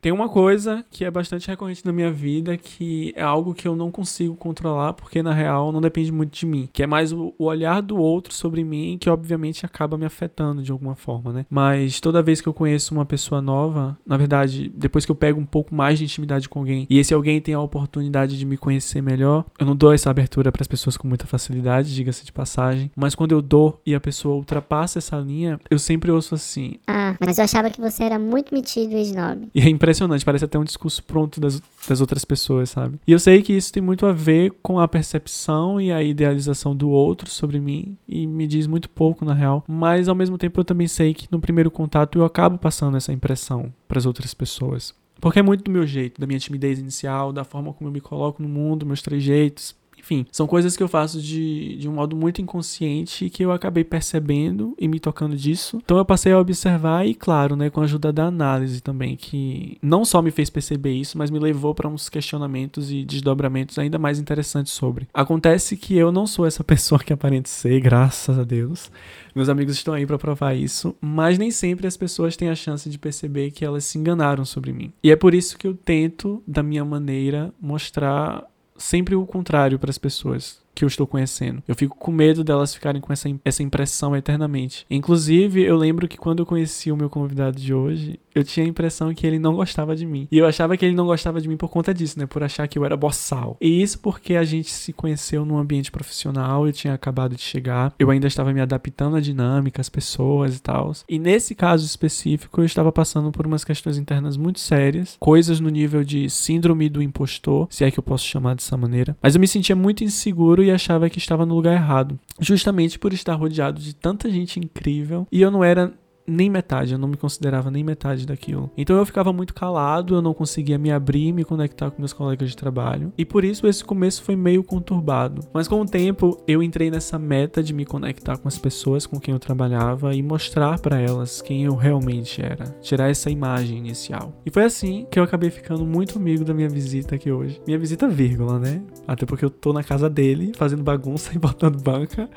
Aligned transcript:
Tem 0.00 0.12
uma 0.12 0.28
coisa 0.28 0.84
que 0.90 1.04
é 1.04 1.10
bastante 1.10 1.48
recorrente 1.48 1.84
na 1.84 1.92
minha 1.92 2.10
vida, 2.10 2.56
que 2.56 3.12
é 3.16 3.22
algo 3.22 3.52
que 3.52 3.66
eu 3.66 3.74
não 3.74 3.90
consigo 3.90 4.36
controlar, 4.36 4.92
porque 4.92 5.22
na 5.22 5.32
real 5.32 5.72
não 5.72 5.80
depende 5.80 6.12
muito 6.12 6.38
de 6.38 6.46
mim. 6.46 6.68
Que 6.72 6.84
é 6.84 6.86
mais 6.86 7.12
o, 7.12 7.34
olhar 7.36 7.80
do 7.80 7.96
outro 7.96 8.32
sobre 8.32 8.62
mim, 8.62 8.96
que 9.00 9.10
obviamente 9.10 9.66
acaba 9.66 9.98
me 9.98 10.06
afetando 10.06 10.62
de 10.62 10.70
alguma 10.70 10.94
forma, 10.94 11.32
né? 11.32 11.46
Mas 11.50 11.98
toda 11.98 12.22
vez 12.22 12.40
que 12.40 12.48
eu 12.48 12.54
conheço 12.54 12.94
uma 12.94 13.04
pessoa 13.04 13.42
nova, 13.42 13.98
na 14.06 14.16
verdade, 14.16 14.70
depois 14.74 15.04
que 15.04 15.10
eu 15.10 15.16
pego 15.16 15.40
um 15.40 15.46
pouco 15.46 15.74
mais 15.74 15.98
de 15.98 16.04
intimidade 16.04 16.48
com 16.48 16.60
alguém, 16.60 16.86
e 16.88 16.98
esse 16.98 17.12
alguém 17.12 17.40
tem 17.40 17.54
a 17.54 17.60
oportunidade 17.60 18.38
de 18.38 18.46
me 18.46 18.56
conhecer 18.56 19.02
melhor, 19.02 19.44
eu 19.58 19.66
não 19.66 19.74
dou 19.74 19.92
essa 19.92 20.10
abertura 20.10 20.52
para 20.52 20.62
as 20.62 20.68
pessoas 20.68 20.96
com 20.96 21.08
muita 21.08 21.26
facilidade, 21.26 21.92
diga-se 21.92 22.24
de 22.24 22.32
passagem. 22.32 22.90
Mas 22.94 23.16
quando 23.16 23.32
eu 23.32 23.42
dou 23.42 23.80
e 23.84 23.96
a 23.96 24.00
pessoa 24.00 24.36
ultrapassa 24.36 24.98
essa 24.98 25.16
linha, 25.16 25.58
eu 25.68 25.78
sempre 25.78 26.10
ouço 26.12 26.36
assim: 26.36 26.76
Ah, 26.86 27.16
mas 27.18 27.38
eu 27.38 27.44
achava 27.44 27.68
que 27.68 27.80
você 27.80 28.04
era 28.04 28.18
muito 28.18 28.54
metido 28.54 28.92
e 28.92 29.02
snob. 29.02 29.48
E 29.58 29.60
é 29.60 29.68
impressionante, 29.88 30.24
parece 30.24 30.44
até 30.44 30.58
um 30.58 30.64
discurso 30.64 31.02
pronto 31.02 31.40
das, 31.40 31.62
das 31.88 32.00
outras 32.00 32.24
pessoas, 32.24 32.70
sabe? 32.70 32.98
E 33.06 33.12
eu 33.12 33.18
sei 33.18 33.42
que 33.42 33.54
isso 33.54 33.72
tem 33.72 33.82
muito 33.82 34.04
a 34.04 34.12
ver 34.12 34.52
com 34.62 34.78
a 34.78 34.86
percepção 34.86 35.80
e 35.80 35.90
a 35.90 36.02
idealização 36.02 36.76
do 36.76 36.90
outro 36.90 37.30
sobre 37.30 37.58
mim, 37.58 37.96
e 38.06 38.26
me 38.26 38.46
diz 38.46 38.66
muito 38.66 38.90
pouco 38.90 39.24
na 39.24 39.32
real, 39.32 39.64
mas 39.66 40.08
ao 40.08 40.14
mesmo 40.14 40.36
tempo 40.36 40.60
eu 40.60 40.64
também 40.64 40.86
sei 40.86 41.14
que 41.14 41.26
no 41.30 41.40
primeiro 41.40 41.70
contato 41.70 42.18
eu 42.18 42.24
acabo 42.24 42.58
passando 42.58 42.96
essa 42.96 43.12
impressão 43.12 43.72
para 43.86 43.98
as 43.98 44.06
outras 44.06 44.34
pessoas. 44.34 44.94
Porque 45.20 45.38
é 45.38 45.42
muito 45.42 45.64
do 45.64 45.70
meu 45.70 45.86
jeito, 45.86 46.20
da 46.20 46.26
minha 46.26 46.38
timidez 46.38 46.78
inicial, 46.78 47.32
da 47.32 47.42
forma 47.42 47.72
como 47.72 47.88
eu 47.88 47.92
me 47.92 48.00
coloco 48.00 48.42
no 48.42 48.48
mundo, 48.48 48.86
meus 48.86 49.02
trejeitos, 49.02 49.74
enfim, 49.98 50.26
são 50.32 50.46
coisas 50.46 50.76
que 50.76 50.82
eu 50.82 50.88
faço 50.88 51.20
de, 51.20 51.76
de 51.76 51.88
um 51.88 51.92
modo 51.92 52.16
muito 52.16 52.40
inconsciente 52.40 53.28
que 53.28 53.44
eu 53.44 53.52
acabei 53.52 53.84
percebendo 53.84 54.74
e 54.78 54.88
me 54.88 54.98
tocando 54.98 55.36
disso. 55.36 55.78
Então 55.84 55.98
eu 55.98 56.04
passei 56.04 56.32
a 56.32 56.38
observar 56.38 57.06
e, 57.06 57.14
claro, 57.14 57.56
né, 57.56 57.70
com 57.70 57.80
a 57.80 57.84
ajuda 57.84 58.12
da 58.12 58.24
análise 58.24 58.80
também, 58.80 59.16
que 59.16 59.76
não 59.82 60.04
só 60.04 60.22
me 60.22 60.30
fez 60.30 60.48
perceber 60.50 60.92
isso, 60.92 61.18
mas 61.18 61.30
me 61.30 61.38
levou 61.38 61.74
para 61.74 61.88
uns 61.88 62.08
questionamentos 62.08 62.90
e 62.90 63.04
desdobramentos 63.04 63.78
ainda 63.78 63.98
mais 63.98 64.18
interessantes 64.18 64.72
sobre. 64.72 65.08
Acontece 65.12 65.76
que 65.76 65.96
eu 65.96 66.12
não 66.12 66.26
sou 66.26 66.46
essa 66.46 66.62
pessoa 66.64 66.98
que 66.98 67.12
aparente 67.12 67.48
ser, 67.48 67.80
graças 67.80 68.38
a 68.38 68.44
Deus. 68.44 68.90
Meus 69.34 69.48
amigos 69.48 69.74
estão 69.74 69.94
aí 69.94 70.06
para 70.06 70.18
provar 70.18 70.54
isso, 70.54 70.96
mas 71.00 71.38
nem 71.38 71.50
sempre 71.50 71.86
as 71.86 71.96
pessoas 71.96 72.36
têm 72.36 72.48
a 72.48 72.54
chance 72.54 72.88
de 72.88 72.98
perceber 72.98 73.50
que 73.50 73.64
elas 73.64 73.84
se 73.84 73.98
enganaram 73.98 74.44
sobre 74.44 74.72
mim. 74.72 74.92
E 75.02 75.10
é 75.10 75.16
por 75.16 75.34
isso 75.34 75.56
que 75.58 75.66
eu 75.66 75.74
tento, 75.74 76.42
da 76.46 76.62
minha 76.62 76.84
maneira, 76.84 77.52
mostrar 77.60 78.44
sempre 78.78 79.14
o 79.14 79.26
contrário 79.26 79.78
para 79.78 79.90
as 79.90 79.98
pessoas 79.98 80.60
que 80.78 80.84
eu 80.84 80.88
estou 80.88 81.08
conhecendo. 81.08 81.60
Eu 81.66 81.74
fico 81.74 81.96
com 81.96 82.12
medo 82.12 82.44
delas 82.44 82.72
ficarem 82.72 83.00
com 83.00 83.12
essa, 83.12 83.28
essa 83.44 83.64
impressão 83.64 84.14
eternamente. 84.14 84.86
Inclusive, 84.88 85.62
eu 85.62 85.76
lembro 85.76 86.06
que 86.06 86.16
quando 86.16 86.38
eu 86.38 86.46
conheci 86.46 86.92
o 86.92 86.96
meu 86.96 87.10
convidado 87.10 87.58
de 87.58 87.74
hoje, 87.74 88.20
eu 88.38 88.44
tinha 88.44 88.64
a 88.64 88.68
impressão 88.68 89.12
que 89.12 89.26
ele 89.26 89.38
não 89.38 89.54
gostava 89.54 89.94
de 89.94 90.06
mim. 90.06 90.28
E 90.30 90.38
eu 90.38 90.46
achava 90.46 90.76
que 90.76 90.84
ele 90.84 90.94
não 90.94 91.06
gostava 91.06 91.40
de 91.40 91.48
mim 91.48 91.56
por 91.56 91.68
conta 91.68 91.92
disso, 91.92 92.18
né? 92.18 92.26
Por 92.26 92.42
achar 92.42 92.66
que 92.68 92.78
eu 92.78 92.84
era 92.84 92.96
boçal. 92.96 93.56
E 93.60 93.82
isso 93.82 93.98
porque 93.98 94.36
a 94.36 94.44
gente 94.44 94.70
se 94.70 94.92
conheceu 94.92 95.44
num 95.44 95.58
ambiente 95.58 95.90
profissional, 95.90 96.66
eu 96.66 96.72
tinha 96.72 96.94
acabado 96.94 97.34
de 97.34 97.42
chegar, 97.42 97.92
eu 97.98 98.10
ainda 98.10 98.26
estava 98.26 98.52
me 98.52 98.60
adaptando 98.60 99.16
à 99.16 99.20
dinâmica, 99.20 99.80
às 99.80 99.88
pessoas 99.88 100.56
e 100.56 100.62
tal. 100.62 100.92
E 101.08 101.18
nesse 101.18 101.54
caso 101.54 101.84
específico, 101.84 102.60
eu 102.60 102.64
estava 102.64 102.90
passando 102.92 103.30
por 103.30 103.46
umas 103.46 103.64
questões 103.64 103.98
internas 103.98 104.36
muito 104.36 104.60
sérias, 104.60 105.16
coisas 105.18 105.60
no 105.60 105.68
nível 105.68 106.04
de 106.04 106.30
síndrome 106.30 106.88
do 106.88 107.02
impostor, 107.02 107.66
se 107.70 107.84
é 107.84 107.90
que 107.90 107.98
eu 107.98 108.02
posso 108.02 108.24
chamar 108.24 108.54
dessa 108.54 108.76
maneira. 108.76 109.16
Mas 109.22 109.34
eu 109.34 109.40
me 109.40 109.48
sentia 109.48 109.76
muito 109.76 110.04
inseguro 110.04 110.62
e 110.62 110.70
achava 110.70 111.10
que 111.10 111.18
estava 111.18 111.44
no 111.44 111.54
lugar 111.54 111.74
errado, 111.74 112.18
justamente 112.40 112.98
por 112.98 113.12
estar 113.12 113.34
rodeado 113.34 113.80
de 113.80 113.94
tanta 113.94 114.30
gente 114.30 114.58
incrível 114.58 115.26
e 115.30 115.40
eu 115.40 115.50
não 115.50 115.64
era 115.64 115.92
nem 116.28 116.50
metade, 116.50 116.92
eu 116.92 116.98
não 116.98 117.08
me 117.08 117.16
considerava 117.16 117.70
nem 117.70 117.82
metade 117.82 118.26
daquilo. 118.26 118.70
Então 118.76 118.96
eu 118.96 119.06
ficava 119.06 119.32
muito 119.32 119.54
calado, 119.54 120.14
eu 120.14 120.22
não 120.22 120.34
conseguia 120.34 120.78
me 120.78 120.92
abrir 120.92 121.28
e 121.28 121.32
me 121.32 121.44
conectar 121.44 121.90
com 121.90 122.00
meus 122.00 122.12
colegas 122.12 122.50
de 122.50 122.56
trabalho. 122.56 123.12
E 123.16 123.24
por 123.24 123.44
isso 123.44 123.66
esse 123.66 123.84
começo 123.84 124.22
foi 124.22 124.36
meio 124.36 124.62
conturbado. 124.62 125.42
Mas 125.52 125.66
com 125.66 125.80
o 125.80 125.86
tempo 125.86 126.42
eu 126.46 126.62
entrei 126.62 126.90
nessa 126.90 127.18
meta 127.18 127.62
de 127.62 127.72
me 127.72 127.84
conectar 127.84 128.36
com 128.36 128.46
as 128.46 128.58
pessoas 128.58 129.06
com 129.06 129.18
quem 129.18 129.32
eu 129.32 129.38
trabalhava 129.38 130.14
e 130.14 130.22
mostrar 130.22 130.78
para 130.78 131.00
elas 131.00 131.40
quem 131.40 131.64
eu 131.64 131.74
realmente 131.74 132.42
era, 132.42 132.66
tirar 132.82 133.08
essa 133.08 133.30
imagem 133.30 133.78
inicial. 133.78 134.32
E 134.44 134.50
foi 134.50 134.64
assim 134.64 135.06
que 135.10 135.18
eu 135.18 135.22
acabei 135.22 135.50
ficando 135.50 135.86
muito 135.86 136.18
amigo 136.18 136.44
da 136.44 136.52
minha 136.52 136.68
visita 136.68 137.14
aqui 137.14 137.30
hoje. 137.30 137.60
Minha 137.66 137.78
visita 137.78 138.08
vírgula, 138.08 138.58
né? 138.58 138.82
Até 139.06 139.24
porque 139.24 139.44
eu 139.44 139.50
tô 139.50 139.72
na 139.72 139.82
casa 139.82 140.10
dele, 140.10 140.52
fazendo 140.56 140.82
bagunça 140.82 141.32
e 141.34 141.38
botando 141.38 141.80
banca. 141.80 142.28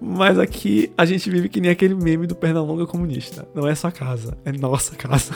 Mas 0.00 0.38
aqui 0.38 0.90
a 0.96 1.04
gente 1.04 1.30
vive 1.30 1.48
que 1.48 1.60
nem 1.60 1.70
aquele 1.70 1.94
meme 1.94 2.26
do 2.26 2.34
Pernalonga 2.34 2.86
comunista. 2.86 3.27
Não 3.54 3.66
é 3.66 3.74
sua 3.74 3.92
casa, 3.92 4.36
é 4.44 4.52
nossa 4.52 4.94
casa. 4.96 5.32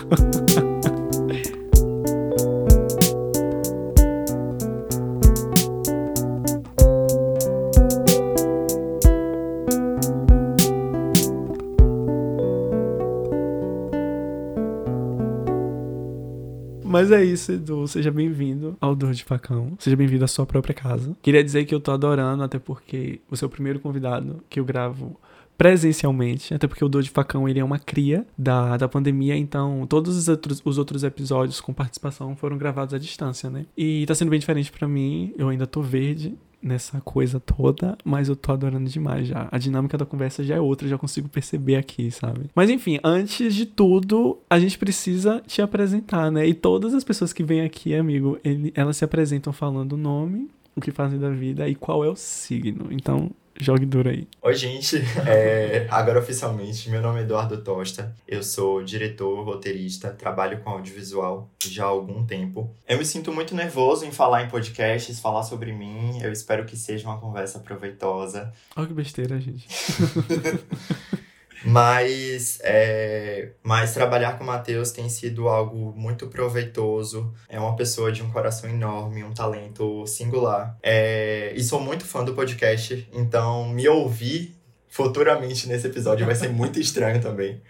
Mas 16.85 17.11
é 17.11 17.25
isso, 17.25 17.51
Edu. 17.51 17.89
Seja 17.89 18.11
bem-vindo 18.11 18.77
ao 18.79 18.95
Dor 18.95 19.15
de 19.15 19.25
Facão. 19.25 19.73
Seja 19.79 19.97
bem-vindo 19.97 20.25
à 20.25 20.29
sua 20.29 20.45
própria 20.45 20.75
casa. 20.75 21.17
Queria 21.23 21.43
dizer 21.43 21.65
que 21.65 21.75
eu 21.75 21.81
tô 21.81 21.91
adorando, 21.91 22.43
até 22.43 22.59
porque 22.59 23.19
você 23.31 23.45
é 23.45 23.47
o 23.47 23.51
primeiro 23.51 23.81
convidado 23.81 24.45
que 24.49 24.61
eu 24.61 24.65
gravo 24.65 25.19
presencialmente, 25.63 26.53
até 26.53 26.67
porque 26.67 26.85
o 26.85 26.89
Dor 26.89 27.05
de 27.05 27.11
Facão 27.11 27.49
ele 27.49 27.61
é 27.61 27.65
uma 27.65 27.79
cria 27.79 28.27
da, 28.37 28.77
da 28.77 28.89
pandemia, 28.89 29.37
então 29.37 29.87
todos 29.89 30.17
os 30.17 30.27
outros, 30.27 30.61
os 30.65 30.77
outros 30.77 31.05
episódios 31.05 31.61
com 31.61 31.73
participação 31.73 32.35
foram 32.35 32.59
gravados 32.59 32.93
à 32.93 32.99
distância, 32.99 33.49
né? 33.49 33.65
E 33.79 34.05
tá 34.05 34.13
sendo 34.13 34.29
bem 34.31 34.41
diferente 34.41 34.73
para 34.73 34.89
mim, 34.89 35.33
eu 35.39 35.49
ainda 35.49 35.65
tô 35.65 35.81
verde 35.81 36.35
nessa 36.61 37.01
coisa 37.01 37.39
toda, 37.39 37.97
mas 38.05 38.29
eu 38.29 38.35
tô 38.35 38.51
adorando 38.51 38.91
demais 38.91 39.29
já. 39.29 39.47
A 39.53 39.59
dinâmica 39.59 39.97
da 39.97 40.05
conversa 40.05 40.43
já 40.43 40.57
é 40.57 40.61
outra, 40.61 40.89
já 40.89 40.99
consigo 40.99 41.29
perceber 41.29 41.77
aqui, 41.77 42.11
sabe? 42.11 42.51
Mas 42.57 42.69
enfim, 42.69 42.99
antes 43.05 43.55
de 43.55 43.65
tudo, 43.65 44.39
a 44.51 44.59
gente 44.59 44.77
precisa 44.77 45.41
te 45.47 45.63
apresentar, 45.63 46.29
né? 46.33 46.45
E 46.45 46.55
todas 46.55 46.93
as 46.93 47.05
pessoas 47.05 47.33
que 47.33 47.45
vêm 47.45 47.61
aqui, 47.61 47.95
amigo, 47.95 48.37
ele, 48.43 48.73
elas 48.75 48.97
se 48.97 49.05
apresentam 49.05 49.53
falando 49.53 49.93
o 49.93 49.97
nome, 49.97 50.51
o 50.75 50.81
que 50.81 50.91
fazem 50.91 51.21
da 51.21 51.31
vida 51.31 51.69
e 51.69 51.77
qual 51.77 52.05
é 52.05 52.09
o 52.09 52.17
signo. 52.17 52.89
Então, 52.91 53.31
Jogue 53.63 53.87
duro 53.87 54.09
aí. 54.09 54.27
Oi, 54.43 54.55
gente. 54.55 55.03
É, 55.25 55.87
agora 55.89 56.19
oficialmente, 56.19 56.91
meu 56.91 57.01
nome 57.01 57.21
é 57.21 57.23
Eduardo 57.23 57.63
Tosta. 57.63 58.15
Eu 58.27 58.43
sou 58.43 58.83
diretor, 58.83 59.45
roteirista, 59.45 60.11
trabalho 60.11 60.61
com 60.61 60.71
audiovisual 60.71 61.49
já 61.65 61.85
há 61.85 61.89
algum 61.89 62.27
tempo. 62.27 62.75
Eu 62.89 62.99
me 62.99 63.05
sinto 63.05 63.33
muito 63.33 63.55
nervoso 63.55 64.05
em 64.05 64.11
falar 64.11 64.43
em 64.43 64.49
podcasts, 64.49 65.21
falar 65.21 65.45
sobre 65.45 65.73
mim. 65.73 66.21
Eu 66.21 66.33
espero 66.33 66.65
que 66.65 66.77
seja 66.77 67.09
uma 67.09 67.19
conversa 67.19 67.61
proveitosa. 67.61 68.53
Olha 68.75 68.89
que 68.89 68.95
besteira, 68.95 69.41
gente. 69.41 69.67
Mas, 71.65 72.59
é, 72.63 73.51
mas 73.63 73.95
trabalhar 73.95 74.39
com 74.39 74.45
o 74.45 74.47
Matheus 74.47 74.91
tem 74.91 75.09
sido 75.09 75.49
algo 75.49 75.93
muito 75.97 76.27
proveitoso. 76.27 77.33
É 77.49 77.59
uma 77.59 77.77
pessoa 77.77 78.11
de 78.11 78.23
um 78.23 78.31
coração 78.31 78.69
enorme, 78.69 79.25
um 79.25 79.33
talento 79.33 80.07
singular. 80.07 80.77
É, 80.83 81.53
e 81.55 81.63
sou 81.63 81.81
muito 81.81 82.05
fã 82.05 82.25
do 82.25 82.35
podcast, 82.35 83.09
então 83.13 83.69
me 83.69 83.89
ouvir 83.89 84.57
futuramente 84.89 85.67
nesse 85.67 85.87
episódio 85.87 86.27
vai 86.27 86.35
ser 86.35 86.49
muito 86.53 86.79
estranho 86.79 87.21
também. 87.21 87.61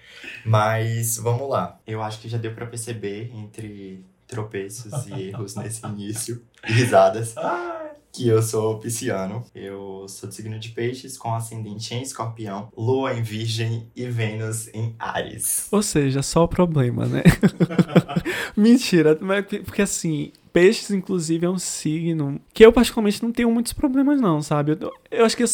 Mas 0.44 1.16
vamos 1.18 1.48
lá. 1.48 1.78
Eu 1.86 2.02
acho 2.02 2.20
que 2.20 2.28
já 2.28 2.38
deu 2.38 2.52
para 2.52 2.66
perceber 2.66 3.30
entre 3.34 4.04
tropeços 4.26 5.06
e 5.06 5.28
erros 5.28 5.54
nesse 5.54 5.86
início 5.86 6.42
e 6.66 6.72
risadas. 6.72 7.34
Que 8.12 8.28
eu 8.28 8.42
sou 8.42 8.78
pisciano. 8.78 9.44
Eu 9.54 10.06
sou 10.06 10.28
de 10.28 10.34
signo 10.34 10.58
de 10.58 10.68
peixes 10.68 11.16
com 11.16 11.34
ascendente 11.34 11.94
em 11.94 12.02
escorpião, 12.02 12.68
lua 12.76 13.14
em 13.14 13.22
virgem 13.22 13.90
e 13.96 14.04
Vênus 14.06 14.68
em 14.74 14.94
Ares. 14.98 15.66
Ou 15.70 15.82
seja, 15.82 16.22
só 16.22 16.44
o 16.44 16.48
problema, 16.48 17.06
né? 17.06 17.22
Mentira, 18.54 19.18
porque 19.64 19.82
assim, 19.82 20.30
peixes, 20.52 20.90
inclusive, 20.90 21.46
é 21.46 21.50
um 21.50 21.58
signo 21.58 22.40
que 22.52 22.64
eu 22.64 22.72
particularmente 22.72 23.22
não 23.22 23.32
tenho 23.32 23.50
muitos 23.50 23.72
problemas, 23.72 24.20
não, 24.20 24.42
sabe? 24.42 24.76
Eu, 24.80 24.92
eu 25.10 25.24
acho 25.24 25.36
que 25.36 25.42
eu, 25.42 25.48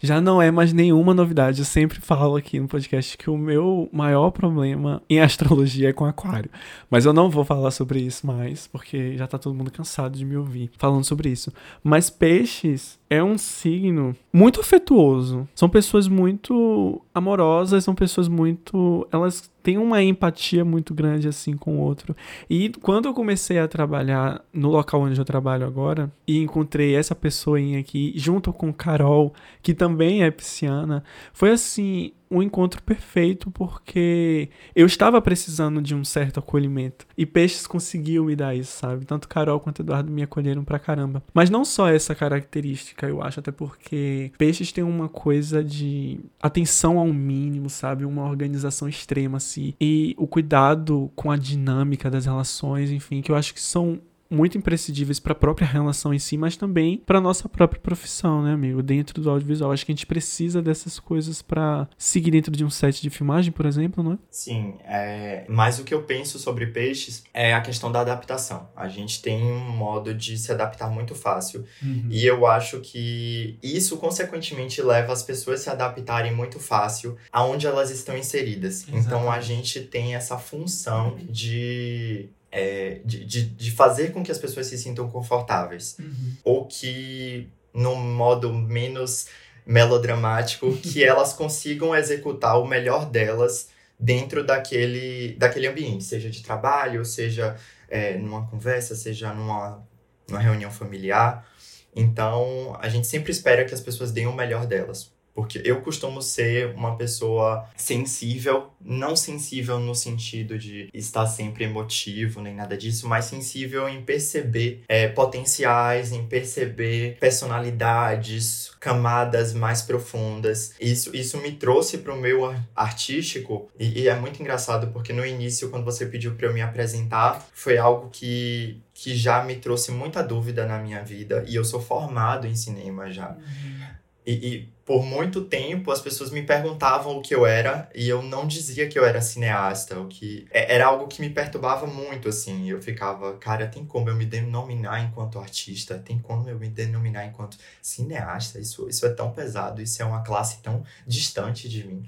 já 0.00 0.20
não 0.20 0.40
é 0.40 0.50
mais 0.50 0.72
nenhuma 0.72 1.12
novidade. 1.12 1.60
Eu 1.60 1.64
sempre 1.64 2.00
falo 2.00 2.36
aqui 2.36 2.58
no 2.60 2.68
podcast 2.68 3.18
que 3.18 3.28
o 3.28 3.36
meu 3.36 3.88
maior 3.92 4.30
problema 4.30 5.02
em 5.10 5.20
astrologia 5.20 5.90
é 5.90 5.92
com 5.92 6.04
aquário. 6.04 6.50
Mas 6.88 7.04
eu 7.04 7.12
não 7.12 7.28
vou 7.28 7.44
falar 7.44 7.70
sobre 7.70 8.00
isso 8.00 8.26
mais, 8.26 8.66
porque 8.66 9.16
já 9.16 9.26
tá 9.26 9.38
todo 9.38 9.54
mundo 9.54 9.70
cansado 9.70 10.16
de 10.16 10.24
me 10.24 10.36
ouvir 10.36 10.70
falando 10.78 11.04
sobre 11.04 11.28
isso. 11.28 11.52
Mas 11.82 12.08
peixes 12.08 12.99
é 13.10 13.22
um 13.24 13.36
signo 13.36 14.14
muito 14.32 14.60
afetuoso. 14.60 15.48
São 15.52 15.68
pessoas 15.68 16.06
muito 16.06 17.02
amorosas, 17.12 17.82
são 17.82 17.92
pessoas 17.92 18.28
muito. 18.28 19.06
Elas 19.10 19.50
têm 19.64 19.76
uma 19.76 20.00
empatia 20.00 20.64
muito 20.64 20.94
grande 20.94 21.26
assim 21.26 21.56
com 21.56 21.76
o 21.76 21.80
outro. 21.80 22.14
E 22.48 22.70
quando 22.80 23.06
eu 23.06 23.12
comecei 23.12 23.58
a 23.58 23.66
trabalhar 23.66 24.40
no 24.52 24.68
local 24.68 25.02
onde 25.02 25.20
eu 25.20 25.24
trabalho 25.24 25.66
agora, 25.66 26.10
e 26.24 26.38
encontrei 26.38 26.94
essa 26.94 27.14
pessoinha 27.14 27.80
aqui, 27.80 28.12
junto 28.14 28.52
com 28.52 28.72
Carol, 28.72 29.34
que 29.60 29.74
também 29.74 30.22
é 30.22 30.30
pisciana, 30.30 31.02
foi 31.32 31.50
assim 31.50 32.12
um 32.30 32.42
encontro 32.42 32.82
perfeito 32.82 33.50
porque 33.50 34.48
eu 34.74 34.86
estava 34.86 35.20
precisando 35.20 35.82
de 35.82 35.94
um 35.94 36.04
certo 36.04 36.38
acolhimento 36.38 37.06
e 37.16 37.26
Peixes 37.26 37.66
conseguiu 37.66 38.24
me 38.24 38.36
dar 38.36 38.54
isso, 38.54 38.78
sabe? 38.78 39.04
Tanto 39.04 39.28
Carol 39.28 39.58
quanto 39.58 39.82
Eduardo 39.82 40.12
me 40.12 40.22
acolheram 40.22 40.64
pra 40.64 40.78
caramba. 40.78 41.22
Mas 41.34 41.50
não 41.50 41.64
só 41.64 41.88
essa 41.88 42.14
característica, 42.14 43.06
eu 43.06 43.22
acho, 43.22 43.40
até 43.40 43.50
porque 43.50 44.32
Peixes 44.38 44.70
tem 44.70 44.84
uma 44.84 45.08
coisa 45.08 45.64
de 45.64 46.20
atenção 46.40 46.98
ao 46.98 47.08
mínimo, 47.08 47.68
sabe? 47.68 48.04
Uma 48.04 48.28
organização 48.28 48.88
extrema, 48.88 49.38
assim. 49.38 49.74
E 49.80 50.14
o 50.16 50.26
cuidado 50.26 51.10
com 51.16 51.30
a 51.30 51.36
dinâmica 51.36 52.10
das 52.10 52.26
relações, 52.26 52.90
enfim, 52.90 53.22
que 53.22 53.32
eu 53.32 53.36
acho 53.36 53.52
que 53.52 53.60
são 53.60 54.00
muito 54.30 54.56
imprescindíveis 54.56 55.18
para 55.18 55.32
a 55.32 55.36
própria 55.36 55.66
relação 55.66 56.14
em 56.14 56.18
si, 56.18 56.36
mas 56.36 56.56
também 56.56 56.98
para 57.04 57.20
nossa 57.20 57.48
própria 57.48 57.80
profissão, 57.80 58.42
né, 58.42 58.52
amigo? 58.52 58.82
Dentro 58.82 59.20
do 59.20 59.30
audiovisual. 59.30 59.72
Acho 59.72 59.84
que 59.84 59.92
a 59.92 59.94
gente 59.94 60.06
precisa 60.06 60.62
dessas 60.62 60.98
coisas 60.98 61.42
para 61.42 61.88
seguir 61.98 62.30
dentro 62.30 62.52
de 62.52 62.64
um 62.64 62.70
set 62.70 63.02
de 63.02 63.10
filmagem, 63.10 63.52
por 63.52 63.66
exemplo, 63.66 64.02
não 64.02 64.12
é? 64.12 64.18
Sim, 64.30 64.74
é... 64.84 65.44
mas 65.48 65.78
o 65.78 65.84
que 65.84 65.92
eu 65.92 66.02
penso 66.02 66.38
sobre 66.38 66.66
peixes 66.66 67.24
é 67.34 67.52
a 67.54 67.60
questão 67.60 67.90
da 67.90 68.00
adaptação. 68.00 68.68
A 68.76 68.88
gente 68.88 69.20
tem 69.20 69.42
um 69.42 69.70
modo 69.70 70.14
de 70.14 70.38
se 70.38 70.52
adaptar 70.52 70.88
muito 70.88 71.14
fácil. 71.14 71.64
Uhum. 71.82 72.06
E 72.10 72.24
eu 72.24 72.46
acho 72.46 72.80
que 72.80 73.58
isso, 73.62 73.96
consequentemente, 73.96 74.80
leva 74.80 75.12
as 75.12 75.22
pessoas 75.22 75.60
a 75.60 75.62
se 75.62 75.70
adaptarem 75.70 76.34
muito 76.34 76.58
fácil 76.58 77.16
aonde 77.32 77.66
elas 77.66 77.90
estão 77.90 78.16
inseridas. 78.16 78.86
Então 78.88 79.30
a 79.30 79.40
gente 79.40 79.80
tem 79.80 80.14
essa 80.14 80.38
função 80.38 81.16
de 81.28 82.30
é, 82.50 83.00
de, 83.04 83.24
de, 83.24 83.42
de, 83.44 83.70
fazer 83.70 84.12
com 84.12 84.22
que 84.22 84.32
as 84.32 84.38
pessoas 84.38 84.66
se 84.66 84.76
sintam 84.76 85.08
confortáveis. 85.08 85.96
Uhum. 85.98 86.36
Ou 86.44 86.66
que, 86.66 87.48
num 87.72 87.94
modo 87.94 88.52
menos 88.52 89.26
melodramático, 89.64 90.76
que 90.82 91.04
elas 91.04 91.32
consigam 91.32 91.94
executar 91.94 92.58
o 92.60 92.66
melhor 92.66 93.06
delas 93.06 93.68
dentro 93.98 94.44
daquele, 94.44 95.34
daquele 95.34 95.66
ambiente, 95.66 96.04
seja 96.04 96.30
de 96.30 96.42
trabalho, 96.42 97.04
seja 97.04 97.56
é, 97.88 98.16
numa 98.16 98.46
conversa, 98.46 98.94
seja 98.96 99.32
numa, 99.32 99.86
numa 100.28 100.40
reunião 100.40 100.70
familiar. 100.70 101.46
Então, 101.94 102.76
a 102.80 102.88
gente 102.88 103.06
sempre 103.06 103.30
espera 103.30 103.64
que 103.64 103.74
as 103.74 103.80
pessoas 103.80 104.10
deem 104.10 104.26
o 104.26 104.32
melhor 104.32 104.66
delas. 104.66 105.12
Porque 105.40 105.62
eu 105.64 105.80
costumo 105.80 106.20
ser 106.20 106.74
uma 106.74 106.96
pessoa 106.96 107.66
sensível, 107.74 108.68
não 108.78 109.16
sensível 109.16 109.80
no 109.80 109.94
sentido 109.94 110.58
de 110.58 110.90
estar 110.92 111.26
sempre 111.26 111.64
emotivo 111.64 112.42
nem 112.42 112.54
nada 112.54 112.76
disso, 112.76 113.08
mas 113.08 113.24
sensível 113.24 113.88
em 113.88 114.02
perceber 114.02 114.82
é, 114.86 115.08
potenciais, 115.08 116.12
em 116.12 116.26
perceber 116.26 117.16
personalidades, 117.18 118.70
camadas 118.78 119.54
mais 119.54 119.80
profundas. 119.80 120.74
Isso, 120.78 121.16
isso 121.16 121.38
me 121.38 121.52
trouxe 121.52 121.96
para 121.96 122.12
o 122.12 122.20
meu 122.20 122.54
artístico 122.76 123.70
e, 123.78 124.02
e 124.02 124.08
é 124.08 124.14
muito 124.14 124.42
engraçado 124.42 124.88
porque 124.88 125.10
no 125.10 125.24
início, 125.24 125.70
quando 125.70 125.86
você 125.86 126.04
pediu 126.04 126.34
para 126.34 126.48
eu 126.48 126.52
me 126.52 126.60
apresentar, 126.60 127.48
foi 127.54 127.78
algo 127.78 128.10
que 128.10 128.78
que 128.92 129.16
já 129.16 129.42
me 129.42 129.56
trouxe 129.56 129.90
muita 129.90 130.22
dúvida 130.22 130.66
na 130.66 130.76
minha 130.76 131.02
vida 131.02 131.42
e 131.48 131.54
eu 131.54 131.64
sou 131.64 131.80
formado 131.80 132.46
em 132.46 132.54
cinema 132.54 133.10
já. 133.10 133.30
Uhum. 133.30 133.99
E, 134.26 134.32
e, 134.32 134.80
por 134.84 135.04
muito 135.04 135.44
tempo 135.44 135.90
as 135.90 136.00
pessoas 136.00 136.30
me 136.30 136.42
perguntavam 136.42 137.16
o 137.16 137.22
que 137.22 137.34
eu 137.34 137.46
era 137.46 137.88
e 137.94 138.08
eu 138.08 138.20
não 138.22 138.46
dizia 138.46 138.88
que 138.88 138.98
eu 138.98 139.04
era 139.04 139.20
cineasta, 139.22 139.98
o 139.98 140.08
que 140.08 140.46
é, 140.50 140.74
era 140.74 140.86
algo 140.86 141.06
que 141.06 141.20
me 141.20 141.30
perturbava 141.30 141.86
muito 141.86 142.28
assim. 142.28 142.68
Eu 142.68 142.82
ficava, 142.82 143.36
cara, 143.38 143.66
tem 143.66 143.84
como 143.84 144.10
eu 144.10 144.16
me 144.16 144.26
denominar 144.26 145.00
enquanto 145.00 145.38
artista? 145.38 145.98
Tem 145.98 146.18
como 146.18 146.48
eu 146.48 146.58
me 146.58 146.68
denominar 146.68 147.24
enquanto 147.26 147.56
cineasta? 147.80 148.58
Isso, 148.58 148.88
isso 148.88 149.06
é 149.06 149.10
tão 149.10 149.32
pesado, 149.32 149.80
isso 149.80 150.02
é 150.02 150.04
uma 150.04 150.22
classe 150.22 150.60
tão 150.62 150.84
distante 151.06 151.68
de 151.68 151.86
mim. 151.86 152.06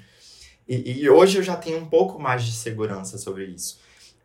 E, 0.68 1.02
e 1.02 1.10
hoje 1.10 1.38
eu 1.38 1.42
já 1.42 1.56
tenho 1.56 1.78
um 1.78 1.86
pouco 1.86 2.18
mais 2.18 2.44
de 2.44 2.52
segurança 2.52 3.16
sobre 3.16 3.46
isso. 3.46 3.80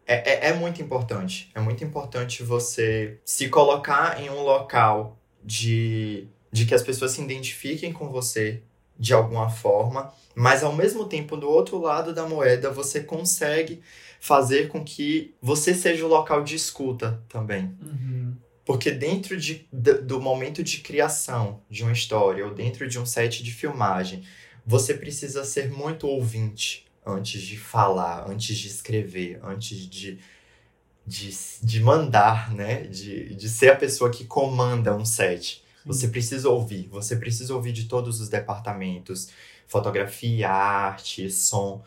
É, 0.06 0.48
é, 0.48 0.50
é 0.50 0.54
muito 0.54 0.82
importante. 0.82 1.52
É 1.54 1.60
muito 1.60 1.84
importante 1.84 2.42
você 2.42 3.20
se 3.26 3.50
colocar 3.50 4.22
em 4.22 4.30
um 4.30 4.42
local 4.42 5.18
de 5.44 6.28
de 6.58 6.66
que 6.66 6.74
as 6.74 6.82
pessoas 6.82 7.12
se 7.12 7.22
identifiquem 7.22 7.94
com 7.94 8.10
você 8.10 8.64
de 8.98 9.14
alguma 9.14 9.48
forma, 9.48 10.12
mas 10.34 10.64
ao 10.64 10.76
mesmo 10.76 11.06
tempo, 11.06 11.38
do 11.38 11.48
outro 11.48 11.80
lado 11.80 12.16
da 12.16 12.28
moeda, 12.28 12.72
você 12.72 13.02
consegue 13.02 13.80
fazer 14.20 14.68
com 14.68 14.84
que 14.84 15.36
você 15.40 15.76
seja 15.76 16.04
o 16.04 16.10
local 16.10 16.44
de 16.44 16.56
escuta 16.56 17.24
também. 17.30 17.76
Uhum. 17.80 18.36
Porque 18.66 18.90
dentro 18.90 19.38
de, 19.38 19.68
do 19.72 20.20
momento 20.20 20.64
de 20.64 20.80
criação 20.80 21.62
de 21.70 21.84
uma 21.84 21.92
história, 21.92 22.44
ou 22.44 22.54
dentro 22.54 22.90
de 22.90 22.98
um 22.98 23.06
set 23.06 23.44
de 23.44 23.52
filmagem, 23.52 24.24
você 24.66 24.96
precisa 24.96 25.46
ser 25.46 25.70
muito 25.72 26.08
ouvinte 26.08 26.88
antes 27.06 27.40
de 27.40 27.56
falar, 27.56 28.28
antes 28.28 28.58
de 28.58 28.68
escrever, 28.68 29.40
antes 29.44 29.78
de, 29.88 30.20
de, 31.06 31.38
de 31.62 31.80
mandar, 31.82 32.52
né? 32.52 32.82
De, 32.82 33.36
de 33.36 33.48
ser 33.48 33.70
a 33.70 33.76
pessoa 33.76 34.10
que 34.10 34.26
comanda 34.26 34.96
um 34.98 35.06
set. 35.06 35.64
Você 35.88 36.10
precisa 36.10 36.50
ouvir, 36.50 36.88
você 36.90 37.16
precisa 37.16 37.56
ouvir 37.56 37.72
de 37.72 37.86
todos 37.86 38.20
os 38.20 38.30
departamentos, 38.30 39.30
fotografia, 39.66 40.50
arte, 40.50 41.30
som, 41.32 41.84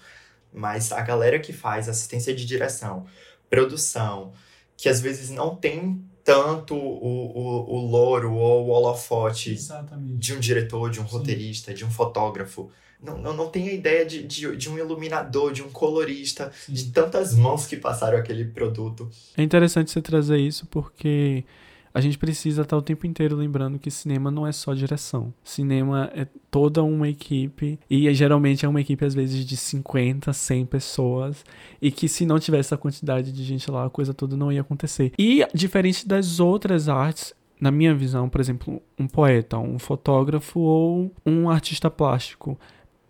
mas 0.52 0.90
a 0.90 1.00
galera 1.00 1.38
que 1.38 1.52
faz 1.52 1.88
assistência 1.88 2.34
de 2.34 2.44
direção, 2.44 3.06
produção, 3.48 4.32
que 4.76 4.88
às 4.88 5.00
vezes 5.00 5.30
não 5.30 5.54
tem 5.54 6.02
tanto 6.24 6.74
o, 6.74 7.38
o, 7.38 7.74
o 7.74 7.86
louro 7.86 8.34
ou 8.34 8.66
o 8.66 8.70
holofote 8.70 9.52
Exatamente. 9.52 10.18
de 10.18 10.34
um 10.34 10.40
diretor, 10.40 10.90
de 10.90 11.00
um 11.00 11.06
Sim. 11.06 11.16
roteirista, 11.16 11.74
de 11.74 11.84
um 11.84 11.90
fotógrafo. 11.90 12.70
Não, 13.02 13.16
não, 13.16 13.34
não 13.34 13.48
tem 13.48 13.68
a 13.68 13.72
ideia 13.72 14.04
de, 14.04 14.22
de, 14.22 14.56
de 14.56 14.70
um 14.70 14.76
iluminador, 14.76 15.52
de 15.52 15.62
um 15.62 15.70
colorista, 15.70 16.52
Sim. 16.66 16.72
de 16.74 16.90
tantas 16.92 17.34
mãos 17.34 17.66
que 17.66 17.76
passaram 17.76 18.18
aquele 18.18 18.44
produto. 18.44 19.10
É 19.36 19.42
interessante 19.42 19.90
você 19.90 20.02
trazer 20.02 20.36
isso 20.38 20.66
porque 20.66 21.44
a 21.92 22.00
gente 22.00 22.16
precisa 22.16 22.62
estar 22.62 22.76
o 22.76 22.82
tempo 22.82 23.06
inteiro 23.06 23.36
lembrando 23.36 23.78
que 23.78 23.90
cinema 23.90 24.30
não 24.30 24.46
é 24.46 24.52
só 24.52 24.74
direção. 24.74 25.34
Cinema 25.42 26.10
é 26.14 26.26
toda 26.50 26.82
uma 26.82 27.08
equipe 27.08 27.78
e 27.88 28.12
geralmente 28.14 28.64
é 28.64 28.68
uma 28.68 28.80
equipe 28.80 29.04
às 29.04 29.14
vezes 29.14 29.44
de 29.44 29.56
50, 29.56 30.32
100 30.32 30.66
pessoas 30.66 31.44
e 31.82 31.90
que 31.90 32.08
se 32.08 32.24
não 32.24 32.38
tivesse 32.38 32.68
essa 32.68 32.76
quantidade 32.76 33.32
de 33.32 33.42
gente 33.42 33.70
lá, 33.70 33.86
a 33.86 33.90
coisa 33.90 34.14
toda 34.14 34.36
não 34.36 34.52
ia 34.52 34.60
acontecer. 34.60 35.12
E 35.18 35.44
diferente 35.52 36.06
das 36.06 36.38
outras 36.38 36.88
artes, 36.88 37.34
na 37.60 37.70
minha 37.70 37.94
visão, 37.94 38.28
por 38.28 38.40
exemplo, 38.40 38.80
um 38.98 39.06
poeta, 39.06 39.58
um 39.58 39.78
fotógrafo 39.78 40.60
ou 40.60 41.12
um 41.26 41.50
artista 41.50 41.90
plástico, 41.90 42.58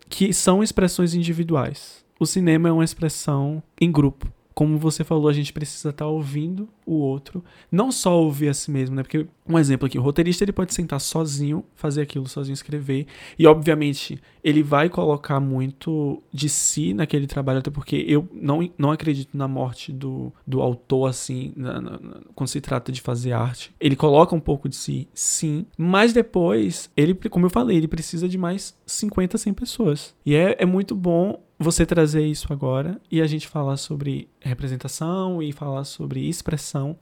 que 0.09 0.33
são 0.33 0.63
expressões 0.63 1.15
individuais. 1.15 2.05
O 2.19 2.27
cinema 2.27 2.69
é 2.69 2.73
uma 2.73 2.85
expressão 2.85 3.63
em 3.81 3.91
grupo 3.93 4.31
como 4.61 4.77
você 4.77 5.03
falou, 5.03 5.27
a 5.27 5.33
gente 5.33 5.55
precisa 5.55 5.89
estar 5.89 6.05
tá 6.05 6.07
ouvindo 6.07 6.69
o 6.85 6.93
outro, 6.97 7.43
não 7.73 7.91
só 7.91 8.21
ouvir 8.21 8.51
a 8.51 8.53
si 8.53 8.71
mesmo, 8.71 8.95
né? 8.95 9.03
Porque 9.03 9.27
um 9.55 9.59
exemplo 9.59 9.87
aqui, 9.87 9.99
o 9.99 10.03
roteirista 10.03 10.45
ele 10.45 10.53
pode 10.53 10.75
sentar 10.75 11.01
sozinho, 11.01 11.65
fazer 11.75 12.03
aquilo 12.03 12.29
sozinho, 12.29 12.55
escrever, 12.55 13.07
e 13.39 13.47
obviamente 13.47 14.21
ele 14.43 14.63
vai 14.63 14.89
colocar 14.89 15.41
muito 15.41 16.23
de 16.33 16.49
si 16.49 16.95
naquele 16.95 17.27
trabalho, 17.27 17.59
até 17.59 17.71
porque 17.71 18.05
eu 18.09 18.29
não, 18.33 18.69
não 18.79 18.91
acredito 18.91 19.37
na 19.37 19.47
morte 19.47 19.93
do, 19.93 20.33
do 20.47 20.61
autor 20.61 21.09
assim, 21.09 21.53
na, 21.57 21.81
na, 21.81 21.99
quando 22.35 22.49
se 22.49 22.61
trata 22.61 22.91
de 22.91 23.01
fazer 23.01 23.33
arte. 23.33 23.73
Ele 23.79 23.97
coloca 23.97 24.35
um 24.35 24.41
pouco 24.41 24.69
de 24.69 24.77
si, 24.77 25.09
sim, 25.13 25.67
mas 25.77 26.13
depois 26.13 26.91
ele, 26.97 27.15
como 27.15 27.47
eu 27.47 27.51
falei, 27.51 27.77
ele 27.77 27.89
precisa 27.89 28.29
de 28.29 28.39
mais 28.39 28.75
50, 28.87 29.37
100 29.37 29.55
pessoas. 29.55 30.15
E 30.25 30.35
é, 30.35 30.57
é 30.59 30.67
muito 30.67 30.95
bom 30.95 31.41
você 31.63 31.85
trazer 31.85 32.25
isso 32.25 32.51
agora 32.51 32.99
e 33.11 33.21
a 33.21 33.27
gente 33.27 33.47
falar 33.47 33.77
sobre 33.77 34.31
representação 34.41 35.43
e 35.43 35.53
falar 35.53 35.85
sobre 35.85 36.27
expressão, 36.27 36.97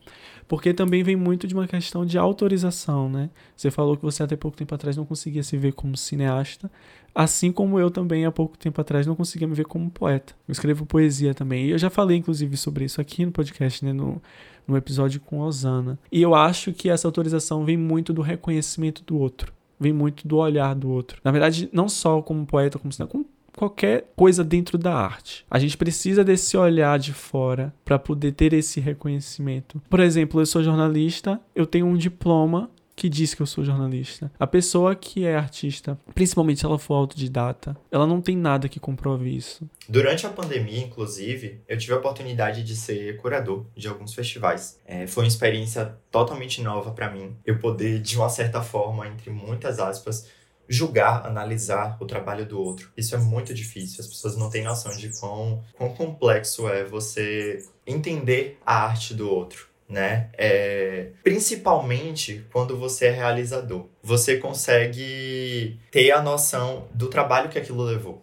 porque 0.48 0.74
também 0.74 1.04
vem 1.04 1.14
muito 1.14 1.46
de 1.46 1.54
uma 1.54 1.68
questão 1.68 2.04
de 2.04 2.18
autorização, 2.38 3.08
né? 3.08 3.30
Você 3.56 3.70
falou 3.70 3.96
que 3.96 4.02
você 4.02 4.22
até 4.22 4.36
pouco 4.36 4.56
tempo 4.56 4.74
atrás 4.74 4.96
não 4.96 5.04
conseguia 5.04 5.42
se 5.42 5.56
ver 5.56 5.72
como 5.72 5.96
cineasta, 5.96 6.70
assim 7.14 7.50
como 7.50 7.78
eu 7.78 7.90
também 7.90 8.24
há 8.24 8.30
pouco 8.30 8.56
tempo 8.56 8.80
atrás 8.80 9.06
não 9.06 9.16
conseguia 9.16 9.48
me 9.48 9.54
ver 9.54 9.66
como 9.66 9.90
poeta. 9.90 10.34
Eu 10.46 10.52
escrevo 10.52 10.86
poesia 10.86 11.34
também. 11.34 11.66
E 11.66 11.70
eu 11.70 11.78
já 11.78 11.90
falei 11.90 12.16
inclusive 12.16 12.56
sobre 12.56 12.84
isso 12.84 13.00
aqui 13.00 13.26
no 13.26 13.32
podcast, 13.32 13.84
né, 13.84 13.92
no 13.92 14.22
no 14.66 14.76
episódio 14.76 15.18
com 15.18 15.40
Osana. 15.40 15.98
E 16.12 16.20
eu 16.20 16.34
acho 16.34 16.74
que 16.74 16.90
essa 16.90 17.08
autorização 17.08 17.64
vem 17.64 17.78
muito 17.78 18.12
do 18.12 18.20
reconhecimento 18.20 19.02
do 19.02 19.16
outro 19.16 19.50
vem 19.78 19.92
muito 19.92 20.26
do 20.26 20.38
olhar 20.38 20.74
do 20.74 20.90
outro. 20.90 21.20
Na 21.22 21.30
verdade, 21.30 21.68
não 21.72 21.88
só 21.88 22.20
como 22.20 22.44
poeta, 22.44 22.78
como 22.78 22.92
como 23.08 23.26
qualquer 23.58 24.10
coisa 24.14 24.44
dentro 24.44 24.78
da 24.78 24.94
arte. 24.94 25.44
A 25.50 25.58
gente 25.58 25.76
precisa 25.76 26.22
desse 26.22 26.56
olhar 26.56 26.98
de 26.98 27.12
fora 27.12 27.74
para 27.84 27.98
poder 27.98 28.32
ter 28.32 28.52
esse 28.52 28.78
reconhecimento. 28.78 29.82
Por 29.90 29.98
exemplo, 29.98 30.40
eu 30.40 30.46
sou 30.46 30.62
jornalista, 30.62 31.40
eu 31.54 31.66
tenho 31.66 31.86
um 31.86 31.96
diploma 31.96 32.70
que 32.98 33.08
diz 33.08 33.32
que 33.32 33.40
eu 33.40 33.46
sou 33.46 33.64
jornalista. 33.64 34.30
A 34.40 34.46
pessoa 34.46 34.94
que 34.94 35.24
é 35.24 35.36
artista, 35.36 35.96
principalmente 36.14 36.58
se 36.58 36.66
ela 36.66 36.80
for 36.80 36.94
autodidata, 36.94 37.76
ela 37.92 38.06
não 38.06 38.20
tem 38.20 38.36
nada 38.36 38.68
que 38.68 38.80
comprove 38.80 39.30
isso. 39.30 39.68
Durante 39.88 40.26
a 40.26 40.30
pandemia, 40.30 40.80
inclusive, 40.80 41.60
eu 41.68 41.78
tive 41.78 41.92
a 41.92 41.96
oportunidade 41.98 42.64
de 42.64 42.74
ser 42.74 43.16
curador 43.18 43.66
de 43.76 43.86
alguns 43.86 44.14
festivais. 44.14 44.80
É, 44.84 45.06
foi 45.06 45.22
uma 45.22 45.28
experiência 45.28 45.96
totalmente 46.10 46.60
nova 46.60 46.90
para 46.90 47.08
mim. 47.08 47.36
Eu 47.46 47.60
poder, 47.60 48.00
de 48.00 48.16
uma 48.16 48.28
certa 48.28 48.62
forma, 48.62 49.06
entre 49.06 49.30
muitas 49.30 49.78
aspas, 49.78 50.26
julgar, 50.68 51.26
analisar 51.26 51.96
o 52.00 52.04
trabalho 52.06 52.44
do 52.46 52.60
outro. 52.60 52.92
Isso 52.96 53.14
é 53.14 53.18
muito 53.18 53.54
difícil. 53.54 54.00
As 54.00 54.06
pessoas 54.06 54.36
não 54.36 54.50
têm 54.50 54.62
noção 54.64 54.94
de 54.96 55.08
quão, 55.18 55.64
quão 55.76 55.94
complexo 55.94 56.68
é 56.68 56.84
você 56.84 57.64
entender 57.86 58.58
a 58.64 58.84
arte 58.84 59.14
do 59.14 59.28
outro. 59.30 59.66
Né? 59.88 60.28
É, 60.36 61.12
principalmente 61.24 62.44
quando 62.52 62.76
você 62.76 63.06
é 63.06 63.10
realizador. 63.10 63.86
Você 64.02 64.36
consegue 64.36 65.80
ter 65.90 66.10
a 66.10 66.20
noção 66.22 66.86
do 66.92 67.08
trabalho 67.08 67.48
que 67.48 67.58
aquilo 67.58 67.82
levou 67.82 68.22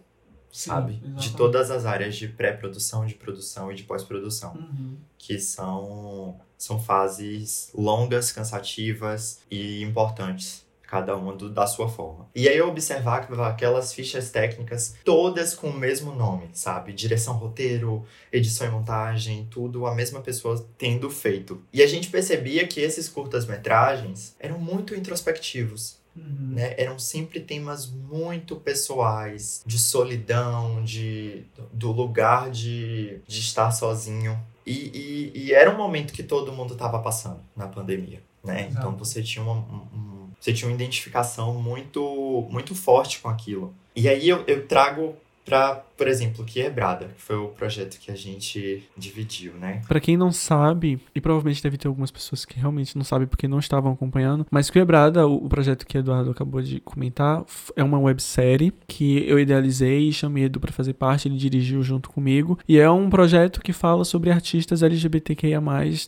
sabe? 0.52 0.92
exatamente. 0.94 1.28
De 1.30 1.36
todas 1.36 1.70
as 1.70 1.84
áreas 1.84 2.16
de 2.16 2.28
pré-produção, 2.28 3.04
de 3.04 3.14
produção 3.14 3.70
e 3.70 3.74
de 3.74 3.82
pós-produção, 3.82 4.54
Uhum. 4.54 4.96
que 5.18 5.38
são, 5.38 6.40
são 6.56 6.80
fases 6.80 7.70
longas, 7.74 8.32
cansativas 8.32 9.40
e 9.50 9.82
importantes. 9.82 10.64
Cada 10.86 11.16
uma 11.16 11.34
do, 11.34 11.50
da 11.50 11.66
sua 11.66 11.88
forma. 11.88 12.28
E 12.34 12.48
aí 12.48 12.56
eu 12.56 12.68
observar 12.68 13.26
que 13.26 13.40
aquelas 13.40 13.92
fichas 13.92 14.30
técnicas, 14.30 14.94
todas 15.04 15.54
com 15.54 15.68
o 15.70 15.72
mesmo 15.76 16.14
nome, 16.14 16.48
sabe? 16.52 16.92
Direção, 16.92 17.34
roteiro, 17.36 18.04
edição 18.32 18.66
e 18.66 18.70
montagem, 18.70 19.46
tudo 19.50 19.86
a 19.86 19.94
mesma 19.94 20.20
pessoa 20.20 20.64
tendo 20.78 21.10
feito. 21.10 21.60
E 21.72 21.82
a 21.82 21.86
gente 21.86 22.08
percebia 22.08 22.66
que 22.66 22.80
esses 22.80 23.08
curtas-metragens 23.08 24.34
eram 24.38 24.58
muito 24.58 24.94
introspectivos 24.94 25.96
Uhum. 26.16 26.52
né? 26.54 26.74
Eram 26.78 26.98
sempre 26.98 27.40
temas 27.40 27.86
muito 27.86 28.56
pessoais, 28.56 29.62
de 29.66 29.78
solidão, 29.78 30.82
de 30.82 31.44
do 31.70 31.92
lugar 31.92 32.50
de, 32.50 33.20
de 33.26 33.40
estar 33.40 33.70
sozinho. 33.70 34.40
E, 34.64 34.72
e, 34.72 35.32
e 35.34 35.52
era 35.52 35.70
um 35.70 35.76
momento 35.76 36.14
que 36.14 36.22
todo 36.22 36.50
mundo 36.52 36.72
estava 36.72 36.98
passando 37.00 37.40
na 37.54 37.68
pandemia, 37.68 38.22
né? 38.42 38.66
Então 38.70 38.96
você 38.96 39.22
tinha 39.22 39.44
uma, 39.44 39.52
um- 39.52 39.86
um- 39.92 40.15
você 40.46 40.52
tinha 40.52 40.68
uma 40.68 40.74
identificação 40.74 41.54
muito 41.54 42.46
muito 42.50 42.72
forte 42.74 43.18
com 43.18 43.28
aquilo. 43.28 43.74
E 43.96 44.08
aí 44.08 44.28
eu, 44.28 44.44
eu 44.46 44.66
trago 44.66 45.16
para, 45.44 45.82
por 45.96 46.08
exemplo, 46.08 46.44
Quebrada, 46.44 47.06
que 47.06 47.20
foi 47.20 47.36
o 47.36 47.48
projeto 47.48 47.98
que 47.98 48.10
a 48.10 48.14
gente 48.14 48.84
dividiu, 48.96 49.52
né? 49.54 49.82
Pra 49.88 50.00
quem 50.00 50.16
não 50.16 50.30
sabe, 50.30 51.00
e 51.14 51.20
provavelmente 51.20 51.62
deve 51.62 51.78
ter 51.78 51.88
algumas 51.88 52.10
pessoas 52.10 52.44
que 52.44 52.58
realmente 52.58 52.96
não 52.96 53.04
sabem 53.04 53.26
porque 53.26 53.48
não 53.48 53.58
estavam 53.58 53.92
acompanhando, 53.92 54.46
mas 54.50 54.70
Quebrada, 54.70 55.26
o, 55.26 55.48
projeto 55.48 55.86
que 55.86 55.98
Eduardo 55.98 56.30
acabou 56.30 56.60
de 56.60 56.80
comentar, 56.80 57.44
é 57.74 57.82
uma 57.82 57.98
websérie 57.98 58.72
que 58.86 59.24
eu 59.26 59.38
idealizei 59.38 60.08
e 60.08 60.12
chamei 60.12 60.44
Edu 60.44 60.60
pra 60.60 60.72
fazer 60.72 60.92
parte, 60.94 61.28
ele 61.28 61.36
dirigiu 61.36 61.82
junto 61.82 62.10
comigo, 62.10 62.58
e 62.68 62.78
é 62.78 62.90
um 62.90 63.08
projeto 63.08 63.60
que 63.60 63.72
fala 63.72 64.04
sobre 64.04 64.30
artistas 64.30 64.82
LGBTQIA+, 64.82 65.62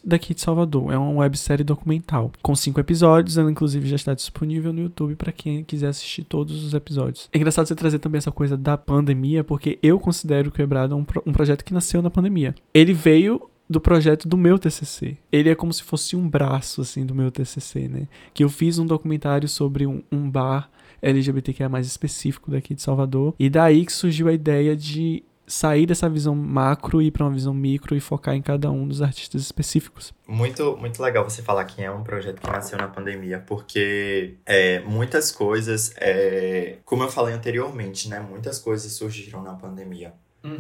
daqui 0.04 0.34
de 0.34 0.40
Salvador. 0.40 0.92
É 0.92 0.98
uma 0.98 1.22
websérie 1.22 1.64
documental, 1.64 2.30
com 2.42 2.54
cinco 2.54 2.80
episódios, 2.80 3.38
ela 3.38 3.50
inclusive 3.50 3.88
já 3.88 3.96
está 3.96 4.14
disponível 4.14 4.72
no 4.72 4.82
YouTube 4.82 5.16
pra 5.16 5.32
quem 5.32 5.64
quiser 5.64 5.88
assistir 5.88 6.24
todos 6.24 6.62
os 6.62 6.74
episódios. 6.74 7.28
É 7.32 7.38
engraçado 7.38 7.66
você 7.66 7.74
trazer 7.74 7.98
também 7.98 8.18
essa 8.18 8.32
coisa 8.32 8.56
da 8.56 8.76
pandemia, 8.76 9.42
porque 9.42 9.77
eu 9.82 9.98
considero 9.98 10.50
Quebrada 10.50 10.94
um, 10.96 11.04
pro- 11.04 11.22
um 11.26 11.32
projeto 11.32 11.64
que 11.64 11.74
nasceu 11.74 12.00
na 12.02 12.10
pandemia. 12.10 12.54
Ele 12.72 12.92
veio 12.92 13.48
do 13.68 13.80
projeto 13.80 14.26
do 14.26 14.36
meu 14.36 14.58
TCC. 14.58 15.18
Ele 15.30 15.50
é 15.50 15.54
como 15.54 15.72
se 15.72 15.82
fosse 15.82 16.16
um 16.16 16.26
braço, 16.28 16.80
assim, 16.80 17.04
do 17.04 17.14
meu 17.14 17.30
TCC, 17.30 17.86
né? 17.88 18.08
Que 18.32 18.42
eu 18.42 18.48
fiz 18.48 18.78
um 18.78 18.86
documentário 18.86 19.46
sobre 19.48 19.86
um, 19.86 20.02
um 20.10 20.30
bar 20.30 20.70
LGBTQIA 21.02 21.68
mais 21.68 21.86
específico 21.86 22.50
daqui 22.50 22.74
de 22.74 22.82
Salvador. 22.82 23.34
E 23.38 23.48
daí 23.50 23.84
que 23.84 23.92
surgiu 23.92 24.26
a 24.28 24.32
ideia 24.32 24.74
de 24.74 25.22
sair 25.48 25.86
dessa 25.86 26.08
visão 26.08 26.34
macro 26.34 27.02
e 27.02 27.06
ir 27.06 27.10
pra 27.10 27.24
uma 27.24 27.32
visão 27.32 27.52
micro 27.52 27.96
e 27.96 28.00
focar 28.00 28.34
em 28.34 28.42
cada 28.42 28.70
um 28.70 28.86
dos 28.86 29.02
artistas 29.02 29.42
específicos. 29.42 30.12
Muito, 30.26 30.76
muito 30.76 31.02
legal 31.02 31.24
você 31.24 31.42
falar 31.42 31.64
que 31.64 31.82
é 31.82 31.90
um 31.90 32.04
projeto 32.04 32.40
que 32.40 32.46
nasceu 32.46 32.78
na 32.78 32.86
pandemia, 32.86 33.42
porque 33.46 34.34
é, 34.46 34.80
muitas 34.80 35.32
coisas, 35.32 35.92
é, 35.96 36.76
como 36.84 37.02
eu 37.02 37.08
falei 37.08 37.34
anteriormente, 37.34 38.08
né? 38.08 38.20
Muitas 38.20 38.58
coisas 38.58 38.92
surgiram 38.92 39.42
na 39.42 39.54
pandemia 39.54 40.12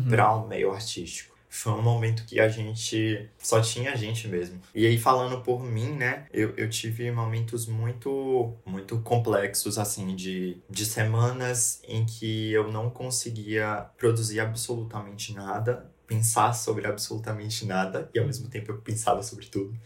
para 0.08 0.32
o 0.34 0.48
meio 0.48 0.72
artístico. 0.72 1.37
Foi 1.58 1.72
um 1.72 1.82
momento 1.82 2.24
que 2.24 2.38
a 2.38 2.48
gente 2.48 3.28
só 3.36 3.60
tinha 3.60 3.92
a 3.92 3.96
gente 3.96 4.28
mesmo. 4.28 4.60
E 4.72 4.86
aí, 4.86 4.96
falando 4.96 5.42
por 5.42 5.60
mim, 5.60 5.90
né? 5.90 6.26
Eu, 6.32 6.54
eu 6.56 6.70
tive 6.70 7.10
momentos 7.10 7.66
muito, 7.66 8.54
muito 8.64 9.00
complexos, 9.00 9.76
assim, 9.76 10.14
de, 10.14 10.58
de 10.70 10.86
semanas 10.86 11.82
em 11.82 12.06
que 12.06 12.52
eu 12.52 12.70
não 12.70 12.88
conseguia 12.90 13.86
produzir 13.98 14.38
absolutamente 14.38 15.34
nada, 15.34 15.90
pensar 16.06 16.52
sobre 16.52 16.86
absolutamente 16.86 17.66
nada, 17.66 18.08
e 18.14 18.20
ao 18.20 18.26
mesmo 18.26 18.48
tempo 18.48 18.70
eu 18.70 18.78
pensava 18.78 19.20
sobre 19.24 19.46
tudo. 19.46 19.76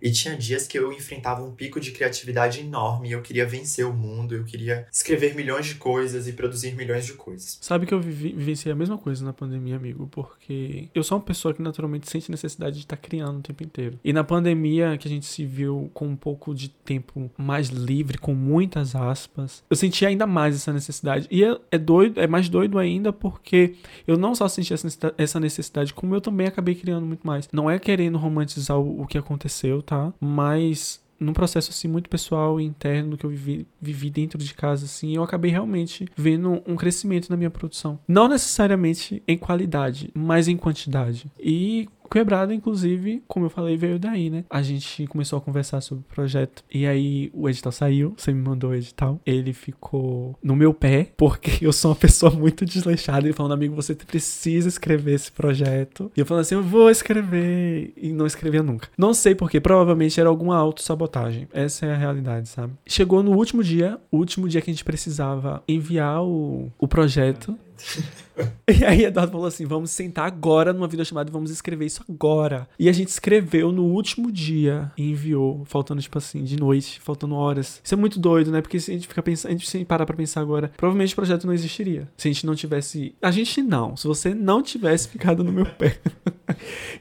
E 0.00 0.10
tinha 0.10 0.36
dias 0.36 0.66
que 0.66 0.78
eu 0.78 0.92
enfrentava 0.92 1.42
um 1.42 1.52
pico 1.52 1.80
de 1.80 1.90
criatividade 1.90 2.60
enorme, 2.60 3.10
eu 3.10 3.22
queria 3.22 3.46
vencer 3.46 3.86
o 3.86 3.92
mundo, 3.92 4.34
eu 4.34 4.44
queria 4.44 4.86
escrever 4.92 5.34
milhões 5.34 5.66
de 5.66 5.74
coisas 5.76 6.28
e 6.28 6.32
produzir 6.32 6.74
milhões 6.74 7.06
de 7.06 7.14
coisas. 7.14 7.58
Sabe 7.60 7.86
que 7.86 7.94
eu 7.94 8.00
vivi, 8.00 8.32
vivenciei 8.32 8.72
a 8.72 8.76
mesma 8.76 8.96
coisa 8.98 9.24
na 9.24 9.32
pandemia, 9.32 9.76
amigo, 9.76 10.08
porque 10.10 10.88
eu 10.94 11.02
sou 11.02 11.18
uma 11.18 11.24
pessoa 11.24 11.52
que 11.52 11.62
naturalmente 11.62 12.10
sente 12.10 12.30
necessidade 12.30 12.76
de 12.76 12.82
estar 12.82 12.96
criando 12.96 13.38
o 13.38 13.42
tempo 13.42 13.62
inteiro. 13.62 13.98
E 14.04 14.12
na 14.12 14.24
pandemia, 14.24 14.96
que 14.98 15.08
a 15.08 15.10
gente 15.10 15.26
se 15.26 15.44
viu 15.44 15.90
com 15.92 16.06
um 16.06 16.16
pouco 16.16 16.54
de 16.54 16.68
tempo 16.68 17.30
mais 17.36 17.68
livre, 17.68 18.18
com 18.18 18.34
muitas 18.34 18.94
aspas, 18.94 19.64
eu 19.68 19.76
senti 19.76 20.04
ainda 20.06 20.26
mais 20.26 20.54
essa 20.54 20.72
necessidade. 20.72 21.26
E 21.30 21.44
é, 21.44 21.58
é 21.70 21.78
doido, 21.78 22.20
é 22.20 22.26
mais 22.26 22.48
doido 22.48 22.78
ainda 22.78 23.12
porque 23.12 23.74
eu 24.06 24.16
não 24.16 24.34
só 24.34 24.48
senti 24.48 24.72
essa 25.16 25.40
necessidade, 25.40 25.94
como 25.94 26.14
eu 26.14 26.20
também 26.20 26.46
acabei 26.46 26.74
criando 26.74 27.06
muito 27.06 27.26
mais. 27.26 27.48
Não 27.52 27.70
é 27.70 27.78
querendo 27.78 28.18
romantizar 28.18 28.78
o, 28.78 29.02
o 29.02 29.06
que 29.06 29.18
aconteceu, 29.18 29.82
tá? 29.88 30.12
Mas 30.20 31.02
num 31.18 31.32
processo 31.32 31.70
assim 31.70 31.88
muito 31.88 32.08
pessoal 32.08 32.60
e 32.60 32.64
interno 32.64 33.16
que 33.16 33.26
eu 33.26 33.30
vivi, 33.30 33.66
vivi 33.80 34.10
dentro 34.10 34.38
de 34.38 34.54
casa 34.54 34.84
assim, 34.84 35.16
eu 35.16 35.22
acabei 35.22 35.50
realmente 35.50 36.06
vendo 36.16 36.62
um 36.66 36.76
crescimento 36.76 37.28
na 37.30 37.36
minha 37.36 37.50
produção. 37.50 37.98
Não 38.06 38.28
necessariamente 38.28 39.22
em 39.26 39.36
qualidade, 39.36 40.10
mas 40.14 40.46
em 40.46 40.56
quantidade. 40.56 41.26
E 41.40 41.88
Quebrada, 42.10 42.54
inclusive, 42.54 43.22
como 43.26 43.46
eu 43.46 43.50
falei, 43.50 43.76
veio 43.76 43.98
daí, 43.98 44.30
né? 44.30 44.44
A 44.50 44.62
gente 44.62 45.06
começou 45.06 45.38
a 45.38 45.42
conversar 45.42 45.80
sobre 45.80 46.04
o 46.04 46.14
projeto. 46.14 46.64
E 46.72 46.86
aí 46.86 47.30
o 47.32 47.48
edital 47.48 47.72
saiu, 47.72 48.14
você 48.16 48.32
me 48.32 48.40
mandou 48.40 48.70
o 48.70 48.74
edital. 48.74 49.20
Ele 49.24 49.52
ficou 49.52 50.36
no 50.42 50.56
meu 50.56 50.72
pé, 50.72 51.12
porque 51.16 51.58
eu 51.64 51.72
sou 51.72 51.90
uma 51.90 51.96
pessoa 51.96 52.32
muito 52.32 52.64
desleixada. 52.64 53.26
Ele 53.26 53.32
falando, 53.32 53.52
amigo, 53.52 53.74
você 53.74 53.94
precisa 53.94 54.68
escrever 54.68 55.14
esse 55.14 55.30
projeto. 55.30 56.10
E 56.16 56.20
eu 56.20 56.26
falando 56.26 56.42
assim, 56.42 56.54
eu 56.54 56.62
vou 56.62 56.90
escrever. 56.90 57.92
E 57.96 58.12
não 58.12 58.26
escrevia 58.26 58.62
nunca. 58.62 58.88
Não 58.96 59.12
sei 59.14 59.34
porquê, 59.34 59.60
provavelmente 59.60 60.18
era 60.18 60.28
alguma 60.28 60.56
autossabotagem. 60.56 61.48
Essa 61.52 61.86
é 61.86 61.92
a 61.92 61.96
realidade, 61.96 62.48
sabe? 62.48 62.72
Chegou 62.86 63.22
no 63.22 63.32
último 63.32 63.62
dia, 63.62 63.98
o 64.10 64.18
último 64.18 64.48
dia 64.48 64.60
que 64.60 64.70
a 64.70 64.72
gente 64.72 64.84
precisava 64.84 65.62
enviar 65.68 66.22
o, 66.22 66.70
o 66.78 66.88
projeto. 66.88 67.56
E 68.68 68.84
aí 68.84 69.04
Eduardo 69.04 69.32
falou 69.32 69.46
assim: 69.46 69.66
vamos 69.66 69.90
sentar 69.90 70.26
agora 70.26 70.72
numa 70.72 70.86
videochamada 70.86 71.28
e 71.28 71.32
vamos 71.32 71.50
escrever 71.50 71.86
isso 71.86 72.04
agora. 72.08 72.68
E 72.78 72.88
a 72.88 72.92
gente 72.92 73.08
escreveu 73.08 73.72
no 73.72 73.84
último 73.84 74.30
dia 74.30 74.92
e 74.96 75.10
enviou, 75.10 75.64
faltando, 75.64 76.00
tipo 76.00 76.18
assim, 76.18 76.44
de 76.44 76.56
noite, 76.56 77.00
faltando 77.00 77.34
horas. 77.34 77.80
Isso 77.82 77.94
é 77.94 77.96
muito 77.96 78.20
doido, 78.20 78.52
né? 78.52 78.60
Porque 78.60 78.78
se 78.78 78.90
a 78.90 78.94
gente 78.94 79.08
fica 79.08 79.22
pensando, 79.22 79.50
a 79.50 79.56
gente 79.56 79.84
parar 79.84 80.06
pra 80.06 80.16
pensar 80.16 80.40
agora, 80.40 80.70
provavelmente 80.76 81.12
o 81.12 81.16
projeto 81.16 81.46
não 81.46 81.54
existiria. 81.54 82.08
Se 82.16 82.28
a 82.28 82.32
gente 82.32 82.46
não 82.46 82.54
tivesse. 82.54 83.14
A 83.20 83.30
gente 83.30 83.60
não. 83.62 83.96
Se 83.96 84.06
você 84.06 84.34
não 84.34 84.62
tivesse 84.62 85.08
ficado 85.08 85.42
no 85.42 85.50
meu 85.50 85.66
pé 85.66 85.98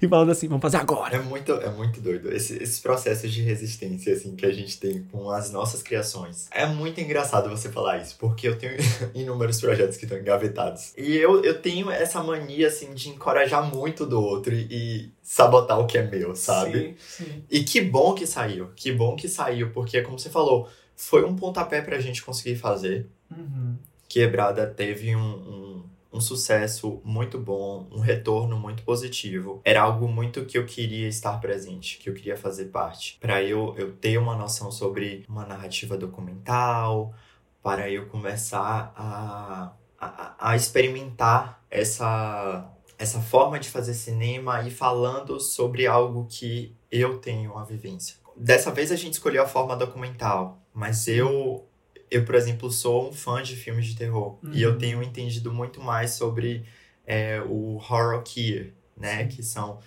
e 0.02 0.08
falando 0.08 0.32
assim, 0.32 0.48
vamos 0.48 0.62
fazer 0.62 0.78
agora. 0.78 1.16
É 1.16 1.20
muito, 1.20 1.52
é 1.54 1.70
muito 1.70 2.02
doido. 2.02 2.34
Esse, 2.34 2.62
esses 2.62 2.80
processos 2.80 3.32
de 3.32 3.42
resistência, 3.42 4.14
assim, 4.14 4.36
que 4.36 4.46
a 4.46 4.52
gente 4.52 4.80
tem 4.80 5.04
com 5.12 5.30
as 5.30 5.52
nossas 5.52 5.82
criações. 5.82 6.48
É 6.52 6.66
muito 6.66 7.00
engraçado 7.00 7.50
você 7.50 7.70
falar 7.70 7.98
isso, 8.00 8.16
porque 8.20 8.48
eu 8.48 8.58
tenho 8.58 8.74
inúmeros 9.14 9.60
projetos 9.60 9.98
que 9.98 10.06
estão 10.06 10.18
engavetados. 10.18 10.94
E 10.98 11.16
eu, 11.16 11.44
eu 11.44 11.62
tenho 11.62 11.90
essa 11.90 12.24
mania, 12.24 12.68
assim, 12.68 12.94
de 12.94 13.10
encorajar 13.10 13.64
muito 13.74 14.06
do 14.06 14.22
outro 14.22 14.54
e, 14.54 14.68
e 14.70 15.12
sabotar 15.22 15.80
o 15.80 15.86
que 15.86 15.98
é 15.98 16.04
meu, 16.04 16.36
sabe? 16.36 16.96
Sim, 17.00 17.26
sim. 17.26 17.44
E 17.50 17.64
que 17.64 17.82
bom 17.82 18.14
que 18.14 18.26
saiu. 18.26 18.70
Que 18.76 18.92
bom 18.92 19.16
que 19.16 19.28
saiu, 19.28 19.72
porque, 19.72 20.02
como 20.02 20.18
você 20.18 20.30
falou, 20.30 20.70
foi 20.96 21.24
um 21.24 21.36
pontapé 21.36 21.82
pra 21.82 22.00
gente 22.00 22.24
conseguir 22.24 22.56
fazer. 22.56 23.08
Uhum. 23.30 23.76
Quebrada 24.10 24.66
teve 24.66 25.16
um, 25.16 25.20
um, 25.20 25.84
um 26.18 26.22
sucesso 26.22 27.00
muito 27.06 27.40
bom, 27.40 27.88
um 27.92 28.00
retorno 28.00 28.60
muito 28.60 28.84
positivo. 28.84 29.62
Era 29.64 29.82
algo 29.82 30.08
muito 30.08 30.46
que 30.46 30.58
eu 30.58 30.66
queria 30.66 31.08
estar 31.08 31.40
presente, 31.40 32.00
que 32.00 32.10
eu 32.10 32.14
queria 32.14 32.36
fazer 32.36 32.66
parte. 32.66 33.18
Para 33.22 33.42
eu, 33.44 33.76
eu 33.78 33.94
ter 33.94 34.18
uma 34.18 34.36
noção 34.36 34.72
sobre 34.72 35.24
uma 35.30 35.46
narrativa 35.46 35.96
documental, 35.96 37.14
para 37.62 37.90
eu 37.90 38.08
começar 38.08 38.94
a, 38.96 39.74
a, 40.00 40.52
a 40.52 40.56
experimentar 40.56 41.64
essa, 41.70 42.68
essa 42.98 43.22
forma 43.22 43.60
de 43.60 43.70
fazer 43.70 43.94
cinema 43.94 44.68
e 44.68 44.72
falando 44.72 45.40
sobre 45.40 45.86
algo 45.86 46.26
que 46.28 46.76
eu 46.92 47.20
tenho 47.20 47.52
uma 47.52 47.66
vivência. 47.66 48.16
Dessa 48.36 48.72
vez 48.72 48.92
a 48.92 48.96
gente 48.96 49.14
escolheu 49.14 49.44
a 49.44 49.48
forma 49.48 49.76
documental, 49.76 50.62
mas 50.74 51.08
eu 51.08 51.67
eu, 52.10 52.24
por 52.26 52.36
exemplo, 52.36 52.72
sou 52.72 53.10
um 53.10 53.14
fã 53.14 53.42
de 53.44 53.56
filmes 53.56 53.86
de 53.88 53.96
terror. 53.96 54.38
E 54.52 54.62
eu 54.62 54.72
Uhum. 54.74 54.78
tenho 54.78 55.04
entendido 55.04 55.52
muito 55.54 55.82
mais 55.82 56.12
sobre 56.12 56.64
é, 57.06 57.42
o 57.42 57.76
horror 57.76 58.22
queer, 58.24 58.74
né? 58.96 59.26
Que 59.28 59.42
são 59.44 59.80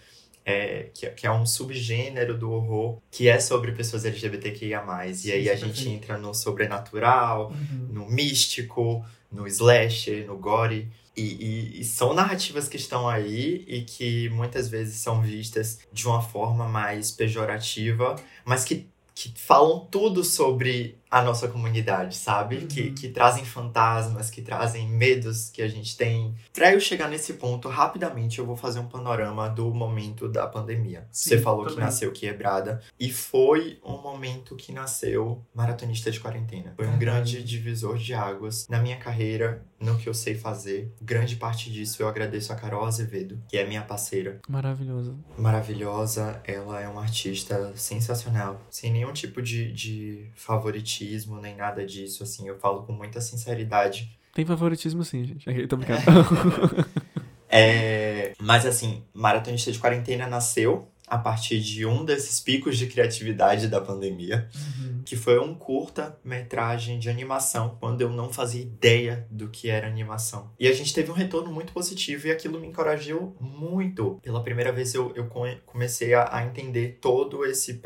é, 0.44 0.84
que, 0.94 1.06
que 1.10 1.26
é 1.26 1.30
um 1.32 1.44
subgênero 1.46 2.36
do 2.36 2.50
horror 2.50 2.98
que 3.10 3.28
é 3.28 3.38
sobre 3.38 3.72
pessoas 3.72 4.04
LGBTQIA+. 4.04 4.82
Sim, 5.14 5.28
e 5.28 5.32
aí 5.32 5.50
a 5.50 5.54
sim, 5.54 5.60
gente 5.66 5.74
perfeito. 5.84 5.96
entra 6.04 6.18
no 6.18 6.32
sobrenatural, 6.34 7.50
Uhum. 7.50 7.88
no 7.90 8.06
místico, 8.10 9.04
no 9.30 9.46
slasher, 9.46 10.26
no 10.26 10.36
gore. 10.38 10.90
E, 11.16 11.22
e- 11.22 11.80
e 11.80 11.84
são 11.84 12.14
narrativas 12.14 12.68
que 12.68 12.76
estão 12.76 13.08
aí 13.08 13.64
e 13.68 13.82
que 13.82 14.28
muitas 14.30 14.68
vezes 14.68 14.96
são 14.96 15.20
vistas 15.20 15.80
de 15.92 16.06
uma 16.06 16.22
forma 16.22 16.66
mais 16.68 17.10
pejorativa, 17.10 18.16
mas 18.44 18.64
que, 18.64 18.88
que 19.14 19.32
falam 19.36 19.86
tudo 19.90 20.24
sobre 20.24 20.98
a 21.10 21.22
nossa 21.22 21.48
comunidade, 21.48 22.16
sabe? 22.16 22.56
Uhum. 22.58 22.66
Que, 22.68 22.90
que 22.92 23.08
trazem 23.08 23.44
fantasmas, 23.44 24.30
que 24.30 24.40
trazem 24.42 24.88
medos 24.88 25.50
que 25.50 25.60
a 25.60 25.66
gente 25.68 25.96
tem. 25.96 26.34
Pra 26.52 26.72
eu 26.72 26.78
chegar 26.80 27.08
nesse 27.08 27.34
ponto, 27.34 27.68
rapidamente 27.68 28.38
eu 28.38 28.46
vou 28.46 28.56
fazer 28.56 28.78
um 28.78 28.86
panorama 28.86 29.48
do 29.48 29.72
momento 29.74 30.28
da 30.28 30.46
pandemia. 30.46 31.08
Sim, 31.10 31.30
Você 31.30 31.38
falou 31.38 31.64
que 31.64 31.70
também. 31.70 31.84
nasceu 31.86 32.12
quebrada 32.12 32.80
e 32.98 33.10
foi 33.10 33.78
um 33.84 33.98
momento 34.00 34.54
que 34.54 34.70
nasceu 34.72 35.44
maratonista 35.54 36.10
de 36.10 36.20
quarentena. 36.20 36.74
Foi 36.76 36.86
um 36.86 36.96
Verdade. 36.98 37.04
grande 37.32 37.42
divisor 37.44 37.98
de 37.98 38.14
águas 38.14 38.68
na 38.68 38.78
minha 38.80 38.96
carreira, 38.96 39.64
no 39.80 39.96
que 39.98 40.08
eu 40.08 40.14
sei 40.14 40.34
fazer. 40.36 40.92
Grande 41.00 41.36
parte 41.36 41.70
disso 41.72 42.02
eu 42.02 42.08
agradeço 42.08 42.52
a 42.52 42.56
Carol 42.56 42.84
Azevedo, 42.84 43.42
que 43.48 43.56
é 43.56 43.66
minha 43.66 43.82
parceira 43.82 44.38
Maravilhoso. 44.48 45.18
maravilhosa. 45.36 46.40
Ela 46.44 46.80
é 46.80 46.88
uma 46.88 47.02
artista 47.02 47.72
sensacional, 47.74 48.60
sem 48.70 48.92
nenhum 48.92 49.12
tipo 49.12 49.40
de, 49.42 49.72
de 49.72 50.30
favoritismo 50.34 50.99
nem 51.40 51.56
nada 51.56 51.84
disso. 51.84 52.22
Assim, 52.22 52.48
eu 52.48 52.58
falo 52.58 52.82
com 52.82 52.92
muita 52.92 53.20
sinceridade. 53.20 54.10
Tem 54.34 54.44
favoritismo 54.44 55.04
sim, 55.04 55.24
gente. 55.24 55.66
Tô 55.66 55.76
brincando. 55.76 56.00
É, 57.52 58.32
mas 58.38 58.64
assim, 58.64 59.02
Maratonista 59.12 59.72
de 59.72 59.78
Quarentena 59.80 60.28
nasceu 60.28 60.86
a 61.04 61.18
partir 61.18 61.58
de 61.60 61.84
um 61.84 62.04
desses 62.04 62.38
picos 62.38 62.78
de 62.78 62.86
criatividade 62.86 63.66
da 63.66 63.80
pandemia, 63.80 64.48
Uhum. 64.54 64.89
Que 65.04 65.16
foi 65.16 65.38
um 65.38 65.54
curta-metragem 65.54 66.98
de 66.98 67.08
animação, 67.08 67.76
quando 67.80 68.00
eu 68.00 68.10
não 68.10 68.32
fazia 68.32 68.62
ideia 68.62 69.26
do 69.30 69.48
que 69.48 69.68
era 69.68 69.86
animação. 69.86 70.50
E 70.58 70.66
a 70.68 70.72
gente 70.72 70.92
teve 70.94 71.10
um 71.10 71.14
retorno 71.14 71.52
muito 71.52 71.72
positivo 71.72 72.26
e 72.26 72.30
aquilo 72.30 72.60
me 72.60 72.68
encorajou 72.68 73.36
muito. 73.40 74.18
Pela 74.22 74.42
primeira 74.42 74.72
vez 74.72 74.94
eu, 74.94 75.12
eu 75.14 75.26
come- 75.26 75.60
comecei 75.66 76.14
a, 76.14 76.28
a 76.36 76.44
entender 76.44 76.98
todo 77.00 77.44
esse 77.44 77.80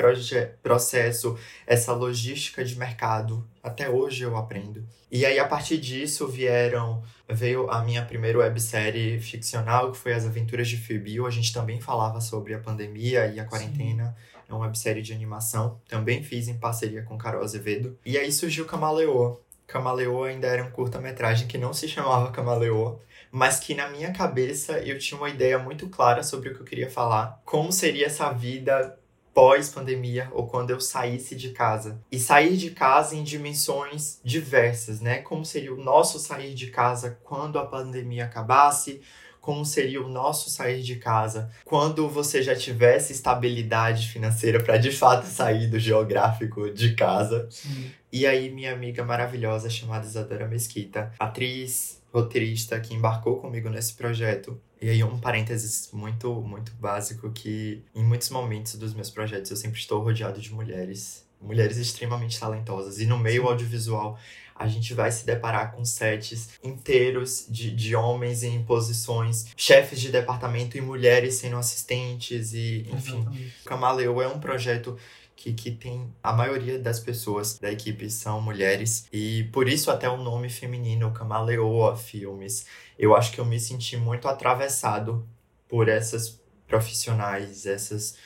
processo, 0.63 1.37
essa 1.67 1.93
logística 1.93 2.65
de 2.65 2.77
mercado. 2.79 3.47
Até 3.63 3.89
hoje 3.89 4.23
eu 4.23 4.37
aprendo. 4.37 4.85
E 5.11 5.25
aí, 5.25 5.39
a 5.39 5.47
partir 5.47 5.79
disso, 5.79 6.27
vieram 6.29 7.03
veio 7.27 7.71
a 7.71 7.83
minha 7.83 8.05
primeira 8.05 8.39
websérie 8.39 9.19
ficcional, 9.19 9.91
que 9.91 9.97
foi 9.97 10.13
As 10.13 10.27
Aventuras 10.27 10.69
de 10.69 10.77
Phoebe. 10.77 11.25
A 11.25 11.31
gente 11.31 11.53
também 11.53 11.81
falava 11.81 12.21
sobre 12.21 12.53
a 12.53 12.59
pandemia 12.59 13.27
e 13.29 13.41
a 13.41 13.45
quarentena. 13.45 14.15
É 14.49 14.53
uma 14.53 14.67
websérie 14.67 15.03
de 15.03 15.13
animação. 15.13 15.81
Também 15.89 16.23
fiz 16.23 16.49
em 16.49 16.59
parceria 16.59 17.03
com 17.03 17.19
Carol 17.19 17.43
Azevedo. 17.43 17.99
E 18.05 18.19
aí 18.19 18.31
surgiu 18.33 18.65
Camaleoa. 18.65 19.41
Camaleoa 19.67 20.29
ainda 20.29 20.47
era 20.47 20.63
um 20.63 20.71
curta-metragem 20.71 21.49
que 21.49 21.59
não 21.59 21.73
se 21.73 21.89
chamava 21.89 22.31
Camaleoa, 22.31 23.01
mas 23.33 23.59
que 23.59 23.75
na 23.75 23.89
minha 23.89 24.13
cabeça 24.13 24.79
eu 24.81 24.99
tinha 24.99 25.19
uma 25.19 25.31
ideia 25.31 25.59
muito 25.59 25.89
clara 25.89 26.23
sobre 26.23 26.51
o 26.51 26.55
que 26.55 26.61
eu 26.61 26.67
queria 26.67 26.91
falar. 26.91 27.41
Como 27.45 27.73
seria 27.73 28.07
essa 28.07 28.31
vida 28.31 28.99
pós-pandemia 29.35 30.31
ou 30.33 30.47
quando 30.47 30.71
eu 30.71 30.81
saísse 30.81 31.35
de 31.35 31.51
casa. 31.51 32.01
E 32.11 32.19
sair 32.21 32.57
de 32.57 32.71
casa 32.71 33.17
em 33.17 33.25
dimensões 33.25 34.21
diversas, 34.23 35.01
né? 35.01 35.19
Como 35.19 35.45
seria 35.45 35.75
o 35.75 35.83
nosso 35.83 36.21
sair 36.21 36.55
de 36.55 36.69
casa 36.69 37.19
quando 37.25 37.59
a 37.59 37.67
pandemia 37.67 38.27
acabasse? 38.27 39.03
Como 39.45 39.63
seria 39.63 40.03
o 40.03 40.09
nosso 40.09 40.49
sair 40.49 40.83
de 40.83 40.97
casa 40.97 41.51
quando 41.67 42.09
você 42.09 42.43
já 42.43 42.57
tivesse 42.57 43.13
estabilidade 43.13 44.09
financeira 44.09 44.59
para 44.59 44.79
de 44.79 44.91
fato 44.91 45.27
sair 45.27 45.67
do 45.67 45.79
geográfico 45.79 46.71
de 46.71 46.95
casa? 46.95 47.47
Sim. 47.51 47.91
E 48.11 48.27
aí, 48.27 48.49
minha 48.49 48.73
amiga 48.73 49.05
maravilhosa 49.05 49.69
chamada 49.69 50.07
Isadora 50.07 50.49
Mesquita, 50.49 51.13
atriz, 51.19 52.01
roteirista 52.11 52.81
que 52.81 52.95
embarcou 52.95 53.37
comigo 53.37 53.69
nesse 53.69 53.93
projeto. 53.93 54.59
E 54.81 54.89
aí, 54.89 55.05
um 55.05 55.19
parênteses 55.19 55.91
muito, 55.93 56.33
muito 56.41 56.73
básico 56.77 57.31
que 57.31 57.85
em 57.95 58.03
muitos 58.03 58.31
momentos 58.31 58.77
dos 58.77 58.95
meus 58.95 59.11
projetos 59.11 59.51
eu 59.51 59.59
sempre 59.59 59.79
estou 59.79 60.03
rodeado 60.03 60.41
de 60.41 60.55
mulheres. 60.55 61.23
Mulheres 61.39 61.77
extremamente 61.77 62.41
talentosas. 62.41 62.99
E 62.99 63.05
no 63.05 63.19
meio 63.19 63.43
Sim. 63.43 63.49
audiovisual, 63.49 64.19
a 64.55 64.67
gente 64.69 64.95
vai 64.95 65.11
se 65.11 65.27
deparar 65.27 65.73
com 65.73 65.85
sets 65.85 66.51
inteiros 66.63 67.47
de, 67.49 67.71
de 67.71 67.97
homens 67.97 68.43
em 68.43 68.63
posições, 68.63 69.47
chefes 69.57 70.01
de 70.01 70.13
departamento 70.13 70.79
e 70.79 70.81
mulheres 70.81 71.35
sendo 71.35 71.57
assistentes 71.57 72.53
e, 72.55 72.87
enfim, 72.93 73.21
Exatamente. 73.21 73.55
o 73.61 73.65
Camaleão 73.65 74.23
é 74.23 74.29
um 74.29 74.39
projeto 74.39 74.97
que, 75.35 75.53
que 75.53 75.71
tem 75.71 76.13
a 76.23 76.33
maioria 76.33 76.79
das 76.79 77.01
pessoas 77.01 77.59
da 77.59 77.71
equipe 77.71 78.09
são 78.09 78.41
mulheres 78.41 79.07
e 79.13 79.45
por 79.53 79.69
isso 79.69 79.91
até 79.91 80.09
o 80.09 80.17
nome 80.17 80.49
feminino 80.49 81.13
Camaleoa 81.13 81.97
Filmes. 81.97 82.67
Eu 82.99 83.17
acho 83.17 83.33
que 83.33 83.41
eu 83.41 83.45
me 83.45 83.59
senti 83.59 83.97
muito 83.97 84.29
atravessado 84.29 85.29
por 85.69 85.89
essas 85.89 86.41
profissionais, 86.69 87.67
essas 87.67 88.17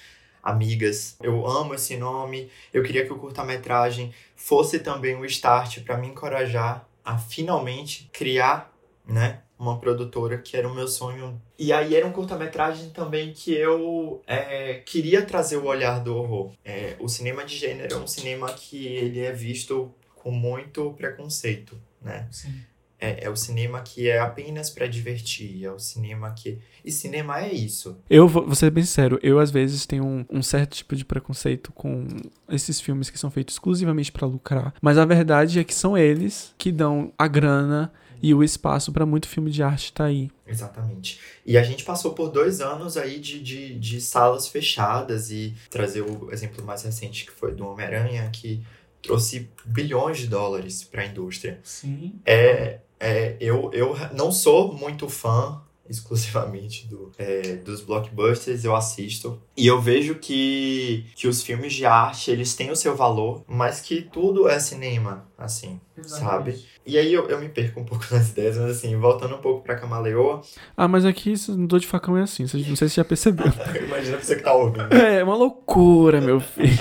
amigas. 0.42 1.16
Eu 1.20 1.46
amo 1.46 1.74
esse 1.74 1.96
nome. 1.96 2.51
Eu 2.72 2.83
queria 2.83 3.05
que 3.05 3.12
o 3.12 3.18
curta-metragem 3.18 4.12
fosse 4.37 4.79
também 4.79 5.16
um 5.16 5.24
start 5.24 5.81
para 5.81 5.96
me 5.96 6.09
encorajar 6.09 6.87
a 7.05 7.16
finalmente 7.16 8.09
criar, 8.12 8.72
né, 9.07 9.40
uma 9.59 9.79
produtora 9.79 10.38
que 10.38 10.57
era 10.57 10.68
o 10.68 10.74
meu 10.74 10.87
sonho. 10.87 11.40
E 11.59 11.72
aí 11.72 11.96
era 11.96 12.07
um 12.07 12.12
curta-metragem 12.12 12.90
também 12.90 13.33
que 13.33 13.53
eu 13.55 14.22
é, 14.27 14.74
queria 14.85 15.22
trazer 15.22 15.57
o 15.57 15.64
olhar 15.64 16.01
do 16.01 16.16
horror. 16.16 16.53
É, 16.64 16.96
o 17.01 17.09
cinema 17.09 17.44
de 17.44 17.57
gênero 17.57 17.94
é 17.94 17.96
um 17.96 18.07
cinema 18.07 18.53
que 18.53 18.87
ele 18.87 19.20
é 19.20 19.33
visto 19.33 19.92
com 20.14 20.31
muito 20.31 20.92
preconceito, 20.92 21.81
né? 22.01 22.29
Sim. 22.31 22.61
É, 23.00 23.24
é 23.24 23.30
o 23.30 23.37
cinema 23.37 23.80
que 23.80 24.08
é 24.08 24.18
apenas 24.18 24.70
para 24.70 24.87
divertir, 24.87 25.64
é 25.64 25.70
o 25.70 25.78
cinema 25.78 26.32
que... 26.32 26.58
E 26.84 26.90
cinema 26.90 27.40
é 27.40 27.52
isso. 27.52 27.96
Eu 28.11 28.26
vou, 28.26 28.44
vou 28.44 28.54
ser 28.54 28.70
bem 28.70 28.82
sincero, 28.82 29.20
eu 29.22 29.38
às 29.38 29.50
vezes 29.50 29.87
tenho 29.87 30.04
um, 30.04 30.24
um 30.28 30.42
certo 30.42 30.74
tipo 30.74 30.96
de 30.96 31.04
preconceito 31.04 31.72
com 31.72 32.06
esses 32.48 32.80
filmes 32.80 33.08
que 33.08 33.18
são 33.18 33.30
feitos 33.30 33.54
exclusivamente 33.54 34.11
pra 34.11 34.26
lucrar, 34.26 34.74
mas 34.82 34.98
a 34.98 35.04
verdade 35.04 35.61
é 35.61 35.64
que 35.64 35.74
são 35.74 35.96
eles 35.96 36.52
que 36.58 36.72
dão 36.72 37.12
a 37.16 37.28
grana 37.28 37.92
e 38.22 38.34
o 38.34 38.42
espaço 38.42 38.92
pra 38.92 39.06
muito 39.06 39.28
filme 39.28 39.50
de 39.50 39.62
arte 39.62 39.92
tá 39.92 40.04
aí. 40.04 40.30
Exatamente. 40.46 41.20
E 41.46 41.56
a 41.56 41.62
gente 41.62 41.84
passou 41.84 42.14
por 42.14 42.30
dois 42.30 42.61
anos 42.61 42.96
aí 42.96 43.18
de, 43.18 43.40
de, 43.40 43.78
de 43.78 44.00
salas 44.00 44.48
fechadas 44.48 45.30
e 45.30 45.54
trazer 45.70 46.02
o 46.02 46.32
exemplo 46.32 46.64
mais 46.64 46.82
recente 46.82 47.24
que 47.24 47.30
foi 47.30 47.54
do 47.54 47.66
Homem-Aranha, 47.66 48.28
que 48.30 48.62
trouxe 49.00 49.48
bilhões 49.64 50.18
de 50.18 50.26
dólares 50.26 50.82
para 50.82 51.02
a 51.02 51.06
indústria. 51.06 51.61
Sim. 51.62 52.14
É, 52.26 52.80
é, 53.00 53.37
eu, 53.40 53.70
eu 53.72 53.96
não 54.14 54.30
sou 54.32 54.72
muito 54.72 55.08
fã 55.08 55.61
exclusivamente 55.88 56.87
do, 56.87 57.11
é, 57.18 57.56
dos 57.56 57.80
blockbusters, 57.80 58.62
eu 58.64 58.76
assisto. 58.76 59.40
E 59.56 59.66
eu 59.66 59.80
vejo 59.80 60.16
que, 60.16 61.06
que 61.16 61.26
os 61.26 61.42
filmes 61.42 61.72
de 61.72 61.87
arte, 61.87 62.30
eles 62.30 62.54
têm 62.54 62.70
o 62.70 62.76
seu 62.76 62.94
valor, 62.94 63.42
mas 63.46 63.80
que 63.80 64.02
tudo 64.02 64.46
é 64.48 64.58
cinema, 64.61 65.26
assim, 65.38 65.80
sabe? 66.02 66.62
E 66.87 66.98
aí 66.98 67.12
eu, 67.12 67.26
eu 67.28 67.40
me 67.40 67.48
perco 67.48 67.80
um 67.80 67.84
pouco 67.84 68.04
nas 68.12 68.30
ideias, 68.30 68.58
mas 68.58 68.76
assim, 68.76 68.94
voltando 68.96 69.34
um 69.37 69.40
pouco 69.40 69.62
pra 69.62 69.76
Camaleoa, 69.76 70.42
Ah, 70.76 70.87
mas 70.87 71.06
aqui 71.06 71.32
esse 71.32 71.52
dor 71.52 71.80
de 71.80 71.87
facão 71.87 72.16
é 72.18 72.22
assim, 72.22 72.42
não 72.42 72.48
sei 72.48 72.64
se 72.64 72.70
você 72.76 72.88
já 72.88 73.04
percebeu. 73.04 73.46
imagina 73.87 74.16
pra 74.18 74.26
você 74.26 74.37
que 74.37 74.42
tá 74.42 74.52
ouvindo. 74.52 74.92
É, 74.94 75.24
uma 75.24 75.37
loucura, 75.37 76.20
meu 76.20 76.38
filho. 76.38 76.76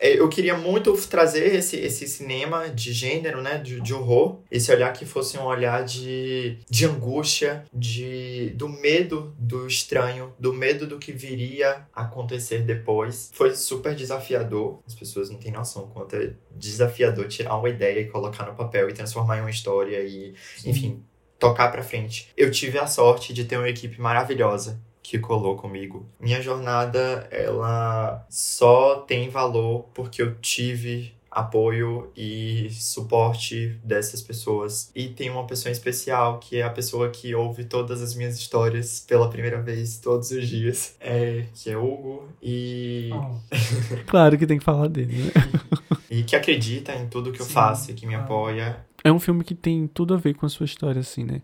É, 0.00 0.18
Eu 0.18 0.28
queria 0.28 0.56
muito 0.56 0.92
trazer 1.08 1.54
esse, 1.54 1.76
esse 1.76 2.06
cinema 2.06 2.68
de 2.68 2.92
gênero, 2.92 3.42
né? 3.42 3.58
De, 3.58 3.80
de 3.80 3.94
horror. 3.94 4.40
Esse 4.50 4.72
olhar 4.72 4.92
que 4.92 5.04
fosse 5.04 5.38
um 5.38 5.44
olhar 5.44 5.84
de, 5.84 6.58
de 6.68 6.86
angústia, 6.86 7.64
de, 7.72 8.50
do 8.54 8.68
medo 8.68 9.34
do 9.38 9.66
estranho, 9.66 10.34
do 10.38 10.52
medo 10.52 10.86
do 10.86 10.98
que 10.98 11.12
viria 11.12 11.86
a 11.94 12.02
acontecer 12.02 12.62
depois. 12.62 13.30
Foi 13.34 13.54
super 13.54 13.94
desafiador. 13.94 14.80
As 14.86 14.94
pessoas 14.94 15.30
não 15.30 15.38
têm 15.38 15.52
noção 15.52 15.88
quanto 15.92 16.16
é 16.16 16.32
desafiador 16.54 17.28
tirar 17.28 17.56
uma 17.56 17.68
ideia 17.68 18.00
e 18.00 18.06
colocar 18.06 18.46
no 18.46 18.54
papel 18.54 18.88
e 18.88 18.92
transformar 18.92 19.38
em 19.38 19.40
uma 19.40 19.50
história 19.50 20.00
e, 20.00 20.34
enfim, 20.64 21.02
tocar 21.38 21.68
pra 21.70 21.82
frente. 21.82 22.28
Eu 22.36 22.50
tive 22.50 22.78
a 22.78 22.86
sorte 22.86 23.32
de 23.32 23.44
ter 23.44 23.56
uma 23.56 23.68
equipe 23.68 24.00
maravilhosa 24.00 24.80
que 25.08 25.20
colou 25.20 25.54
comigo. 25.54 26.04
Minha 26.18 26.42
jornada, 26.42 27.28
ela 27.30 28.26
só 28.28 28.96
tem 28.96 29.28
valor 29.28 29.86
porque 29.94 30.20
eu 30.20 30.34
tive 30.40 31.14
apoio 31.30 32.10
e 32.16 32.68
suporte 32.70 33.78
dessas 33.84 34.20
pessoas. 34.20 34.90
E 34.96 35.08
tem 35.08 35.30
uma 35.30 35.46
pessoa 35.46 35.70
especial, 35.70 36.40
que 36.40 36.56
é 36.56 36.62
a 36.62 36.70
pessoa 36.70 37.10
que 37.10 37.34
ouve 37.34 37.64
todas 37.64 38.02
as 38.02 38.14
minhas 38.14 38.36
histórias 38.36 39.04
pela 39.06 39.28
primeira 39.28 39.60
vez, 39.60 39.98
todos 39.98 40.30
os 40.30 40.48
dias, 40.48 40.96
é, 40.98 41.44
que 41.54 41.70
é 41.70 41.76
Hugo, 41.76 42.28
e, 42.42 43.10
Claro 44.06 44.36
que 44.36 44.46
tem 44.46 44.58
que 44.58 44.64
falar 44.64 44.88
dele, 44.88 45.24
né? 45.24 45.30
e 46.10 46.24
que 46.24 46.34
acredita 46.34 46.94
em 46.94 47.06
tudo 47.06 47.30
que 47.30 47.40
eu 47.40 47.46
Sim, 47.46 47.52
faço 47.52 47.90
e 47.90 47.94
que 47.94 48.06
me 48.06 48.14
claro. 48.14 48.24
apoia. 48.24 48.86
É 49.06 49.12
um 49.12 49.20
filme 49.20 49.44
que 49.44 49.54
tem 49.54 49.86
tudo 49.86 50.14
a 50.14 50.16
ver 50.16 50.34
com 50.34 50.44
a 50.46 50.48
sua 50.48 50.64
história, 50.64 51.00
assim, 51.00 51.24
né? 51.24 51.40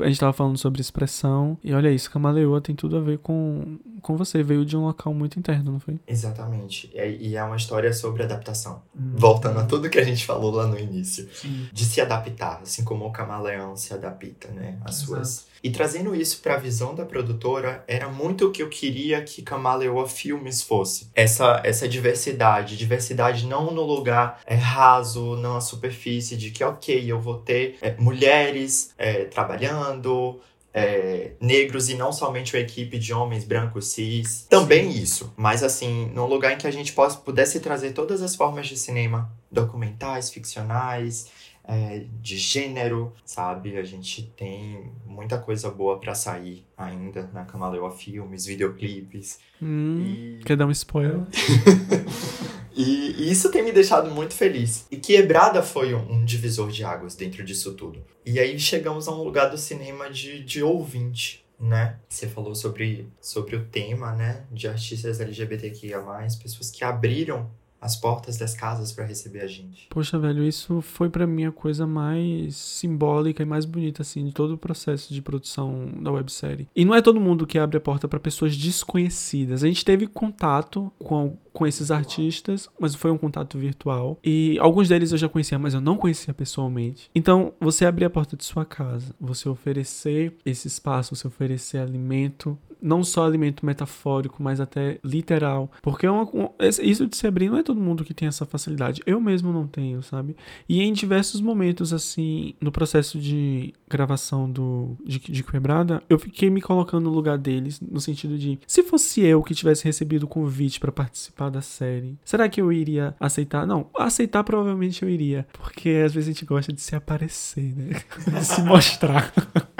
A 0.00 0.06
gente 0.06 0.20
tava 0.20 0.32
falando 0.32 0.58
sobre 0.58 0.80
expressão, 0.80 1.58
e 1.64 1.72
olha 1.72 1.90
isso, 1.90 2.10
Camaleoa 2.10 2.60
tem 2.60 2.74
tudo 2.74 2.96
a 2.96 3.00
ver 3.00 3.18
com, 3.18 3.78
com 4.02 4.16
você. 4.16 4.42
Veio 4.42 4.64
de 4.64 4.76
um 4.76 4.84
local 4.84 5.12
muito 5.14 5.38
interno, 5.38 5.72
não 5.72 5.80
foi? 5.80 5.98
Exatamente. 6.06 6.90
E 6.94 7.34
é 7.36 7.42
uma 7.42 7.56
história 7.56 7.92
sobre 7.92 8.22
adaptação. 8.22 8.82
Hum. 8.94 9.14
Voltando 9.16 9.58
a 9.60 9.64
tudo 9.64 9.88
que 9.88 9.98
a 9.98 10.04
gente 10.04 10.24
falou 10.26 10.52
lá 10.52 10.66
no 10.66 10.78
início. 10.78 11.28
Sim. 11.34 11.68
De 11.72 11.84
se 11.84 12.00
adaptar, 12.00 12.60
assim 12.62 12.84
como 12.84 13.06
o 13.06 13.10
camaleão 13.10 13.76
se 13.76 13.94
adapta, 13.94 14.48
né? 14.48 14.78
As 14.84 14.96
suas. 14.96 15.46
E 15.62 15.70
trazendo 15.70 16.14
isso 16.14 16.40
para 16.42 16.54
a 16.54 16.58
visão 16.58 16.94
da 16.94 17.04
produtora, 17.04 17.82
era 17.88 18.08
muito 18.08 18.46
o 18.46 18.52
que 18.52 18.62
eu 18.62 18.68
queria 18.68 19.22
que 19.22 19.42
Camaleoa 19.42 20.06
Filmes 20.06 20.62
fosse. 20.62 21.10
Essa, 21.14 21.60
essa 21.64 21.88
diversidade. 21.88 22.76
Diversidade 22.76 23.46
não 23.46 23.72
no 23.72 23.82
lugar 23.82 24.40
é, 24.46 24.54
raso, 24.54 25.34
não 25.36 25.54
na 25.54 25.60
superfície, 25.60 26.36
de 26.36 26.50
que, 26.50 26.62
ok, 26.62 27.05
eu 27.08 27.20
vou 27.20 27.38
ter 27.38 27.78
é, 27.80 27.94
mulheres 27.98 28.94
é, 28.98 29.24
trabalhando, 29.24 30.40
é, 30.76 31.32
negros 31.40 31.88
e 31.88 31.94
não 31.94 32.12
somente 32.12 32.54
uma 32.54 32.60
equipe 32.60 32.98
de 32.98 33.12
homens 33.12 33.44
brancos 33.44 33.88
cis. 33.88 34.46
Também 34.48 34.92
Sim. 34.92 35.02
isso, 35.02 35.34
mas 35.34 35.62
assim, 35.62 36.10
num 36.14 36.26
lugar 36.26 36.52
em 36.52 36.58
que 36.58 36.66
a 36.66 36.70
gente 36.70 36.92
possa, 36.92 37.16
pudesse 37.16 37.60
trazer 37.60 37.92
todas 37.92 38.20
as 38.20 38.36
formas 38.36 38.66
de 38.66 38.76
cinema, 38.76 39.32
documentais, 39.50 40.28
ficcionais, 40.28 41.30
é, 41.64 42.04
de 42.20 42.36
gênero, 42.36 43.12
sabe? 43.24 43.78
A 43.78 43.82
gente 43.82 44.22
tem 44.36 44.92
muita 45.06 45.38
coisa 45.38 45.70
boa 45.70 45.98
para 45.98 46.14
sair 46.14 46.64
ainda 46.76 47.28
na 47.32 47.44
Camaleoa 47.44 47.90
Filmes, 47.90 48.44
videoclipes. 48.44 49.40
Hum, 49.60 50.00
e... 50.00 50.44
Quer 50.44 50.58
dar 50.58 50.66
um 50.66 50.70
spoiler? 50.70 51.20
e, 52.76 53.30
isso 53.30 53.50
tem 53.50 53.62
me 53.62 53.72
deixado 53.72 54.10
muito 54.10 54.34
feliz. 54.34 54.86
E 54.90 54.96
Quebrada 54.96 55.62
foi 55.62 55.94
um, 55.94 56.12
um, 56.12 56.24
divisor 56.24 56.70
de 56.70 56.84
águas 56.84 57.14
dentro 57.14 57.42
disso 57.42 57.72
tudo. 57.72 58.04
E 58.24 58.38
aí 58.38 58.58
chegamos 58.58 59.08
a 59.08 59.12
um 59.12 59.22
lugar 59.22 59.48
do 59.50 59.56
cinema 59.56 60.10
de, 60.10 60.44
de 60.44 60.62
ouvinte. 60.62 61.44
Né? 61.58 61.98
Você 62.06 62.26
falou 62.26 62.54
sobre, 62.54 63.08
sobre 63.18 63.56
o 63.56 63.64
tema, 63.64 64.12
né? 64.12 64.44
De 64.52 64.68
artistas 64.68 65.20
LGBTQIA+, 65.20 66.02
pessoas 66.42 66.70
que 66.70 66.84
abriram 66.84 67.50
as 67.80 67.96
portas 67.96 68.36
das 68.36 68.54
casas 68.54 68.92
para 68.92 69.04
receber 69.04 69.40
a 69.40 69.46
gente. 69.46 69.86
Poxa, 69.90 70.18
velho, 70.18 70.42
isso 70.42 70.80
foi 70.80 71.08
para 71.08 71.26
mim 71.26 71.44
a 71.44 71.52
coisa 71.52 71.86
mais 71.86 72.56
simbólica 72.56 73.42
e 73.42 73.46
mais 73.46 73.64
bonita 73.64 74.02
assim 74.02 74.24
de 74.24 74.32
todo 74.32 74.54
o 74.54 74.58
processo 74.58 75.12
de 75.12 75.22
produção 75.22 75.90
da 76.00 76.10
websérie. 76.10 76.68
E 76.74 76.84
não 76.84 76.94
é 76.94 77.02
todo 77.02 77.20
mundo 77.20 77.46
que 77.46 77.58
abre 77.58 77.76
a 77.76 77.80
porta 77.80 78.08
para 78.08 78.18
pessoas 78.18 78.56
desconhecidas. 78.56 79.62
A 79.62 79.66
gente 79.66 79.84
teve 79.84 80.06
contato 80.06 80.92
com 80.98 81.36
com 81.56 81.66
esses 81.66 81.90
artistas, 81.90 82.68
mas 82.78 82.94
foi 82.94 83.10
um 83.10 83.16
contato 83.16 83.58
virtual. 83.58 84.18
E 84.22 84.58
alguns 84.60 84.90
deles 84.90 85.10
eu 85.10 85.16
já 85.16 85.26
conhecia, 85.26 85.58
mas 85.58 85.72
eu 85.72 85.80
não 85.80 85.96
conhecia 85.96 86.34
pessoalmente. 86.34 87.10
Então, 87.14 87.54
você 87.58 87.86
abrir 87.86 88.04
a 88.04 88.10
porta 88.10 88.36
de 88.36 88.44
sua 88.44 88.66
casa, 88.66 89.14
você 89.18 89.48
oferecer 89.48 90.34
esse 90.44 90.68
espaço, 90.68 91.16
você 91.16 91.26
oferecer 91.26 91.78
alimento, 91.78 92.58
não 92.80 93.02
só 93.02 93.26
alimento 93.26 93.64
metafórico, 93.64 94.42
mas 94.42 94.60
até 94.60 94.98
literal. 95.04 95.70
Porque 95.82 96.06
é 96.06 96.10
uma, 96.10 96.28
isso 96.60 97.06
de 97.06 97.16
se 97.16 97.26
abrir 97.26 97.50
não 97.50 97.58
é 97.58 97.62
todo 97.62 97.80
mundo 97.80 98.04
que 98.04 98.14
tem 98.14 98.28
essa 98.28 98.46
facilidade. 98.46 99.02
Eu 99.06 99.20
mesmo 99.20 99.52
não 99.52 99.66
tenho, 99.66 100.02
sabe? 100.02 100.36
E 100.68 100.82
em 100.82 100.92
diversos 100.92 101.40
momentos, 101.40 101.92
assim, 101.92 102.54
no 102.60 102.70
processo 102.70 103.18
de 103.18 103.74
gravação 103.88 104.50
do 104.50 104.96
de, 105.04 105.18
de 105.18 105.42
Quebrada, 105.42 106.02
eu 106.08 106.18
fiquei 106.18 106.50
me 106.50 106.60
colocando 106.60 107.04
no 107.04 107.10
lugar 107.10 107.38
deles, 107.38 107.80
no 107.80 108.00
sentido 108.00 108.38
de, 108.38 108.58
se 108.66 108.82
fosse 108.82 109.20
eu 109.20 109.42
que 109.42 109.54
tivesse 109.54 109.84
recebido 109.84 110.24
o 110.24 110.28
convite 110.28 110.80
para 110.80 110.92
participar 110.92 111.50
da 111.50 111.60
série. 111.60 112.18
Será 112.24 112.48
que 112.48 112.60
eu 112.60 112.72
iria 112.72 113.14
aceitar? 113.18 113.66
Não, 113.66 113.88
aceitar 113.96 114.44
provavelmente 114.44 115.02
eu 115.02 115.08
iria. 115.08 115.46
Porque 115.52 116.02
às 116.04 116.12
vezes 116.12 116.28
a 116.28 116.32
gente 116.32 116.44
gosta 116.44 116.72
de 116.72 116.80
se 116.80 116.94
aparecer, 116.94 117.74
né? 117.76 118.00
de 118.38 118.44
se 118.44 118.62
mostrar. 118.62 119.32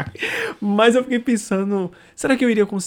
Mas 0.61 0.95
eu 0.95 1.03
fiquei 1.03 1.19
pensando, 1.19 1.91
será 2.15 2.37
que 2.37 2.45
eu 2.45 2.51
iria 2.51 2.65
conseguir 2.65 2.86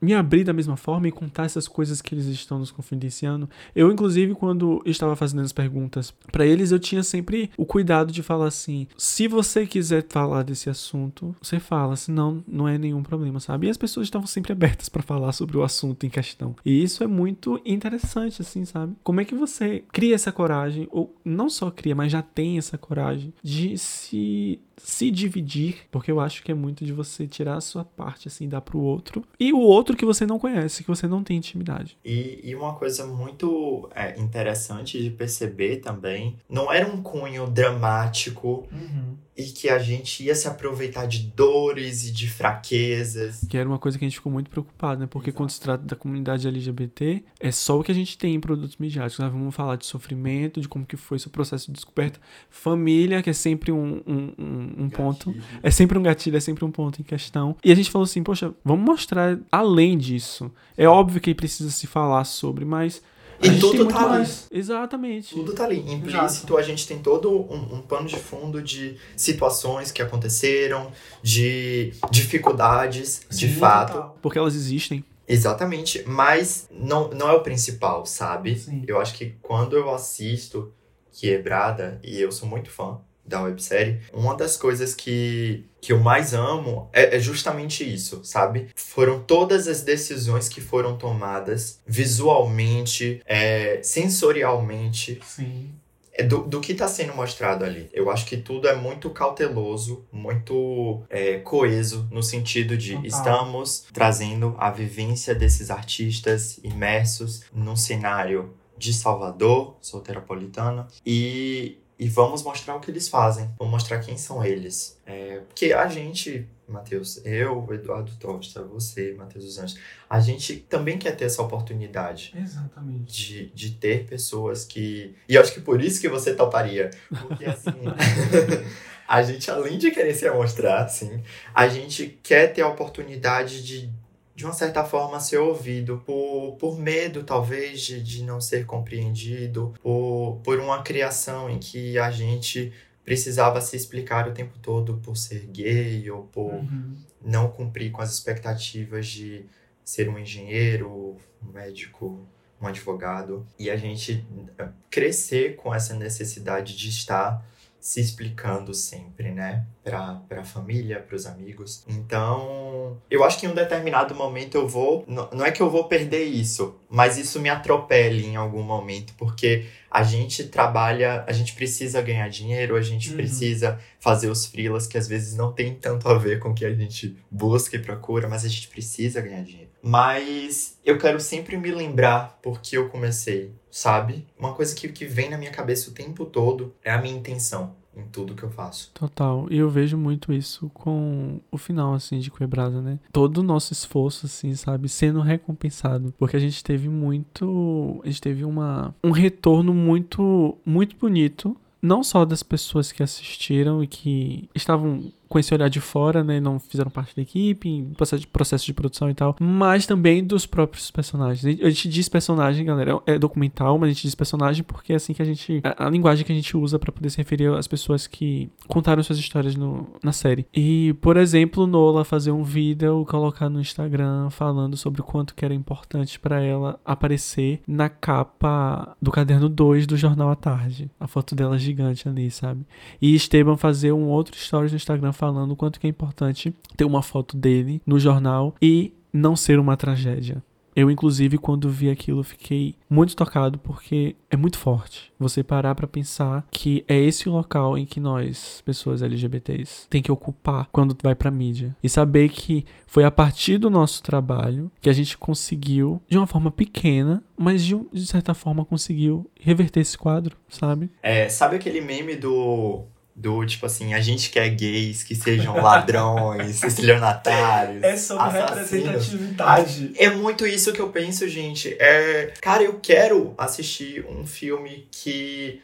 me 0.00 0.14
abrir 0.14 0.44
da 0.44 0.52
mesma 0.52 0.76
forma 0.76 1.08
e 1.08 1.12
contar 1.12 1.44
essas 1.44 1.66
coisas 1.66 2.00
que 2.00 2.14
eles 2.14 2.26
estão 2.26 2.58
nos 2.58 2.70
confidenciando? 2.70 3.48
Eu, 3.74 3.90
inclusive, 3.90 4.34
quando 4.34 4.82
estava 4.84 5.16
fazendo 5.16 5.42
as 5.42 5.52
perguntas 5.52 6.12
para 6.30 6.46
eles, 6.46 6.70
eu 6.70 6.78
tinha 6.78 7.02
sempre 7.02 7.50
o 7.56 7.64
cuidado 7.64 8.12
de 8.12 8.22
falar 8.22 8.46
assim: 8.46 8.86
se 8.96 9.28
você 9.28 9.66
quiser 9.66 10.04
falar 10.08 10.42
desse 10.42 10.70
assunto, 10.70 11.34
você 11.40 11.58
fala, 11.58 11.96
senão 11.96 12.44
não 12.46 12.68
é 12.68 12.78
nenhum 12.78 13.02
problema, 13.02 13.40
sabe? 13.40 13.66
E 13.66 13.70
as 13.70 13.76
pessoas 13.76 14.06
estavam 14.06 14.26
sempre 14.26 14.52
abertas 14.52 14.88
para 14.88 15.02
falar 15.02 15.32
sobre 15.32 15.56
o 15.56 15.62
assunto 15.62 16.06
em 16.06 16.10
questão. 16.10 16.54
E 16.64 16.82
isso 16.82 17.02
é 17.02 17.06
muito 17.06 17.60
interessante, 17.64 18.42
assim, 18.42 18.64
sabe? 18.64 18.94
Como 19.02 19.20
é 19.20 19.24
que 19.24 19.34
você 19.34 19.84
cria 19.92 20.14
essa 20.14 20.32
coragem, 20.32 20.88
ou 20.90 21.14
não 21.24 21.48
só 21.48 21.70
cria, 21.70 21.94
mas 21.94 22.12
já 22.12 22.22
tem 22.22 22.58
essa 22.58 22.78
coragem 22.78 23.32
de 23.42 23.76
se 23.78 24.60
se 24.76 25.10
dividir, 25.10 25.86
porque 25.90 26.10
eu 26.10 26.20
acho 26.20 26.42
que 26.42 26.52
é 26.52 26.54
muito 26.54 26.84
de 26.84 26.92
você 26.92 27.26
tirar 27.26 27.56
a 27.56 27.60
sua 27.60 27.84
parte, 27.84 28.28
assim, 28.28 28.48
dar 28.48 28.60
pro 28.60 28.78
outro, 28.78 29.15
e 29.38 29.52
o 29.52 29.58
outro 29.58 29.96
que 29.96 30.04
você 30.04 30.26
não 30.26 30.38
conhece, 30.38 30.82
que 30.82 30.88
você 30.88 31.06
não 31.06 31.22
tem 31.22 31.36
intimidade. 31.36 31.96
E, 32.04 32.40
e 32.42 32.54
uma 32.54 32.74
coisa 32.74 33.06
muito 33.06 33.88
é, 33.94 34.18
interessante 34.18 35.02
de 35.02 35.10
perceber 35.10 35.76
também, 35.76 36.36
não 36.48 36.72
era 36.72 36.86
um 36.86 37.02
cunho 37.02 37.46
dramático 37.46 38.66
uhum 38.72 39.25
e 39.36 39.44
que 39.44 39.68
a 39.68 39.78
gente 39.78 40.24
ia 40.24 40.34
se 40.34 40.48
aproveitar 40.48 41.06
de 41.06 41.18
dores 41.18 42.08
e 42.08 42.10
de 42.10 42.26
fraquezas. 42.28 43.44
Que 43.48 43.58
era 43.58 43.68
uma 43.68 43.78
coisa 43.78 43.98
que 43.98 44.04
a 44.04 44.08
gente 44.08 44.16
ficou 44.16 44.32
muito 44.32 44.48
preocupado, 44.48 45.00
né? 45.00 45.06
Porque 45.06 45.28
Exato. 45.28 45.36
quando 45.36 45.50
se 45.50 45.60
trata 45.60 45.84
da 45.84 45.94
comunidade 45.94 46.48
LGBT, 46.48 47.22
é 47.38 47.52
só 47.52 47.78
o 47.78 47.84
que 47.84 47.92
a 47.92 47.94
gente 47.94 48.16
tem 48.16 48.34
em 48.34 48.40
produtos 48.40 48.78
midiáticos. 48.78 49.18
Nós 49.18 49.30
vamos 49.30 49.54
falar 49.54 49.76
de 49.76 49.84
sofrimento, 49.84 50.60
de 50.60 50.66
como 50.66 50.86
que 50.86 50.96
foi 50.96 51.18
seu 51.18 51.30
processo 51.30 51.66
de 51.66 51.74
descoberta. 51.74 52.18
Família, 52.48 53.22
que 53.22 53.28
é 53.28 53.34
sempre 53.34 53.70
um, 53.70 54.02
um, 54.06 54.32
um, 54.38 54.84
um 54.84 54.90
ponto. 54.90 55.34
É 55.62 55.70
sempre 55.70 55.98
um 55.98 56.02
gatilho, 56.02 56.38
é 56.38 56.40
sempre 56.40 56.64
um 56.64 56.70
ponto 56.70 57.00
em 57.00 57.04
questão. 57.04 57.56
E 57.62 57.70
a 57.70 57.74
gente 57.74 57.90
falou 57.90 58.04
assim, 58.04 58.22
poxa, 58.22 58.54
vamos 58.64 58.86
mostrar 58.86 59.38
além 59.52 59.98
disso. 59.98 60.50
É 60.78 60.88
óbvio 60.88 61.20
que 61.20 61.34
precisa 61.34 61.70
se 61.70 61.86
falar 61.86 62.24
sobre, 62.24 62.64
mas 62.64 63.02
e 63.42 63.58
tudo 63.58 63.86
tá 63.86 64.14
ali. 64.14 64.28
Exatamente. 64.50 65.34
Tudo 65.34 65.52
tá 65.52 65.64
ali. 65.64 65.80
Implícito, 65.80 66.16
Exato. 66.18 66.56
a 66.56 66.62
gente 66.62 66.86
tem 66.86 66.98
todo 66.98 67.30
um, 67.30 67.76
um 67.76 67.80
pano 67.82 68.06
de 68.06 68.16
fundo 68.16 68.62
de 68.62 68.96
situações 69.16 69.90
que 69.90 70.02
aconteceram, 70.02 70.90
de 71.22 71.92
dificuldades, 72.10 73.26
Sim, 73.28 73.46
de 73.46 73.54
fato. 73.54 73.92
Total. 73.92 74.18
Porque 74.22 74.38
elas 74.38 74.54
existem. 74.54 75.04
Exatamente, 75.28 76.04
mas 76.06 76.68
não, 76.70 77.10
não 77.10 77.28
é 77.28 77.32
o 77.32 77.40
principal, 77.40 78.06
sabe? 78.06 78.56
Sim. 78.56 78.84
Eu 78.86 79.00
acho 79.00 79.14
que 79.14 79.34
quando 79.42 79.76
eu 79.76 79.92
assisto 79.92 80.72
Quebrada, 81.12 81.98
e 82.04 82.20
eu 82.20 82.30
sou 82.30 82.46
muito 82.46 82.70
fã, 82.70 83.00
da 83.26 83.42
websérie, 83.42 84.00
uma 84.12 84.36
das 84.36 84.56
coisas 84.56 84.94
que, 84.94 85.64
que 85.80 85.92
eu 85.92 85.98
mais 85.98 86.32
amo 86.32 86.88
é, 86.92 87.16
é, 87.16 87.18
justamente 87.18 87.82
isso, 87.82 88.20
sabe? 88.24 88.68
Foram 88.74 89.20
todas 89.20 89.66
as 89.66 89.82
decisões 89.82 90.48
que 90.48 90.60
foram 90.60 90.96
tomadas 90.96 91.80
visualmente, 91.86 93.20
é, 93.26 93.80
sensorialmente. 93.82 95.20
Sim. 95.24 95.70
É 96.18 96.22
do, 96.22 96.38
do 96.44 96.62
que 96.62 96.72
está 96.72 96.88
sendo 96.88 97.14
mostrado 97.14 97.62
ali. 97.62 97.90
Eu 97.92 98.10
acho 98.10 98.24
que 98.24 98.38
tudo 98.38 98.66
é 98.66 98.74
muito 98.74 99.10
cauteloso, 99.10 100.06
muito 100.10 101.02
é, 101.10 101.40
coeso, 101.40 102.08
no 102.10 102.22
sentido 102.22 102.74
de 102.74 102.94
Total. 102.94 103.06
estamos 103.06 103.84
trazendo 103.92 104.54
a 104.58 104.70
vivência 104.70 105.34
desses 105.34 105.70
artistas 105.70 106.58
imersos 106.64 107.42
num 107.52 107.76
cenário 107.76 108.54
de 108.78 108.94
Salvador, 108.94 109.76
solteropolitana, 109.80 110.88
e 111.04 111.78
e 111.98 112.08
vamos 112.08 112.42
mostrar 112.42 112.76
o 112.76 112.80
que 112.80 112.90
eles 112.90 113.08
fazem, 113.08 113.50
vamos 113.58 113.72
mostrar 113.72 113.98
quem 114.00 114.18
são 114.18 114.44
eles. 114.44 115.00
É, 115.06 115.40
porque 115.48 115.72
a 115.72 115.86
gente, 115.88 116.46
Matheus, 116.68 117.24
eu, 117.24 117.66
Eduardo 117.70 118.12
Tosta, 118.20 118.62
você, 118.62 119.14
Matheus 119.14 119.44
dos 119.44 119.58
Anjos, 119.58 119.78
a 120.08 120.20
gente 120.20 120.56
também 120.56 120.98
quer 120.98 121.16
ter 121.16 121.24
essa 121.24 121.40
oportunidade. 121.40 122.34
Exatamente. 122.36 123.12
De, 123.12 123.46
de 123.46 123.70
ter 123.72 124.06
pessoas 124.06 124.64
que. 124.64 125.14
E 125.28 125.34
eu 125.34 125.40
acho 125.40 125.54
que 125.54 125.60
por 125.60 125.80
isso 125.80 126.00
que 126.00 126.08
você 126.08 126.34
toparia. 126.34 126.90
Porque 127.08 127.44
assim. 127.46 127.70
a 129.08 129.22
gente, 129.22 129.50
além 129.50 129.78
de 129.78 129.90
querer 129.90 130.14
se 130.14 130.28
mostrar, 130.30 130.84
assim, 130.84 131.22
a 131.54 131.68
gente 131.68 132.18
quer 132.22 132.52
ter 132.52 132.62
a 132.62 132.68
oportunidade 132.68 133.64
de 133.64 133.90
de 134.36 134.44
uma 134.44 134.52
certa 134.52 134.84
forma, 134.84 135.18
ser 135.18 135.38
ouvido 135.38 136.02
por, 136.04 136.56
por 136.58 136.78
medo, 136.78 137.24
talvez, 137.24 137.80
de, 137.80 138.02
de 138.02 138.22
não 138.22 138.38
ser 138.38 138.66
compreendido, 138.66 139.72
por, 139.82 140.42
por 140.44 140.60
uma 140.60 140.82
criação 140.82 141.48
em 141.48 141.58
que 141.58 141.98
a 141.98 142.10
gente 142.10 142.70
precisava 143.02 143.62
se 143.62 143.74
explicar 143.74 144.28
o 144.28 144.32
tempo 144.32 144.58
todo 144.60 144.98
por 144.98 145.16
ser 145.16 145.46
gay 145.46 146.10
ou 146.10 146.24
por 146.24 146.52
uhum. 146.52 146.94
não 147.24 147.48
cumprir 147.48 147.90
com 147.90 148.02
as 148.02 148.12
expectativas 148.12 149.06
de 149.06 149.46
ser 149.82 150.06
um 150.10 150.18
engenheiro, 150.18 151.16
um 151.42 151.50
médico, 151.50 152.28
um 152.60 152.66
advogado. 152.66 153.46
E 153.58 153.70
a 153.70 153.76
gente 153.76 154.22
eh, 154.58 154.68
crescer 154.90 155.56
com 155.56 155.74
essa 155.74 155.94
necessidade 155.94 156.76
de 156.76 156.90
estar 156.90 157.42
se 157.86 158.00
explicando 158.00 158.74
sempre, 158.74 159.30
né? 159.30 159.64
Pra, 159.84 160.20
pra 160.28 160.42
família, 160.42 160.98
pros 160.98 161.24
amigos. 161.24 161.84
Então, 161.86 163.00
eu 163.08 163.22
acho 163.22 163.38
que 163.38 163.46
em 163.46 163.48
um 163.48 163.54
determinado 163.54 164.12
momento 164.12 164.56
eu 164.56 164.66
vou. 164.66 165.04
Não, 165.06 165.30
não 165.30 165.46
é 165.46 165.52
que 165.52 165.62
eu 165.62 165.70
vou 165.70 165.84
perder 165.84 166.24
isso, 166.24 166.80
mas 166.88 167.16
isso 167.18 167.40
me 167.40 167.48
atropele 167.48 168.26
em 168.26 168.36
algum 168.36 168.62
momento, 168.62 169.12
porque 169.18 169.66
a 169.90 170.02
gente 170.02 170.44
trabalha, 170.44 171.24
a 171.26 171.32
gente 171.32 171.54
precisa 171.54 172.00
ganhar 172.02 172.28
dinheiro, 172.28 172.76
a 172.76 172.82
gente 172.82 173.10
Uhum. 173.10 173.16
precisa 173.16 173.78
fazer 173.98 174.28
os 174.28 174.46
freelas 174.46 174.86
que 174.86 174.98
às 174.98 175.08
vezes 175.08 175.34
não 175.36 175.52
tem 175.52 175.74
tanto 175.74 176.08
a 176.08 176.16
ver 176.18 176.38
com 176.38 176.50
o 176.50 176.54
que 176.54 176.64
a 176.64 176.74
gente 176.74 177.16
busca 177.30 177.76
e 177.76 177.78
procura, 177.78 178.28
mas 178.28 178.44
a 178.44 178.48
gente 178.48 178.68
precisa 178.68 179.20
ganhar 179.20 179.42
dinheiro. 179.42 179.70
Mas 179.82 180.78
eu 180.84 180.98
quero 180.98 181.18
sempre 181.20 181.56
me 181.56 181.70
lembrar 181.70 182.38
porque 182.42 182.76
eu 182.76 182.88
comecei, 182.88 183.52
sabe? 183.70 184.26
Uma 184.38 184.52
coisa 184.52 184.74
que, 184.74 184.88
que 184.88 185.06
vem 185.06 185.30
na 185.30 185.38
minha 185.38 185.50
cabeça 185.50 185.90
o 185.90 185.94
tempo 185.94 186.24
todo 186.26 186.74
é 186.84 186.90
a 186.90 187.00
minha 187.00 187.16
intenção 187.16 187.74
em 187.96 188.06
tudo 188.08 188.34
que 188.34 188.42
eu 188.42 188.50
faço. 188.50 188.90
Total. 188.92 189.46
E 189.50 189.56
eu 189.58 189.70
vejo 189.70 189.96
muito 189.96 190.32
isso 190.32 190.70
com 190.74 191.40
o 191.50 191.56
final, 191.56 191.94
assim, 191.94 192.18
de 192.18 192.30
Quebrada, 192.30 192.80
né? 192.80 192.98
Todo 193.12 193.38
o 193.38 193.42
nosso 193.42 193.72
esforço, 193.72 194.26
assim, 194.26 194.54
sabe? 194.54 194.88
Sendo 194.88 195.20
recompensado. 195.20 196.12
Porque 196.18 196.36
a 196.36 196.40
gente 196.40 196.62
teve 196.62 196.88
muito. 196.88 198.00
A 198.04 198.06
gente 198.06 198.20
teve 198.20 198.44
uma, 198.44 198.94
um 199.02 199.10
retorno 199.10 199.72
muito, 199.72 200.56
muito 200.64 200.96
bonito. 200.96 201.56
Não 201.80 202.02
só 202.02 202.24
das 202.24 202.42
pessoas 202.42 202.90
que 202.90 203.02
assistiram 203.02 203.82
e 203.82 203.86
que 203.86 204.48
estavam 204.54 205.12
com 205.28 205.38
esse 205.38 205.52
olhar 205.52 205.68
de 205.68 205.80
fora, 205.80 206.22
né? 206.22 206.40
Não 206.40 206.58
fizeram 206.58 206.90
parte 206.90 207.14
da 207.14 207.22
equipe, 207.22 207.88
processo 207.96 208.20
de, 208.20 208.26
processo 208.26 208.66
de 208.66 208.72
produção 208.74 209.10
e 209.10 209.14
tal. 209.14 209.36
Mas 209.40 209.86
também 209.86 210.24
dos 210.24 210.46
próprios 210.46 210.90
personagens. 210.90 211.60
A 211.60 211.68
gente 211.68 211.88
diz 211.88 212.08
personagem, 212.08 212.64
galera, 212.64 213.00
é 213.06 213.18
documental, 213.18 213.78
mas 213.78 213.90
a 213.90 213.92
gente 213.92 214.02
diz 214.02 214.14
personagem 214.14 214.62
porque 214.62 214.92
é 214.92 214.96
assim 214.96 215.12
que 215.12 215.22
a 215.22 215.24
gente. 215.24 215.60
A, 215.64 215.86
a 215.86 215.90
linguagem 215.90 216.24
que 216.24 216.32
a 216.32 216.34
gente 216.34 216.56
usa 216.56 216.78
pra 216.78 216.92
poder 216.92 217.10
se 217.10 217.18
referir 217.18 217.52
às 217.54 217.66
pessoas 217.66 218.06
que 218.06 218.50
contaram 218.68 219.02
suas 219.02 219.18
histórias 219.18 219.56
no, 219.56 219.86
na 220.02 220.12
série. 220.12 220.46
E, 220.54 220.94
por 221.00 221.16
exemplo, 221.16 221.66
Nola 221.66 222.04
fazer 222.04 222.30
um 222.30 222.42
vídeo, 222.42 223.04
colocar 223.06 223.48
no 223.48 223.60
Instagram 223.60 224.30
falando 224.30 224.76
sobre 224.76 225.00
o 225.00 225.04
quanto 225.04 225.34
que 225.34 225.44
era 225.44 225.54
importante 225.54 226.18
pra 226.20 226.40
ela 226.40 226.78
aparecer 226.84 227.60
na 227.66 227.88
capa 227.88 228.96
do 229.00 229.10
caderno 229.10 229.48
2 229.48 229.86
do 229.86 229.96
Jornal 229.96 230.30
à 230.30 230.36
Tarde. 230.36 230.90
A 231.00 231.06
foto 231.06 231.34
dela 231.34 231.58
gigante 231.58 232.08
ali, 232.08 232.30
sabe? 232.30 232.64
E 233.00 233.14
Esteban 233.14 233.56
fazer 233.56 233.92
um 233.92 234.08
outro 234.08 234.36
stories 234.36 234.72
no 234.72 234.76
Instagram 234.76 235.12
falando 235.16 235.52
o 235.52 235.56
quanto 235.56 235.80
que 235.80 235.86
é 235.86 235.90
importante 235.90 236.54
ter 236.76 236.84
uma 236.84 237.02
foto 237.02 237.36
dele 237.36 237.80
no 237.84 237.98
jornal 237.98 238.54
e 238.60 238.92
não 239.12 239.34
ser 239.34 239.58
uma 239.58 239.76
tragédia. 239.76 240.42
Eu, 240.76 240.90
inclusive, 240.90 241.38
quando 241.38 241.70
vi 241.70 241.88
aquilo, 241.88 242.22
fiquei 242.22 242.74
muito 242.88 243.16
tocado 243.16 243.58
porque 243.58 244.14
é 244.30 244.36
muito 244.36 244.58
forte 244.58 245.10
você 245.18 245.42
parar 245.42 245.74
pra 245.74 245.86
pensar 245.86 246.46
que 246.50 246.84
é 246.86 246.98
esse 246.98 247.30
o 247.30 247.32
local 247.32 247.78
em 247.78 247.86
que 247.86 247.98
nós, 247.98 248.62
pessoas 248.62 249.00
LGBTs, 249.00 249.88
tem 249.88 250.02
que 250.02 250.12
ocupar 250.12 250.68
quando 250.70 250.94
vai 251.02 251.14
pra 251.14 251.30
mídia. 251.30 251.74
E 251.82 251.88
saber 251.88 252.28
que 252.28 252.66
foi 252.86 253.04
a 253.04 253.10
partir 253.10 253.56
do 253.56 253.70
nosso 253.70 254.02
trabalho 254.02 254.70
que 254.78 254.90
a 254.90 254.92
gente 254.92 255.16
conseguiu, 255.16 256.02
de 256.10 256.18
uma 256.18 256.26
forma 256.26 256.50
pequena, 256.50 257.24
mas 257.38 257.64
de, 257.64 257.74
de 257.90 258.06
certa 258.06 258.34
forma 258.34 258.62
conseguiu 258.62 259.30
reverter 259.40 259.80
esse 259.80 259.96
quadro, 259.96 260.36
sabe? 260.46 260.90
É, 261.02 261.26
sabe 261.30 261.56
aquele 261.56 261.80
meme 261.80 262.16
do. 262.16 262.84
Do 263.18 263.46
tipo 263.46 263.64
assim, 263.64 263.94
a 263.94 264.00
gente 264.00 264.28
quer 264.28 264.46
gays 264.50 265.02
que 265.02 265.14
sejam 265.14 265.56
ladrões, 265.56 266.60
estelionatários. 266.62 267.82
É 267.82 267.96
sobre 267.96 268.24
assassinos. 268.24 268.70
representatividade. 268.70 269.92
É 269.96 270.10
muito 270.10 270.46
isso 270.46 270.70
que 270.70 270.80
eu 270.80 270.90
penso, 270.90 271.26
gente. 271.26 271.74
É, 271.80 272.34
cara, 272.42 272.62
eu 272.62 272.78
quero 272.78 273.32
assistir 273.38 274.04
um 274.06 274.26
filme 274.26 274.86
que. 274.90 275.62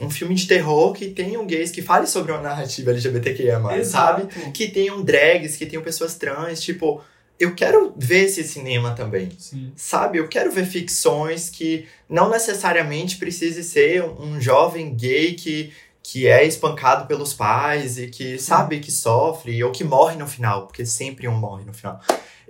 Um 0.00 0.08
filme 0.08 0.34
de 0.34 0.46
terror 0.46 0.92
que 0.92 1.10
tenham 1.10 1.46
gays, 1.46 1.70
que 1.70 1.82
fale 1.82 2.06
sobre 2.06 2.32
uma 2.32 2.40
narrativa 2.40 2.92
LGBTQIA, 2.92 3.84
sabe? 3.84 4.26
Que 4.52 4.68
tenham 4.68 5.02
drags, 5.02 5.56
que 5.56 5.66
tenham 5.66 5.82
pessoas 5.82 6.14
trans. 6.14 6.62
Tipo, 6.62 7.02
eu 7.42 7.54
quero 7.56 7.92
ver 7.96 8.26
esse 8.26 8.44
cinema 8.44 8.92
também. 8.92 9.28
Sim. 9.36 9.72
Sabe, 9.74 10.18
eu 10.18 10.28
quero 10.28 10.52
ver 10.52 10.64
ficções 10.64 11.50
que 11.50 11.86
não 12.08 12.30
necessariamente 12.30 13.16
precise 13.16 13.64
ser 13.64 14.04
um 14.04 14.40
jovem 14.40 14.94
gay 14.94 15.34
que, 15.34 15.72
que 16.02 16.26
é 16.26 16.44
espancado 16.44 17.06
pelos 17.06 17.32
pais 17.32 17.98
e 17.98 18.08
que 18.08 18.38
sabe 18.38 18.80
que 18.80 18.90
sofre 18.90 19.62
ou 19.62 19.70
que 19.70 19.84
morre 19.84 20.16
no 20.16 20.26
final, 20.26 20.66
porque 20.66 20.84
sempre 20.84 21.28
um 21.28 21.36
morre 21.36 21.64
no 21.64 21.72
final. 21.72 22.00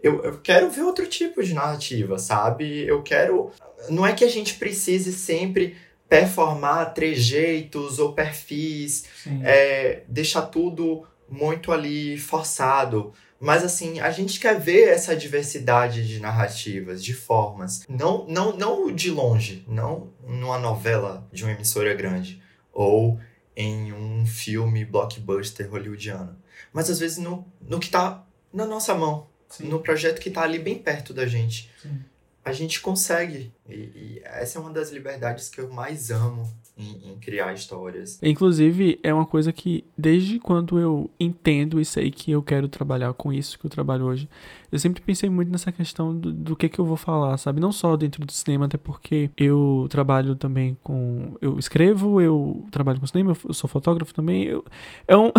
Eu, 0.02 0.22
eu 0.24 0.38
quero 0.38 0.70
ver 0.70 0.82
outro 0.82 1.06
tipo 1.06 1.42
de 1.42 1.54
narrativa, 1.54 2.18
sabe? 2.18 2.86
Eu 2.86 3.02
quero. 3.02 3.50
Não 3.88 4.06
é 4.06 4.12
que 4.12 4.24
a 4.24 4.28
gente 4.28 4.54
precise 4.54 5.12
sempre 5.12 5.76
performar 6.08 6.92
trejeitos 6.92 7.98
ou 7.98 8.12
perfis 8.12 9.04
é, 9.42 10.02
deixar 10.08 10.42
tudo 10.42 11.06
muito 11.28 11.72
ali 11.72 12.18
forçado. 12.18 13.12
Mas 13.40 13.64
assim, 13.64 13.98
a 13.98 14.10
gente 14.10 14.38
quer 14.38 14.58
ver 14.60 14.88
essa 14.88 15.16
diversidade 15.16 16.06
de 16.06 16.20
narrativas, 16.20 17.02
de 17.02 17.14
formas. 17.14 17.84
Não, 17.88 18.26
não, 18.28 18.56
não 18.56 18.92
de 18.92 19.10
longe, 19.10 19.64
não 19.66 20.12
numa 20.26 20.58
novela 20.58 21.26
de 21.32 21.44
uma 21.44 21.52
emissora 21.52 21.94
grande 21.94 22.42
ou 22.72 23.18
em 23.56 23.92
um 23.92 24.26
filme 24.26 24.84
blockbuster 24.84 25.70
hollywoodiano. 25.70 26.36
Mas 26.72 26.90
às 26.90 26.98
vezes 26.98 27.18
no, 27.18 27.46
no 27.60 27.78
que 27.78 27.90
tá 27.90 28.24
na 28.52 28.64
nossa 28.64 28.94
mão, 28.94 29.26
no 29.60 29.80
projeto 29.80 30.20
que 30.20 30.30
tá 30.30 30.42
ali 30.42 30.58
bem 30.58 30.78
perto 30.78 31.12
da 31.12 31.26
gente. 31.26 31.70
Sim. 31.80 32.00
A 32.44 32.52
gente 32.52 32.80
consegue. 32.80 33.52
E, 33.72 33.92
e 33.94 34.22
essa 34.24 34.58
é 34.58 34.62
uma 34.62 34.70
das 34.70 34.90
liberdades 34.90 35.48
que 35.48 35.60
eu 35.60 35.70
mais 35.70 36.10
amo 36.10 36.48
em, 36.76 37.12
em 37.12 37.18
criar 37.18 37.52
histórias. 37.52 38.18
Inclusive, 38.22 38.98
é 39.02 39.12
uma 39.12 39.26
coisa 39.26 39.52
que, 39.52 39.84
desde 39.96 40.38
quando 40.38 40.78
eu 40.78 41.10
entendo 41.18 41.80
e 41.80 41.84
sei 41.84 42.10
que 42.10 42.30
eu 42.30 42.42
quero 42.42 42.68
trabalhar 42.68 43.12
com 43.14 43.32
isso 43.32 43.58
que 43.58 43.66
eu 43.66 43.70
trabalho 43.70 44.06
hoje, 44.06 44.28
eu 44.70 44.78
sempre 44.78 45.02
pensei 45.02 45.28
muito 45.28 45.52
nessa 45.52 45.70
questão 45.70 46.16
do, 46.16 46.32
do 46.32 46.56
que 46.56 46.66
que 46.66 46.78
eu 46.78 46.84
vou 46.86 46.96
falar, 46.96 47.36
sabe? 47.36 47.60
Não 47.60 47.70
só 47.70 47.94
dentro 47.94 48.24
do 48.24 48.32
cinema, 48.32 48.64
até 48.64 48.78
porque 48.78 49.30
eu 49.36 49.86
trabalho 49.90 50.34
também 50.34 50.76
com. 50.82 51.36
Eu 51.42 51.58
escrevo, 51.58 52.22
eu 52.22 52.64
trabalho 52.70 52.98
com 52.98 53.06
cinema, 53.06 53.36
eu 53.44 53.52
sou 53.52 53.68
fotógrafo 53.68 54.14
também. 54.14 54.44
Eu, 54.44 54.64
é 55.06 55.14
um. 55.14 55.30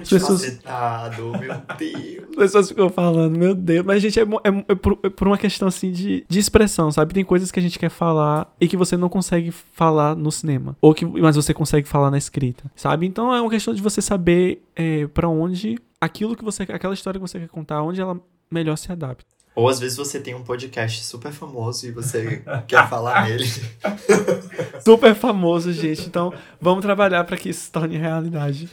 As 0.00 0.08
pessoas, 0.08 0.44
Facetado, 0.44 1.32
meu 1.38 1.60
Deus. 1.76 2.28
as 2.30 2.36
pessoas 2.36 2.68
ficam 2.68 2.88
falando, 2.88 3.36
meu 3.36 3.54
Deus. 3.54 3.84
Mas, 3.84 4.00
gente, 4.00 4.20
é, 4.20 4.22
é, 4.22 4.64
é 4.68 4.74
por, 4.76 4.98
é 5.02 5.08
por 5.08 5.26
uma 5.26 5.38
questão 5.38 5.66
assim 5.66 5.90
de, 5.90 6.24
de 6.28 6.38
expressão, 6.38 6.92
sabe? 6.92 7.14
Tem 7.14 7.24
coisas 7.36 7.50
que 7.50 7.60
a 7.60 7.62
gente 7.62 7.78
quer 7.78 7.90
falar 7.90 8.50
e 8.58 8.66
que 8.66 8.76
você 8.76 8.96
não 8.96 9.08
consegue 9.08 9.50
falar 9.50 10.16
no 10.16 10.32
cinema. 10.32 10.76
Ou 10.80 10.94
que, 10.94 11.04
mas 11.04 11.36
você 11.36 11.52
consegue 11.52 11.86
falar 11.86 12.10
na 12.10 12.16
escrita, 12.16 12.70
sabe? 12.74 13.06
Então 13.06 13.34
é 13.34 13.40
uma 13.40 13.50
questão 13.50 13.74
de 13.74 13.82
você 13.82 14.00
saber 14.00 14.62
é, 14.74 15.06
para 15.08 15.28
onde 15.28 15.76
aquilo 16.00 16.34
que 16.34 16.44
você. 16.44 16.62
aquela 16.62 16.94
história 16.94 17.20
que 17.20 17.26
você 17.26 17.38
quer 17.38 17.48
contar, 17.48 17.82
onde 17.82 18.00
ela 18.00 18.18
melhor 18.50 18.76
se 18.76 18.90
adapta. 18.90 19.35
Ou 19.56 19.70
às 19.70 19.80
vezes 19.80 19.96
você 19.96 20.20
tem 20.20 20.34
um 20.34 20.42
podcast 20.42 21.02
super 21.02 21.32
famoso 21.32 21.86
e 21.86 21.90
você 21.90 22.42
quer 22.68 22.86
falar 22.90 23.26
nele. 23.26 23.46
Super 24.84 25.14
famoso, 25.14 25.72
gente. 25.72 26.06
Então, 26.06 26.32
vamos 26.60 26.82
trabalhar 26.82 27.24
para 27.24 27.38
que 27.38 27.48
isso 27.48 27.62
se 27.62 27.72
torne 27.72 27.96
realidade. 27.96 28.68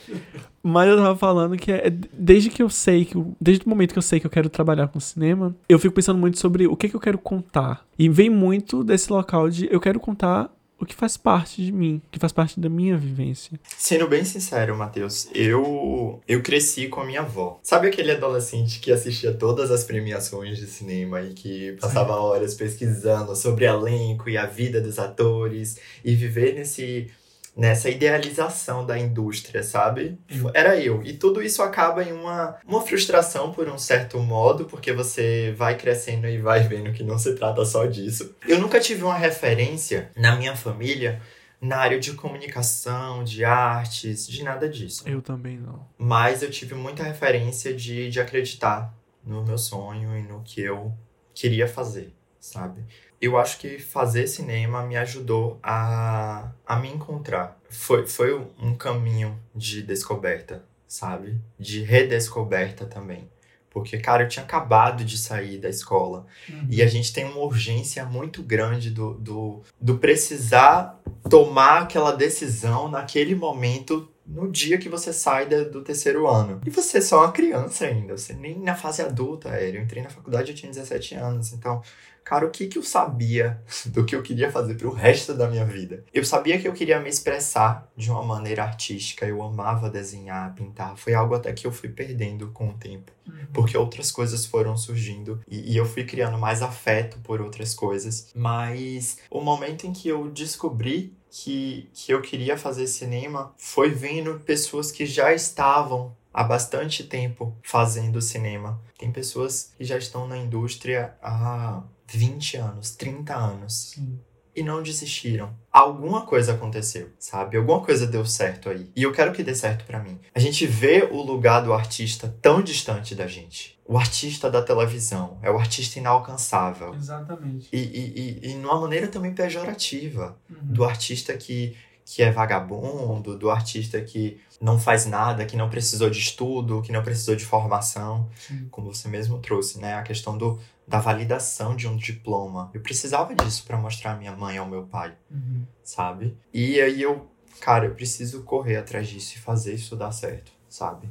Mas 0.62 0.90
eu 0.90 0.98
tava 0.98 1.16
falando 1.16 1.56
que 1.56 1.72
é, 1.72 1.90
desde 1.90 2.50
que 2.50 2.62
eu 2.62 2.70
sei 2.70 3.06
que 3.06 3.16
desde 3.40 3.66
o 3.66 3.70
momento 3.70 3.94
que 3.94 3.98
eu 3.98 4.04
sei 4.04 4.20
que 4.20 4.28
eu 4.28 4.32
quero 4.32 4.50
trabalhar 4.50 4.90
com 4.90 5.00
cinema, 5.00 5.56
eu 5.68 5.80
fico 5.80 5.96
pensando 5.96 6.20
muito 6.20 6.38
sobre 6.38 6.68
o 6.68 6.76
que 6.76 6.90
que 6.90 6.96
eu 6.96 7.00
quero 7.00 7.18
contar. 7.18 7.86
E 7.98 8.10
vem 8.10 8.30
muito 8.30 8.84
desse 8.84 9.12
local 9.12 9.50
de 9.50 9.68
eu 9.72 9.80
quero 9.80 10.00
contar 10.00 10.52
o 10.84 10.86
que 10.86 10.96
faz 10.96 11.18
parte 11.18 11.64
de 11.64 11.72
mim, 11.72 12.02
que 12.12 12.20
faz 12.20 12.32
parte 12.32 12.60
da 12.60 12.70
minha 12.70 12.98
vivência. 12.98 13.60
Sendo 13.78 14.08
bem 14.08 14.24
sincero, 14.24 14.78
Matheus, 14.78 15.28
eu 15.34 16.22
eu 16.28 16.42
cresci 16.42 16.88
com 16.88 17.02
a 17.02 17.06
minha 17.06 17.22
avó. 17.22 17.60
Sabe 17.64 17.88
aquele 17.88 18.12
adolescente 18.12 18.80
que 18.80 18.92
assistia 18.92 19.34
todas 19.34 19.72
as 19.72 19.84
premiações 19.84 20.58
de 20.58 20.68
cinema 20.68 21.22
e 21.22 21.34
que 21.34 21.74
passava 21.80 22.16
horas 22.16 22.54
pesquisando 22.54 23.36
sobre 23.36 23.66
elenco 23.66 24.30
e 24.30 24.38
a 24.38 24.46
vida 24.46 24.80
dos 24.80 25.00
atores 25.00 25.78
e 26.04 26.14
viver 26.14 26.54
nesse 26.54 27.10
nessa 27.56 27.90
idealização 27.90 28.86
da 28.86 28.98
indústria, 28.98 29.62
sabe? 29.62 30.18
Era 30.54 30.76
eu. 30.80 31.04
E 31.04 31.14
tudo 31.14 31.42
isso 31.42 31.62
acaba 31.62 32.04
em 32.04 32.12
uma, 32.12 32.58
uma 32.66 32.82
frustração 32.82 33.52
por 33.52 33.68
um 33.70 33.78
certo 33.78 34.20
modo, 34.20 34.66
porque 34.66 34.92
você 34.92 35.54
vai 35.56 35.78
crescendo 35.78 36.28
e 36.28 36.40
vai 36.40 36.68
vendo 36.68 36.92
que 36.92 37.04
não 37.04 37.18
se 37.18 37.36
trata 37.36 37.64
só 37.64 37.86
disso. 37.86 38.36
Eu 38.48 38.60
nunca 38.60 38.80
tive 38.80 39.04
uma 39.04 39.18
referência 39.18 40.12
na 40.16 40.36
minha 40.36 40.56
família 40.56 41.22
na 41.62 41.78
área 41.78 41.98
de 41.98 42.12
comunicação, 42.14 43.24
de 43.24 43.46
artes, 43.46 44.28
de 44.28 44.44
nada 44.44 44.68
disso. 44.68 45.08
Eu 45.08 45.22
também 45.22 45.58
não. 45.58 45.88
Mas 45.98 46.44
eu 46.44 46.52
tive 46.52 46.76
muita 46.76 47.04
referência 47.04 47.74
de, 47.74 48.10
de 48.10 48.20
acreditar 48.20 48.94
no 49.24 49.46
meu 49.46 49.58
sonho 49.58 50.18
e 50.18 50.24
no 50.24 50.42
que 50.44 50.60
eu 50.60 50.94
queria 51.34 51.66
fazer, 51.66 52.14
sabe? 52.38 52.84
Eu 53.24 53.38
acho 53.38 53.58
que 53.58 53.80
fazer 53.80 54.28
cinema 54.28 54.84
me 54.84 54.98
ajudou 54.98 55.58
a, 55.64 56.52
a 56.66 56.76
me 56.76 56.90
encontrar. 56.90 57.58
Foi, 57.70 58.06
foi 58.06 58.34
um 58.62 58.76
caminho 58.76 59.40
de 59.56 59.82
descoberta, 59.82 60.64
sabe? 60.86 61.40
De 61.58 61.82
redescoberta 61.84 62.86
também. 62.86 63.30
Porque, 63.70 63.98
cara, 63.98 64.24
eu 64.24 64.28
tinha 64.28 64.44
acabado 64.44 65.04
de 65.06 65.18
sair 65.18 65.58
da 65.58 65.70
escola. 65.70 66.28
E 66.70 66.84
a 66.84 66.88
gente 66.88 67.12
tem 67.14 67.26
uma 67.26 67.40
urgência 67.40 68.06
muito 68.06 68.44
grande 68.44 68.92
do, 68.92 69.14
do, 69.16 69.62
do 69.82 69.98
precisar 69.98 71.02
tomar 71.30 71.84
aquela 71.84 72.12
decisão 72.12 72.88
naquele 72.90 73.34
momento, 73.34 74.08
no 74.28 74.52
dia 74.52 74.78
que 74.78 74.88
você 74.90 75.12
sai 75.12 75.48
da- 75.48 75.64
do 75.64 75.82
terceiro 75.82 76.28
ano. 76.28 76.62
E 76.66 76.70
você 76.70 77.00
é 77.00 77.02
só 77.02 77.22
uma 77.24 77.32
criança 77.32 77.86
ainda, 77.86 78.16
você 78.16 78.34
nem 78.34 78.60
na 78.60 78.76
fase 78.76 79.02
adulta 79.02 79.50
era. 79.50 79.78
Eu 79.78 79.82
entrei 79.82 80.04
na 80.04 80.10
faculdade, 80.10 80.52
eu 80.52 80.56
tinha 80.56 80.72
17 80.72 81.16
anos. 81.16 81.52
Então, 81.54 81.82
Cara, 82.24 82.46
o 82.46 82.50
que 82.50 82.68
que 82.68 82.78
eu 82.78 82.84
sabia 82.84 83.62
do 83.88 84.06
que 84.06 84.16
eu 84.16 84.24
queria 84.24 84.52
fazer 84.52 84.76
pro 84.76 84.92
resto 84.92 85.34
da 85.34 85.50
minha 85.50 85.66
vida? 85.66 86.04
Eu 86.14 86.24
sabia 86.24 86.60
que 86.60 86.68
eu 86.68 86.74
queria 86.74 87.00
me 87.00 87.10
expressar 87.10 87.92
de 87.96 88.10
uma 88.10 88.24
maneira 88.24 88.64
artística. 88.64 89.26
Eu 89.26 89.42
amava 89.42 89.90
desenhar, 89.90 90.54
pintar. 90.56 90.96
Foi 90.98 91.14
algo 91.14 91.36
até 91.36 91.52
que 91.52 91.68
eu 91.68 91.72
fui 91.72 91.90
perdendo 91.90 92.50
com 92.52 92.70
o 92.70 92.74
tempo. 92.74 93.12
Porque 93.54 93.78
outras 93.78 94.12
coisas 94.12 94.46
foram 94.46 94.76
surgindo 94.76 95.42
e, 95.48 95.74
e 95.74 95.78
eu 95.78 95.86
fui 95.86 96.04
criando 96.04 96.38
mais 96.38 96.62
afeto 96.62 97.20
por 97.20 97.42
outras 97.42 97.74
coisas. 97.74 98.32
Mas 98.36 99.18
o 99.30 99.42
momento 99.42 99.86
em 99.86 99.94
que 99.94 100.08
eu 100.08 100.30
descobri 100.30 101.16
que, 101.30 101.90
que 101.94 102.14
eu 102.14 102.22
queria 102.22 102.58
fazer 102.58 102.88
cinema 102.88 103.54
foi 103.58 103.90
vendo 103.90 104.40
pessoas 104.42 104.92
que 104.92 105.06
já 105.06 105.34
estavam 105.34 106.16
há 106.34 106.44
bastante 106.44 107.04
tempo 107.04 107.56
fazendo 107.64 108.22
cinema. 108.22 108.82
Tem 108.98 109.12
pessoas 109.12 109.72
que 109.78 109.84
já 109.84 109.98
estão 109.98 110.28
na 110.28 110.38
indústria 110.38 111.16
há 111.22 111.84
20 112.08 112.58
anos, 112.58 112.96
30 112.96 113.36
anos. 113.36 113.92
Sim. 113.94 114.20
E 114.56 114.62
não 114.62 114.84
desistiram. 114.84 115.52
Alguma 115.72 116.28
coisa 116.28 116.54
aconteceu, 116.54 117.10
sabe? 117.18 117.58
Alguma 117.58 117.82
coisa 117.82 118.06
deu 118.06 118.24
certo 118.24 118.70
aí. 118.70 118.92
E 118.96 119.02
eu 119.02 119.12
quero 119.12 119.34
que 119.34 119.42
dê 119.42 119.56
certo 119.56 119.84
pra 119.84 120.00
mim. 120.00 120.20
A 120.34 120.40
gente 120.40 120.68
vê 120.68 121.10
o 121.12 121.24
lugar 121.24 121.62
do 121.62 121.74
artista 121.74 122.36
tão 122.40 122.62
distante 122.62 123.16
da 123.16 123.26
gente. 123.26 123.80
O 123.84 123.98
artista 123.98 124.52
da 124.52 124.62
televisão. 124.62 125.40
É 125.42 125.50
o 125.50 125.58
artista 125.58 125.98
inalcançável. 125.98 126.94
Exatamente. 126.94 127.68
E, 127.74 127.78
e, 127.80 128.42
e, 128.44 128.52
e 128.52 128.56
numa 128.56 128.80
maneira 128.80 129.08
também 129.08 129.34
pejorativa. 129.34 130.38
Uhum. 130.48 130.58
Do 130.62 130.86
artista 130.86 131.36
que, 131.36 131.76
que 132.06 132.22
é 132.22 132.32
vagabundo, 132.32 133.36
do 133.36 133.50
artista 133.50 134.00
que 134.02 134.40
não 134.62 134.80
faz 134.80 135.06
nada, 135.06 135.46
que 135.46 135.58
não 135.58 135.70
precisou 135.70 136.10
de 136.10 136.20
estudo, 136.20 136.82
que 136.82 136.92
não 136.92 137.04
precisou 137.04 137.36
de 137.36 137.44
formação 137.44 138.30
Sim. 138.36 138.68
como 138.72 138.94
você 138.94 139.10
mesmo 139.10 139.40
trouxe, 139.40 139.80
né? 139.80 139.96
A 139.96 140.04
questão 140.04 140.38
do, 140.38 140.60
da 140.88 141.00
validação 141.00 141.76
de 141.76 141.88
um 141.88 141.96
diploma. 141.96 142.70
Eu 142.74 142.82
precisava 142.82 143.34
disso 143.36 143.64
para 143.66 143.78
mostrar 143.78 144.14
à 144.14 144.16
minha 144.18 144.36
mãe 144.36 144.58
ao 144.58 144.68
meu 144.68 144.84
pai, 144.84 145.16
Uhum. 145.32 145.66
sabe? 145.84 146.38
E 146.54 146.80
aí 146.82 147.02
eu, 147.02 147.30
cara, 147.62 147.86
eu 147.86 147.94
preciso 147.96 148.44
correr 148.44 148.78
atrás 148.78 149.08
disso 149.08 149.36
e 149.36 149.40
fazer 149.40 149.74
isso 149.76 149.96
dar 149.96 150.12
certo, 150.12 150.52
sabe? 150.68 151.10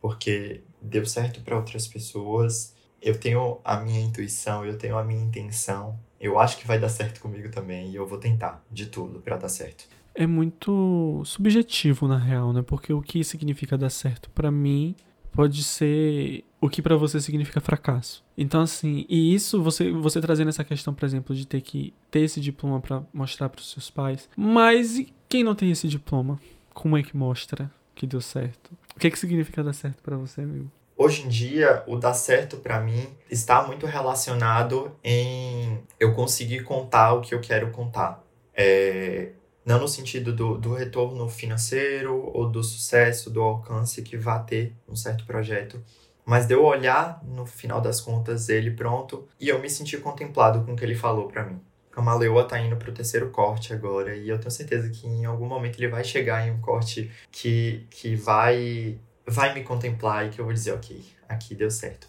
Porque 0.00 0.62
deu 0.80 1.06
certo 1.06 1.40
para 1.40 1.56
outras 1.56 1.88
pessoas. 1.88 2.74
Eu 3.00 3.18
tenho 3.18 3.58
a 3.64 3.78
minha 3.80 4.00
intuição, 4.00 4.64
eu 4.64 4.76
tenho 4.78 4.96
a 4.98 5.04
minha 5.04 5.22
intenção. 5.22 5.98
Eu 6.20 6.38
acho 6.38 6.56
que 6.58 6.66
vai 6.66 6.78
dar 6.78 6.88
certo 6.88 7.20
comigo 7.20 7.50
também 7.50 7.90
e 7.90 7.96
eu 7.96 8.06
vou 8.06 8.18
tentar 8.18 8.62
de 8.70 8.86
tudo 8.86 9.20
para 9.20 9.36
dar 9.36 9.48
certo. 9.48 9.84
É 10.14 10.26
muito 10.26 11.22
subjetivo, 11.24 12.06
na 12.06 12.16
real, 12.18 12.52
né? 12.52 12.62
Porque 12.62 12.92
o 12.92 13.02
que 13.02 13.24
significa 13.24 13.76
dar 13.76 13.90
certo 13.90 14.30
pra 14.30 14.50
mim 14.50 14.94
pode 15.32 15.64
ser 15.64 16.44
o 16.64 16.68
que 16.70 16.80
pra 16.80 16.96
você 16.96 17.20
significa 17.20 17.60
fracasso. 17.60 18.24
Então, 18.38 18.62
assim, 18.62 19.04
e 19.06 19.34
isso 19.34 19.62
você, 19.62 19.92
você 19.92 20.18
trazendo 20.18 20.48
essa 20.48 20.64
questão, 20.64 20.94
por 20.94 21.04
exemplo, 21.04 21.36
de 21.36 21.46
ter 21.46 21.60
que 21.60 21.92
ter 22.10 22.20
esse 22.20 22.40
diploma 22.40 22.80
pra 22.80 23.02
mostrar 23.12 23.50
pros 23.50 23.70
seus 23.70 23.90
pais. 23.90 24.30
Mas 24.34 25.04
quem 25.28 25.44
não 25.44 25.54
tem 25.54 25.70
esse 25.70 25.86
diploma? 25.86 26.40
Como 26.72 26.96
é 26.96 27.02
que 27.02 27.14
mostra 27.14 27.70
que 27.94 28.06
deu 28.06 28.22
certo? 28.22 28.70
O 28.96 28.98
que, 28.98 29.10
que 29.10 29.18
significa 29.18 29.62
dar 29.62 29.74
certo 29.74 30.02
pra 30.02 30.16
você, 30.16 30.40
amigo? 30.40 30.70
Hoje 30.96 31.26
em 31.26 31.28
dia, 31.28 31.84
o 31.86 31.98
dar 31.98 32.14
certo 32.14 32.56
pra 32.56 32.80
mim 32.80 33.08
está 33.30 33.62
muito 33.62 33.84
relacionado 33.84 34.90
em 35.04 35.82
eu 36.00 36.14
conseguir 36.14 36.62
contar 36.62 37.12
o 37.12 37.20
que 37.20 37.34
eu 37.34 37.42
quero 37.42 37.70
contar. 37.72 38.24
É, 38.54 39.32
não 39.66 39.80
no 39.80 39.88
sentido 39.88 40.32
do, 40.32 40.56
do 40.56 40.72
retorno 40.72 41.28
financeiro 41.28 42.30
ou 42.32 42.48
do 42.48 42.64
sucesso, 42.64 43.28
do 43.28 43.42
alcance 43.42 44.00
que 44.00 44.16
vá 44.16 44.38
ter 44.38 44.72
um 44.88 44.96
certo 44.96 45.26
projeto, 45.26 45.82
mas 46.24 46.46
de 46.46 46.54
eu 46.54 46.64
olhar 46.64 47.22
no 47.24 47.44
final 47.46 47.80
das 47.80 48.00
contas 48.00 48.48
ele 48.48 48.70
pronto 48.70 49.26
e 49.38 49.48
eu 49.48 49.58
me 49.60 49.68
sentir 49.68 50.00
contemplado 50.00 50.64
com 50.64 50.72
o 50.72 50.76
que 50.76 50.84
ele 50.84 50.94
falou 50.94 51.28
pra 51.28 51.44
mim. 51.44 51.60
Camaleoa 51.90 52.44
tá 52.44 52.58
indo 52.58 52.76
pro 52.76 52.90
terceiro 52.92 53.30
corte 53.30 53.72
agora 53.72 54.16
e 54.16 54.28
eu 54.28 54.38
tenho 54.38 54.50
certeza 54.50 54.88
que 54.88 55.06
em 55.06 55.24
algum 55.24 55.46
momento 55.46 55.78
ele 55.78 55.88
vai 55.88 56.02
chegar 56.02 56.46
em 56.46 56.50
um 56.50 56.60
corte 56.60 57.10
que, 57.30 57.86
que 57.90 58.16
vai 58.16 58.98
vai 59.26 59.54
me 59.54 59.62
contemplar 59.62 60.26
e 60.26 60.30
que 60.30 60.38
eu 60.40 60.44
vou 60.44 60.52
dizer, 60.52 60.72
ok, 60.72 61.02
aqui 61.28 61.54
deu 61.54 61.70
certo. 61.70 62.06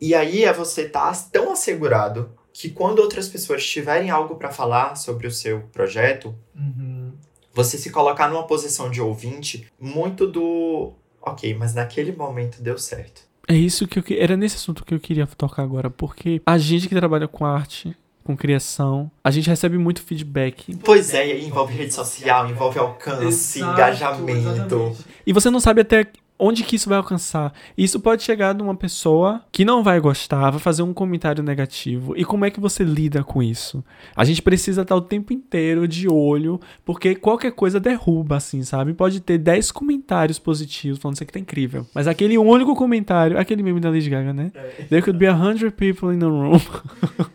E 0.00 0.14
aí 0.14 0.44
é 0.44 0.52
você 0.52 0.82
estar 0.82 1.12
tão 1.30 1.52
assegurado 1.52 2.30
que 2.52 2.70
quando 2.70 2.98
outras 3.00 3.28
pessoas 3.28 3.66
tiverem 3.66 4.10
algo 4.10 4.36
para 4.36 4.50
falar 4.50 4.94
sobre 4.96 5.26
o 5.26 5.30
seu 5.30 5.62
projeto, 5.72 6.34
Uhum. 6.54 7.14
você 7.54 7.78
se 7.78 7.90
colocar 7.90 8.28
numa 8.28 8.46
posição 8.46 8.90
de 8.90 9.00
ouvinte 9.00 9.66
muito 9.80 10.26
do, 10.26 10.92
ok, 11.20 11.54
mas 11.54 11.74
naquele 11.74 12.12
momento 12.12 12.62
deu 12.62 12.76
certo. 12.78 13.22
É 13.48 13.54
isso 13.54 13.86
que 13.86 13.98
eu 13.98 14.02
que- 14.02 14.18
era 14.18 14.36
nesse 14.36 14.56
assunto 14.56 14.84
que 14.84 14.94
eu 14.94 15.00
queria 15.00 15.26
tocar 15.26 15.62
agora, 15.62 15.90
porque 15.90 16.40
a 16.46 16.56
gente 16.58 16.88
que 16.88 16.94
trabalha 16.94 17.26
com 17.26 17.44
arte, 17.44 17.96
com 18.24 18.36
criação, 18.36 19.10
a 19.24 19.30
gente 19.32 19.48
recebe 19.50 19.76
muito 19.76 20.00
feedback. 20.02 20.76
Pois 20.84 21.12
é, 21.12 21.40
envolve 21.40 21.74
rede 21.74 21.92
social, 21.92 22.48
envolve 22.48 22.78
alcance, 22.78 23.60
engajamento. 23.60 24.96
E 25.26 25.32
você 25.32 25.50
não 25.50 25.58
sabe 25.60 25.80
até 25.80 26.06
onde 26.42 26.64
que 26.64 26.74
isso 26.74 26.88
vai 26.88 26.98
alcançar. 26.98 27.54
Isso 27.78 28.00
pode 28.00 28.24
chegar 28.24 28.52
numa 28.52 28.74
pessoa 28.74 29.44
que 29.52 29.64
não 29.64 29.80
vai 29.80 30.00
gostar, 30.00 30.50
vai 30.50 30.58
fazer 30.58 30.82
um 30.82 30.92
comentário 30.92 31.42
negativo. 31.42 32.14
E 32.16 32.24
como 32.24 32.44
é 32.44 32.50
que 32.50 32.58
você 32.58 32.82
lida 32.82 33.22
com 33.22 33.40
isso? 33.40 33.84
A 34.16 34.24
gente 34.24 34.42
precisa 34.42 34.82
estar 34.82 34.96
o 34.96 35.00
tempo 35.00 35.32
inteiro 35.32 35.86
de 35.86 36.08
olho, 36.08 36.58
porque 36.84 37.14
qualquer 37.14 37.52
coisa 37.52 37.78
derruba, 37.78 38.36
assim, 38.36 38.64
sabe? 38.64 38.92
Pode 38.92 39.20
ter 39.20 39.38
10 39.38 39.70
comentários 39.70 40.38
positivos 40.40 40.98
falando 40.98 41.14
isso 41.14 41.22
aqui 41.22 41.32
tá 41.32 41.38
incrível. 41.38 41.86
Mas 41.94 42.08
aquele 42.08 42.36
único 42.36 42.74
comentário, 42.74 43.38
aquele 43.38 43.62
meme 43.62 43.78
da 43.78 43.90
Lady 43.90 44.10
Gaga, 44.10 44.32
né? 44.32 44.50
There 44.88 45.00
could 45.00 45.18
be 45.18 45.28
a 45.28 45.34
hundred 45.34 45.72
people 45.76 46.12
in 46.12 46.18
the 46.18 46.26
room. 46.26 46.60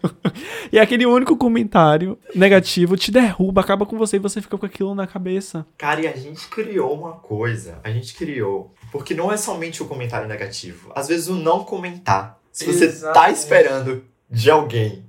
e 0.70 0.78
aquele 0.78 1.06
único 1.06 1.38
comentário 1.38 2.18
negativo 2.36 2.98
te 2.98 3.10
derruba, 3.10 3.62
acaba 3.62 3.86
com 3.86 3.98
você 3.98 4.18
e 4.18 4.20
você 4.20 4.42
fica 4.42 4.58
com 4.58 4.66
aquilo 4.66 4.94
na 4.94 5.08
cabeça. 5.08 5.66
Cara, 5.78 6.02
e 6.02 6.08
a 6.08 6.16
gente 6.16 6.48
criou 6.50 6.94
uma 6.94 7.14
coisa. 7.14 7.80
A 7.84 7.90
gente 7.90 8.14
criou. 8.14 8.76
Porque 8.98 9.14
não 9.14 9.32
é 9.32 9.38
somente 9.38 9.82
o 9.82 9.86
comentário 9.88 10.28
negativo. 10.28 10.92
Às 10.96 11.08
vezes 11.08 11.28
o 11.28 11.36
não 11.36 11.64
comentar. 11.64 12.40
Se 12.52 12.66
você 12.66 12.88
tá 12.88 12.94
Exatamente. 12.94 13.38
esperando 13.38 14.04
de 14.30 14.52
alguém 14.52 15.06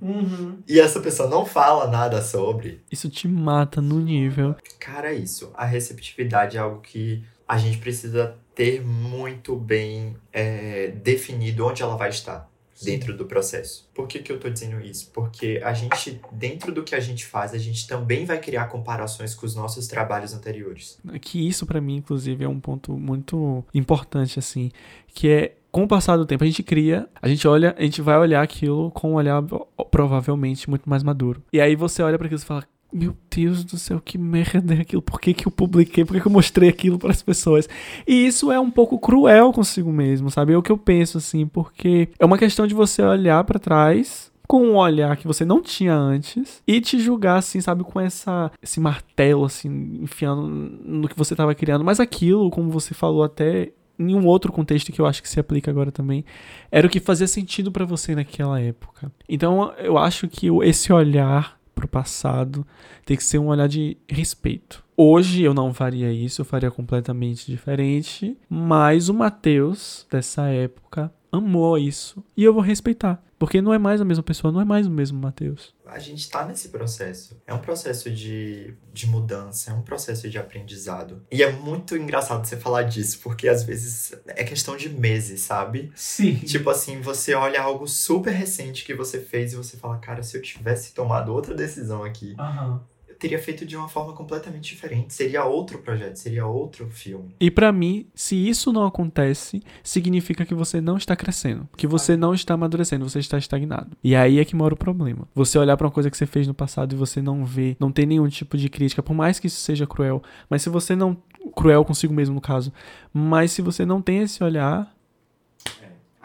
e 0.67 0.79
essa 0.79 1.01
pessoa 1.01 1.29
não 1.29 1.45
fala 1.45 1.89
nada 1.91 2.23
sobre, 2.23 2.83
Isso 2.91 3.09
te 3.09 3.27
mata 3.27 3.81
no 3.81 3.99
nível. 3.99 4.55
cara, 4.79 5.11
é 5.13 5.15
isso. 5.17 5.51
A 5.55 5.65
receptividade 5.65 6.57
é 6.57 6.61
algo 6.61 6.81
que 6.81 7.25
a 7.49 7.57
gente 7.59 7.79
precisa 7.79 8.37
ter 8.55 8.81
muito 8.85 9.57
bem 9.57 10.17
é, 10.33 10.89
definido 11.03 11.67
onde 11.67 11.83
ela 11.83 11.97
vai 11.97 12.11
estar 12.11 12.49
dentro 12.85 13.17
do 13.17 13.25
processo. 13.25 13.89
Por 13.95 14.07
que, 14.07 14.21
que 14.21 14.31
eu 14.31 14.39
tô 14.39 14.49
dizendo 14.49 14.81
isso? 14.81 15.11
Porque 15.13 15.61
a 15.65 15.73
gente, 15.73 16.21
dentro 16.33 16.73
do 16.73 16.83
que 16.83 16.95
a 16.95 17.01
gente 17.01 17.27
faz, 17.27 17.53
a 17.53 17.59
gente 17.59 17.87
também 17.87 18.25
vai 18.25 18.39
criar 18.39 18.67
comparações 18.67 19.35
com 19.35 19.47
os 19.47 19.55
nossos 19.55 19.87
trabalhos 19.87 20.33
anteriores. 20.35 20.99
Que 21.21 21.47
isso 21.47 21.67
pra 21.67 21.81
mim, 21.81 21.97
inclusive, 21.97 22.45
é 22.45 22.49
um 22.49 22.61
ponto 22.61 22.93
muito 22.93 23.65
importante, 23.75 24.39
assim, 24.39 24.71
que 25.09 25.29
é 25.29 25.55
com 25.71 25.85
o 25.85 25.89
passar 25.89 26.17
do 26.17 26.25
tempo 26.25 26.43
a 26.43 26.47
gente 26.47 26.63
cria, 26.63 27.09
a 27.21 27.29
gente 27.29 27.47
olha, 27.47 27.75
a 27.79 27.83
gente 27.83 28.01
vai 28.01 28.17
olhar 28.17 28.43
aquilo 28.43 28.91
com 28.91 29.13
um 29.13 29.15
olhar 29.15 29.43
provavelmente 29.91 30.69
muito 30.69 30.89
mais 30.89 31.03
maduro. 31.03 31.43
E 31.53 31.61
aí 31.61 31.77
você 31.77 32.03
olha 32.03 32.17
pra 32.17 32.27
aquilo 32.27 32.41
e 32.41 32.45
fala: 32.45 32.65
Meu 32.93 33.15
Deus 33.31 33.65
do 33.65 33.77
céu, 33.77 34.01
que 34.01 34.17
merda 34.17 34.75
é 34.75 34.81
aquilo? 34.81 35.03
Por 35.03 35.21
que, 35.21 35.35
que 35.35 35.47
eu 35.47 35.53
publiquei? 35.53 36.05
Por 36.05 36.15
que, 36.15 36.23
que 36.23 36.27
eu 36.27 36.33
mostrei 36.33 36.71
aquilo 36.71 36.99
para 36.99 37.11
as 37.11 37.23
pessoas? 37.23 37.69
E 38.07 38.27
isso 38.27 38.51
é 38.51 38.59
um 38.59 38.71
pouco 38.71 38.99
cruel 38.99 39.53
consigo 39.53 39.93
mesmo, 39.93 40.31
sabe? 40.31 40.55
É 40.55 40.57
o 40.57 40.63
que 40.63 40.73
eu 40.73 40.79
penso, 40.79 41.19
assim, 41.19 41.47
porque 41.47 42.09
é 42.19 42.25
uma 42.25 42.39
questão 42.39 42.67
de 42.67 42.75
você 42.75 43.03
olhar 43.03 43.45
pra 43.45 43.59
trás 43.59 44.33
com 44.47 44.63
um 44.63 44.77
olhar 44.77 45.15
que 45.19 45.27
você 45.27 45.45
não 45.45 45.61
tinha 45.61 45.95
antes 45.95 46.63
e 46.67 46.81
te 46.81 46.99
julgar 46.99 47.37
assim, 47.37 47.61
sabe, 47.61 47.85
com 47.85 48.01
essa 48.01 48.51
esse 48.63 48.81
martelo 48.81 49.45
assim 49.45 49.99
enfiando 50.01 50.49
no 50.49 51.07
que 51.07 51.19
você 51.19 51.35
estava 51.35 51.55
criando, 51.55 51.85
mas 51.85 52.01
aquilo, 52.01 52.49
como 52.49 52.71
você 52.71 52.95
falou 52.95 53.23
até 53.23 53.71
em 53.99 54.15
um 54.15 54.25
outro 54.27 54.53
contexto 54.53 54.93
que 54.93 55.01
eu 55.01 55.07
acho 55.07 55.21
que 55.23 55.29
se 55.29 55.41
aplica 55.41 55.71
agora 55.71 55.91
também, 55.91 56.25
era 56.71 56.87
o 56.87 56.91
que 56.91 57.01
fazia 57.01 57.27
sentido 57.27 57.73
pra 57.73 57.85
você 57.85 58.15
naquela 58.15 58.61
época. 58.61 59.11
Então, 59.29 59.73
eu 59.77 59.99
acho 59.99 60.29
que 60.29 60.47
esse 60.63 60.93
olhar 60.93 61.58
pro 61.79 61.87
passado 61.87 62.67
tem 63.07 63.17
que 63.17 63.23
ser 63.23 63.39
um 63.39 63.47
olhar 63.47 63.69
de 63.69 63.97
respeito. 64.09 64.85
Hoje 64.97 65.45
eu 65.45 65.55
não 65.55 65.73
faria 65.73 66.13
isso, 66.13 66.41
eu 66.41 66.45
faria 66.45 66.73
completamente 66.73 67.47
diferente, 67.47 68.37
mas 68.51 69.09
o 69.09 69.15
Matheus 69.15 70.05
dessa 70.11 70.49
época 70.49 71.13
amou 71.31 71.79
isso 71.79 72.23
e 72.37 72.45
eu 72.45 72.53
vou 72.53 72.63
respeitar, 72.63 73.23
porque 73.39 73.61
não 73.61 73.73
é 73.73 73.79
mais 73.79 74.01
a 74.01 74.05
mesma 74.05 74.23
pessoa, 74.23 74.53
não 74.53 74.61
é 74.61 74.65
mais 74.65 74.87
o 74.87 74.91
mesmo 74.91 75.21
Matheus. 75.21 75.75
A 75.87 75.99
gente 75.99 76.29
tá 76.29 76.45
nesse 76.45 76.69
processo. 76.69 77.41
É 77.47 77.55
um 77.55 77.59
processo 77.59 78.11
de, 78.11 78.75
de 78.93 79.07
mudança, 79.07 79.71
é 79.71 79.75
um 79.75 79.83
processo 79.83 80.29
de 80.29 80.39
aprendizado. 80.39 81.23
E 81.31 81.43
é 81.43 81.51
muito 81.51 81.97
engraçado 81.97 82.47
você 82.47 82.57
falar 82.57 82.83
disso, 82.83 83.21
porque 83.23 83.49
às 83.49 83.63
vezes 83.63 84.13
é 84.27 84.45
questão 84.45 84.77
de 84.77 84.89
meses, 84.89 85.41
sabe? 85.41 85.91
Sim. 85.95 86.37
Tipo 86.37 86.71
assim, 86.71 87.01
você 87.01 87.35
olha 87.35 87.63
algo 87.63 87.87
super 87.87 88.33
recente 88.33 88.85
que 88.85 88.95
você 88.95 89.21
fez 89.21 89.53
e 89.53 89.57
você 89.57 89.77
fala, 89.77 89.99
cara, 89.99 90.23
se 90.23 90.37
eu 90.37 90.43
tivesse 90.43 90.93
tomado 90.93 91.33
outra 91.33 91.55
decisão 91.55 92.05
aqui, 92.05 92.35
eu 92.39 92.81
teria 93.19 93.39
feito 93.39 93.67
de 93.67 93.77
uma 93.77 93.89
forma 93.89 94.13
completamente 94.13 94.69
diferente. 94.69 95.13
Seria 95.13 95.45
outro 95.45 95.79
projeto, 95.79 96.17
seria 96.17 96.47
outro 96.47 96.89
filme. 96.89 97.35
E 97.41 97.51
pra 97.51 97.73
mim, 97.73 98.07
se 98.15 98.37
isso 98.37 98.73
não 98.73 98.87
acontece, 98.87 99.63
significa 99.83 100.47
que 100.47 100.55
você 100.55 100.81
não 100.81 100.97
está 100.97 101.17
crescendo, 101.17 101.69
que 101.77 101.87
você 101.87 102.17
não 102.17 102.33
está 102.33 102.55
amadurecendo, 102.55 103.09
você 103.09 103.19
está 103.19 103.37
estagnado. 103.37 103.97
E 104.03 104.15
aí 104.15 104.39
é 104.39 104.45
que 104.45 104.55
mora 104.55 104.75
o 104.75 104.77
problema. 104.77 105.27
Você 105.35 105.59
olhar 105.59 105.77
pra 105.77 105.87
uma 105.87 105.93
coisa 105.93 106.11
que 106.11 106.17
você 106.17 106.27
fez 106.27 106.47
no 106.47 106.55
passado 106.55 106.95
e 106.95 106.97
você 106.97 107.21
não 107.21 107.45
vê, 107.45 107.77
não 107.81 107.91
tem 107.91 108.07
nenhum 108.07 108.29
tipo 108.29 108.57
de 108.57 108.69
crítica, 108.69 109.03
por 109.03 109.15
mais 109.15 109.41
que 109.41 109.49
isso 109.49 109.61
seja 109.61 109.87
cruel, 109.87 110.23
mas 110.49 110.63
se 110.63 110.69
você 110.69 110.95
não 110.95 111.17
cruel 111.57 111.85
consigo 111.85 112.15
mesmo 112.15 112.37
no 112.37 112.41
caso, 112.41 112.73
mas 113.13 113.51
se 113.51 113.63
você 113.63 113.85
não 113.85 114.01
tem 114.01 114.23
esse 114.23 114.43
olhar, 114.45 114.95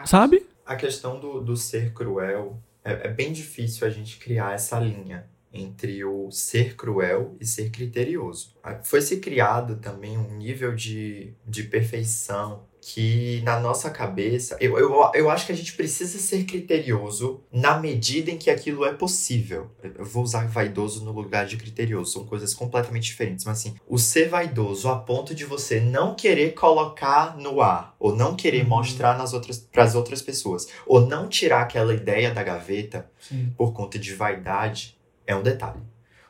sabe? 0.04 0.46
A 0.64 0.76
questão 0.76 1.18
do, 1.18 1.40
do 1.40 1.56
ser 1.56 1.92
cruel 1.92 2.58
é, 2.84 3.08
é 3.08 3.08
bem 3.08 3.32
difícil 3.32 3.86
a 3.86 3.90
gente 3.90 4.18
criar 4.18 4.54
essa 4.54 4.78
linha 4.78 5.26
entre 5.54 6.04
o 6.04 6.30
ser 6.30 6.74
cruel 6.74 7.36
e 7.40 7.46
ser 7.46 7.70
criterioso. 7.70 8.54
Foi 8.82 9.00
se 9.00 9.18
criado 9.18 9.76
também 9.76 10.18
um 10.18 10.36
nível 10.36 10.74
de, 10.74 11.32
de 11.46 11.62
perfeição 11.62 12.64
que 12.86 13.40
na 13.44 13.58
nossa 13.58 13.88
cabeça, 13.88 14.58
eu, 14.60 14.78
eu, 14.78 15.10
eu 15.14 15.30
acho 15.30 15.46
que 15.46 15.52
a 15.52 15.56
gente 15.56 15.72
precisa 15.72 16.18
ser 16.18 16.44
criterioso 16.44 17.42
na 17.50 17.78
medida 17.78 18.30
em 18.30 18.36
que 18.36 18.50
aquilo 18.50 18.84
é 18.84 18.92
possível. 18.92 19.70
Eu 19.82 20.04
vou 20.04 20.22
usar 20.22 20.46
vaidoso 20.46 21.02
no 21.02 21.10
lugar 21.10 21.46
de 21.46 21.56
criterioso, 21.56 22.12
são 22.12 22.26
coisas 22.26 22.52
completamente 22.52 23.04
diferentes. 23.04 23.46
Mas 23.46 23.60
assim, 23.60 23.74
o 23.88 23.98
ser 23.98 24.28
vaidoso 24.28 24.90
a 24.90 24.98
ponto 24.98 25.34
de 25.34 25.46
você 25.46 25.80
não 25.80 26.14
querer 26.14 26.52
colocar 26.52 27.38
no 27.38 27.62
ar, 27.62 27.96
ou 27.98 28.14
não 28.14 28.36
querer 28.36 28.64
uhum. 28.64 28.68
mostrar 28.68 29.16
nas 29.16 29.32
outras 29.32 29.58
para 29.58 29.82
as 29.82 29.94
outras 29.94 30.20
pessoas, 30.20 30.68
ou 30.86 31.06
não 31.06 31.26
tirar 31.26 31.62
aquela 31.62 31.94
ideia 31.94 32.32
da 32.32 32.42
gaveta 32.42 33.10
Sim. 33.18 33.50
por 33.56 33.72
conta 33.72 33.98
de 33.98 34.14
vaidade, 34.14 34.93
é 35.26 35.34
um 35.34 35.42
detalhe. 35.42 35.80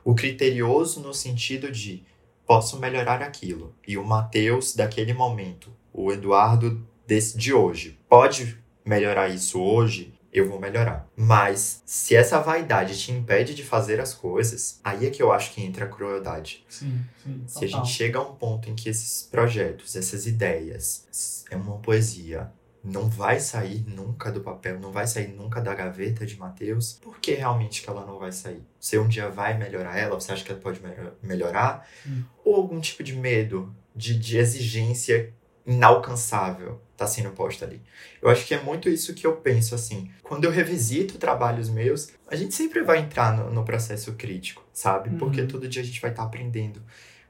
O 0.04 0.14
criterioso 0.14 1.00
no 1.00 1.14
sentido 1.14 1.70
de 1.70 2.04
posso 2.46 2.78
melhorar 2.78 3.22
aquilo. 3.22 3.74
E 3.86 3.96
o 3.96 4.04
Mateus 4.04 4.74
daquele 4.74 5.14
momento 5.14 5.72
o 5.94 6.12
Eduardo 6.12 6.84
desse, 7.06 7.38
de 7.38 7.52
hoje 7.52 7.98
pode 8.08 8.58
melhorar 8.84 9.28
isso 9.28 9.60
hoje, 9.60 10.12
eu 10.32 10.48
vou 10.48 10.58
melhorar. 10.58 11.08
Mas 11.16 11.80
se 11.86 12.16
essa 12.16 12.40
vaidade 12.40 12.98
te 12.98 13.12
impede 13.12 13.54
de 13.54 13.62
fazer 13.62 14.00
as 14.00 14.12
coisas, 14.12 14.80
aí 14.82 15.06
é 15.06 15.10
que 15.10 15.22
eu 15.22 15.32
acho 15.32 15.52
que 15.52 15.62
entra 15.62 15.84
a 15.84 15.88
crueldade. 15.88 16.64
Sim, 16.68 17.00
sim. 17.22 17.44
Se 17.46 17.64
a 17.64 17.68
gente 17.68 17.88
chega 17.88 18.18
a 18.18 18.22
um 18.22 18.34
ponto 18.34 18.68
em 18.68 18.74
que 18.74 18.88
esses 18.88 19.22
projetos, 19.22 19.94
essas 19.94 20.26
ideias, 20.26 21.44
é 21.48 21.56
uma 21.56 21.78
poesia, 21.78 22.52
não 22.84 23.08
vai 23.08 23.40
sair 23.40 23.82
nunca 23.88 24.30
do 24.30 24.42
papel, 24.42 24.78
não 24.78 24.92
vai 24.92 25.06
sair 25.06 25.28
nunca 25.28 25.60
da 25.60 25.74
gaveta 25.74 26.26
de 26.26 26.36
Mateus, 26.36 26.98
por 27.00 27.18
que 27.18 27.32
realmente 27.32 27.82
que 27.82 27.88
ela 27.88 28.04
não 28.04 28.18
vai 28.18 28.30
sair? 28.30 28.62
Você 28.78 28.98
um 28.98 29.08
dia 29.08 29.30
vai 29.30 29.56
melhorar 29.56 29.96
ela? 29.96 30.20
Você 30.20 30.32
acha 30.32 30.44
que 30.44 30.52
ela 30.52 30.60
pode 30.60 30.80
melhorar? 31.22 31.88
Hum. 32.06 32.22
Ou 32.44 32.56
algum 32.56 32.80
tipo 32.80 33.02
de 33.02 33.14
medo, 33.14 33.74
de, 33.96 34.18
de 34.18 34.36
exigência 34.36 35.32
inalcançável 35.66 36.80
tá 36.96 37.06
sendo 37.06 37.30
posta 37.30 37.64
ali. 37.64 37.80
Eu 38.22 38.28
acho 38.28 38.46
que 38.46 38.54
é 38.54 38.62
muito 38.62 38.88
isso 38.88 39.14
que 39.14 39.26
eu 39.26 39.36
penso, 39.36 39.74
assim. 39.74 40.10
Quando 40.22 40.44
eu 40.44 40.50
revisito 40.50 41.18
trabalhos 41.18 41.68
meus, 41.68 42.10
a 42.28 42.36
gente 42.36 42.54
sempre 42.54 42.82
vai 42.82 42.98
entrar 42.98 43.36
no, 43.36 43.50
no 43.50 43.64
processo 43.64 44.12
crítico, 44.12 44.64
sabe? 44.72 45.10
Uhum. 45.10 45.18
Porque 45.18 45.42
todo 45.44 45.68
dia 45.68 45.82
a 45.82 45.84
gente 45.84 46.00
vai 46.00 46.10
estar 46.10 46.22
tá 46.22 46.28
aprendendo. 46.28 46.82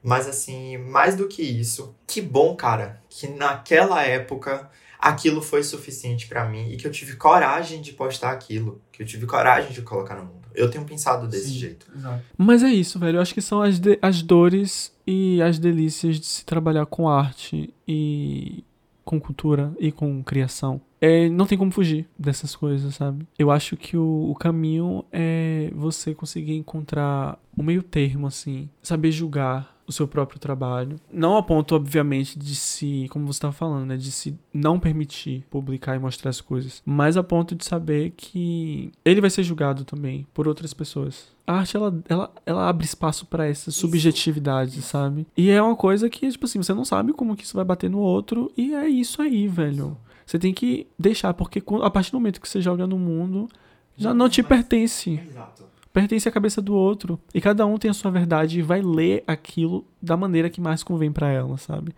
Mas, 0.03 0.27
assim, 0.27 0.77
mais 0.77 1.15
do 1.15 1.27
que 1.27 1.41
isso, 1.41 1.95
que 2.05 2.21
bom, 2.21 2.55
cara, 2.55 3.01
que 3.09 3.27
naquela 3.27 4.03
época 4.03 4.69
aquilo 5.05 5.39
foi 5.39 5.61
suficiente 5.61 6.27
para 6.27 6.49
mim 6.49 6.71
e 6.71 6.77
que 6.77 6.87
eu 6.87 6.91
tive 6.91 7.15
coragem 7.15 7.79
de 7.79 7.93
postar 7.93 8.31
aquilo, 8.31 8.81
que 8.91 9.03
eu 9.03 9.05
tive 9.05 9.27
coragem 9.27 9.71
de 9.71 9.83
colocar 9.83 10.15
no 10.15 10.23
mundo. 10.23 10.47
Eu 10.55 10.67
tenho 10.67 10.83
pensado 10.83 11.27
desse 11.27 11.49
Sim, 11.49 11.59
jeito. 11.59 11.85
Exato. 11.95 12.23
Mas 12.35 12.63
é 12.63 12.69
isso, 12.69 12.97
velho. 12.97 13.17
Eu 13.17 13.21
acho 13.21 13.33
que 13.33 13.41
são 13.41 13.61
as, 13.61 13.79
as 14.01 14.23
dores 14.23 14.91
e 15.05 15.39
as 15.43 15.59
delícias 15.59 16.19
de 16.19 16.25
se 16.25 16.43
trabalhar 16.43 16.87
com 16.87 17.07
arte 17.07 17.71
e 17.87 18.63
com 19.03 19.19
cultura 19.19 19.71
e 19.79 19.91
com 19.91 20.23
criação. 20.23 20.81
É, 20.99 21.29
não 21.29 21.45
tem 21.45 21.55
como 21.55 21.71
fugir 21.71 22.07
dessas 22.17 22.55
coisas, 22.55 22.95
sabe? 22.95 23.27
Eu 23.37 23.51
acho 23.51 23.77
que 23.77 23.95
o, 23.95 24.31
o 24.31 24.33
caminho 24.33 25.05
é 25.11 25.69
você 25.75 26.15
conseguir 26.15 26.55
encontrar 26.55 27.37
o 27.55 27.61
meio 27.61 27.83
termo, 27.83 28.25
assim. 28.25 28.67
Saber 28.81 29.11
julgar 29.11 29.74
o 29.87 29.91
seu 29.91 30.07
próprio 30.07 30.39
trabalho. 30.39 30.99
Não 31.11 31.37
a 31.37 31.43
ponto, 31.43 31.75
obviamente, 31.75 32.37
de 32.37 32.55
se, 32.55 33.07
como 33.09 33.25
você 33.25 33.37
estava 33.37 33.53
falando, 33.53 33.85
né, 33.85 33.97
de 33.97 34.11
se 34.11 34.37
não 34.53 34.79
permitir 34.79 35.45
publicar 35.49 35.95
e 35.95 35.99
mostrar 35.99 36.29
as 36.29 36.41
coisas, 36.41 36.81
mas 36.85 37.17
a 37.17 37.23
ponto 37.23 37.55
de 37.55 37.65
saber 37.65 38.13
que 38.15 38.91
ele 39.03 39.21
vai 39.21 39.29
ser 39.29 39.43
julgado 39.43 39.85
também 39.85 40.25
por 40.33 40.47
outras 40.47 40.73
pessoas. 40.73 41.33
A 41.45 41.59
arte, 41.59 41.77
ela, 41.77 42.03
ela, 42.09 42.31
ela 42.45 42.67
abre 42.67 42.85
espaço 42.85 43.25
para 43.25 43.45
essas 43.45 43.75
subjetividades, 43.75 44.83
sabe? 44.85 45.27
E 45.37 45.49
é 45.49 45.61
uma 45.61 45.75
coisa 45.75 46.09
que, 46.09 46.29
tipo 46.29 46.45
assim, 46.45 46.61
você 46.61 46.73
não 46.73 46.85
sabe 46.85 47.13
como 47.13 47.35
que 47.35 47.43
isso 47.43 47.55
vai 47.55 47.65
bater 47.65 47.89
no 47.89 47.99
outro, 47.99 48.51
e 48.57 48.73
é 48.73 48.87
isso 48.87 49.21
aí, 49.21 49.47
velho. 49.47 49.97
Você 50.25 50.39
tem 50.39 50.53
que 50.53 50.87
deixar, 50.97 51.33
porque 51.35 51.61
a 51.83 51.89
partir 51.89 52.11
do 52.11 52.19
momento 52.19 52.41
que 52.41 52.49
você 52.49 52.59
joga 52.59 52.87
no 52.87 52.97
mundo, 52.97 53.47
já 53.95 54.11
não 54.11 54.27
te 54.27 54.41
pertence. 54.41 55.21
Exato 55.29 55.74
pertence 55.95 56.27
à 56.27 56.31
cabeça 56.31 56.61
do 56.61 56.75
outro. 56.75 57.17
E 57.33 57.39
cada 57.39 57.65
um 57.65 57.77
tem 57.77 57.89
a 57.89 57.93
sua 57.93 58.11
verdade 58.11 58.59
e 58.59 58.61
vai 58.61 58.81
ler 58.81 59.23
aquilo 59.25 59.87
da 60.01 60.17
maneira 60.17 60.49
que 60.49 60.59
mais 60.59 60.83
convém 60.83 61.09
para 61.09 61.31
ela, 61.31 61.57
sabe? 61.57 61.93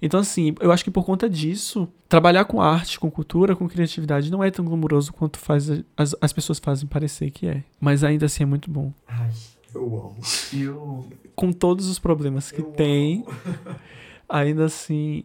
Então, 0.00 0.20
assim, 0.20 0.54
eu 0.58 0.72
acho 0.72 0.82
que 0.82 0.90
por 0.90 1.04
conta 1.04 1.28
disso, 1.28 1.86
trabalhar 2.08 2.46
com 2.46 2.62
arte, 2.62 2.98
com 2.98 3.10
cultura, 3.10 3.54
com 3.54 3.68
criatividade 3.68 4.32
não 4.32 4.42
é 4.42 4.50
tão 4.50 4.64
glamouroso 4.64 5.12
quanto 5.12 5.38
faz 5.38 5.68
as, 5.94 6.16
as 6.18 6.32
pessoas 6.32 6.58
fazem 6.58 6.88
parecer 6.88 7.30
que 7.30 7.46
é. 7.46 7.62
Mas 7.78 8.02
ainda 8.02 8.24
assim 8.24 8.42
é 8.42 8.46
muito 8.46 8.70
bom. 8.70 8.90
Ai, 9.06 9.30
eu 9.74 9.84
amo. 9.84 10.16
Eu... 10.54 11.06
Com 11.36 11.52
todos 11.52 11.88
os 11.88 11.98
problemas 11.98 12.50
que 12.50 12.62
eu 12.62 12.72
tem, 12.72 13.22
ainda 14.26 14.64
assim, 14.64 15.24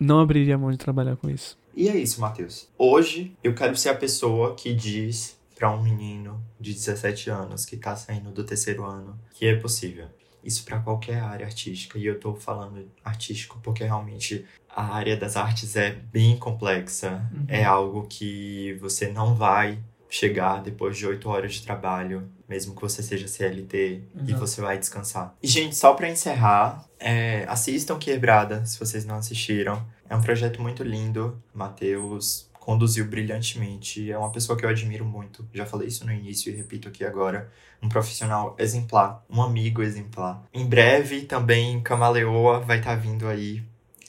não 0.00 0.20
abriria 0.20 0.56
mão 0.56 0.70
de 0.70 0.78
trabalhar 0.78 1.16
com 1.16 1.28
isso. 1.28 1.58
E 1.74 1.90
é 1.90 1.96
isso, 1.96 2.22
Matheus. 2.22 2.68
Hoje 2.78 3.36
eu 3.44 3.54
quero 3.54 3.76
ser 3.76 3.90
a 3.90 3.94
pessoa 3.94 4.54
que 4.54 4.72
diz 4.72 5.35
para 5.56 5.72
um 5.72 5.82
menino 5.82 6.44
de 6.60 6.72
17 6.72 7.30
anos 7.30 7.64
que 7.64 7.74
está 7.74 7.96
saindo 7.96 8.30
do 8.30 8.44
terceiro 8.44 8.84
ano 8.84 9.18
que 9.32 9.46
é 9.46 9.56
possível. 9.56 10.06
Isso 10.44 10.64
para 10.64 10.78
qualquer 10.78 11.18
área 11.18 11.46
artística. 11.46 11.98
E 11.98 12.06
eu 12.06 12.14
estou 12.14 12.36
falando 12.36 12.88
artístico 13.02 13.58
porque 13.62 13.82
realmente 13.82 14.44
a 14.68 14.94
área 14.94 15.16
das 15.16 15.34
artes 15.34 15.74
é 15.74 15.90
bem 15.90 16.36
complexa. 16.36 17.28
Uhum. 17.32 17.46
É 17.48 17.64
algo 17.64 18.06
que 18.06 18.74
você 18.80 19.08
não 19.08 19.34
vai 19.34 19.82
chegar 20.08 20.62
depois 20.62 20.96
de 20.96 21.06
oito 21.06 21.28
horas 21.28 21.54
de 21.54 21.62
trabalho, 21.62 22.30
mesmo 22.48 22.76
que 22.76 22.80
você 22.80 23.02
seja 23.02 23.26
CLT, 23.26 24.02
e 24.26 24.32
você 24.34 24.60
vai 24.60 24.78
descansar. 24.78 25.34
E, 25.42 25.48
gente, 25.48 25.74
só 25.74 25.94
para 25.94 26.08
encerrar, 26.08 26.86
é, 26.98 27.44
assistam 27.48 27.98
Quebrada, 27.98 28.64
se 28.64 28.78
vocês 28.78 29.04
não 29.04 29.16
assistiram. 29.16 29.84
É 30.08 30.14
um 30.14 30.20
projeto 30.20 30.62
muito 30.62 30.84
lindo. 30.84 31.42
Matheus 31.52 32.45
conduziu 32.66 33.04
brilhantemente. 33.04 34.10
É 34.10 34.18
uma 34.18 34.32
pessoa 34.32 34.58
que 34.58 34.64
eu 34.64 34.68
admiro 34.68 35.04
muito. 35.04 35.48
Já 35.54 35.64
falei 35.64 35.86
isso 35.86 36.04
no 36.04 36.12
início 36.12 36.52
e 36.52 36.56
repito 36.56 36.88
aqui 36.88 37.04
agora. 37.04 37.48
Um 37.80 37.88
profissional 37.88 38.56
exemplar, 38.58 39.24
um 39.30 39.40
amigo 39.40 39.84
exemplar. 39.84 40.44
Em 40.52 40.66
breve 40.66 41.20
também 41.22 41.80
Camaleoa 41.80 42.58
vai 42.58 42.78
estar 42.78 42.96
tá 42.96 43.00
vindo 43.00 43.28
aí. 43.28 43.62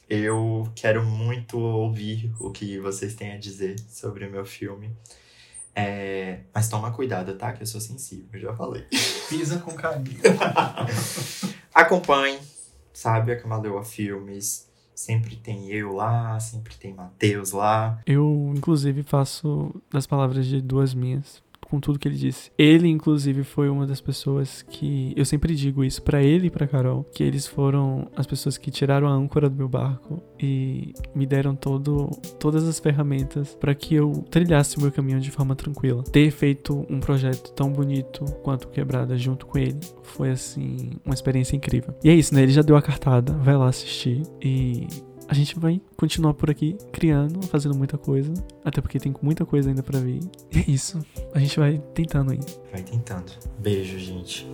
Eu 0.10 0.68
quero 0.74 1.05
muito 1.05 1.60
ouvir 1.60 2.34
o 2.39 2.49
que 2.49 2.80
vocês 2.80 3.14
têm 3.14 3.34
a 3.34 3.38
dizer 3.38 3.76
sobre 3.88 4.26
o 4.26 4.32
meu 4.32 4.43
filme. 4.43 4.89
É... 5.76 6.39
Mas 6.51 6.68
toma 6.68 6.91
cuidado, 6.91 7.36
tá? 7.38 7.53
Que 7.53 7.62
eu 7.62 7.68
sou 7.68 7.80
sensível, 7.80 8.41
já 8.41 8.55
falei. 8.55 8.88
Pisa 9.30 9.60
com 9.60 9.74
carinho. 9.74 10.18
Acompanhe, 11.72 12.39
sabe, 12.91 13.34
a 13.34 13.39
Camaleoa 13.39 13.84
Filmes 13.84 14.68
Sempre 14.98 15.36
tem 15.36 15.70
eu 15.70 15.93
lá, 15.93 16.39
sempre 16.39 16.76
tem 16.76 16.91
Matheus 16.91 17.52
lá. 17.52 18.02
Eu, 18.04 18.52
inclusive, 18.58 19.04
faço 19.04 19.72
das 19.91 20.08
palavras 20.08 20.48
de 20.48 20.60
duas 20.60 20.95
minhas 20.95 21.43
com 21.70 21.80
tudo 21.80 21.99
que 21.99 22.07
ele 22.07 22.18
disse. 22.18 22.51
Ele, 22.57 22.88
inclusive, 22.88 23.43
foi 23.43 23.70
uma 23.70 23.86
das 23.86 24.01
pessoas 24.01 24.61
que. 24.61 25.13
Eu 25.15 25.26
sempre 25.26 25.53
digo 25.55 25.84
isso 25.84 26.01
para 26.01 26.24
ele 26.24 26.47
e 26.47 26.49
pra 26.49 26.68
Carol, 26.68 27.03
que 27.13 27.24
eles 27.24 27.45
foram 27.45 28.07
as 28.15 28.26
pessoas 28.26 28.57
que 28.57 28.72
tiraram 28.72 29.07
a 29.07 29.11
âncora 29.11 29.49
do 29.49 29.55
meu 29.55 29.68
barco 29.68 30.22
e 30.39 30.93
me 31.13 31.26
deram 31.26 31.55
todo, 31.55 32.09
todas 32.39 32.68
as 32.68 32.80
ferramentas 32.80 33.55
para 33.55 33.74
que 33.76 33.95
eu 33.95 34.11
trilhasse 34.30 34.78
o 34.78 34.82
meu 34.82 34.91
caminho 34.91 35.20
de 35.20 35.32
forma 35.32 35.55
tranquila. 35.55 36.03
Ter 36.03 36.32
feito 36.32 36.86
um 36.89 36.99
projeto 36.99 37.51
tão 37.53 37.72
bonito 37.72 38.24
quanto 38.43 38.68
Quebrada 38.68 39.18
junto 39.18 39.45
com 39.45 39.57
ele 39.57 39.80
foi, 40.03 40.30
assim, 40.32 40.91
uma 41.05 41.13
experiência 41.13 41.55
incrível. 41.55 41.93
E 42.03 42.09
é 42.09 42.13
isso, 42.13 42.34
né? 42.34 42.43
Ele 42.43 42.51
já 42.51 42.61
deu 42.61 42.76
a 42.76 42.82
cartada, 42.82 43.34
vai 43.34 43.55
lá 43.55 43.68
assistir 43.68 44.24
e 44.41 44.88
a 45.28 45.34
gente 45.34 45.59
vai 45.59 45.82
continuar 45.95 46.34
por 46.34 46.49
aqui 46.49 46.78
criando, 46.91 47.45
fazendo 47.47 47.75
muita 47.75 47.97
coisa, 47.97 48.34
até 48.63 48.82
porque 48.82 48.99
tem 48.99 49.13
muita 49.21 49.45
coisa 49.45 49.69
ainda 49.69 49.84
para 49.84 49.99
vir. 49.99 50.21
E 50.51 50.59
é 50.59 50.65
isso. 50.67 51.05
A 51.34 51.39
gente 51.39 51.59
vai 51.59 51.78
tentando 51.93 52.32
aí. 52.32 52.39
Vai 52.71 52.82
tentando. 52.84 53.32
Beijo, 53.59 53.97
gente. 53.99 54.47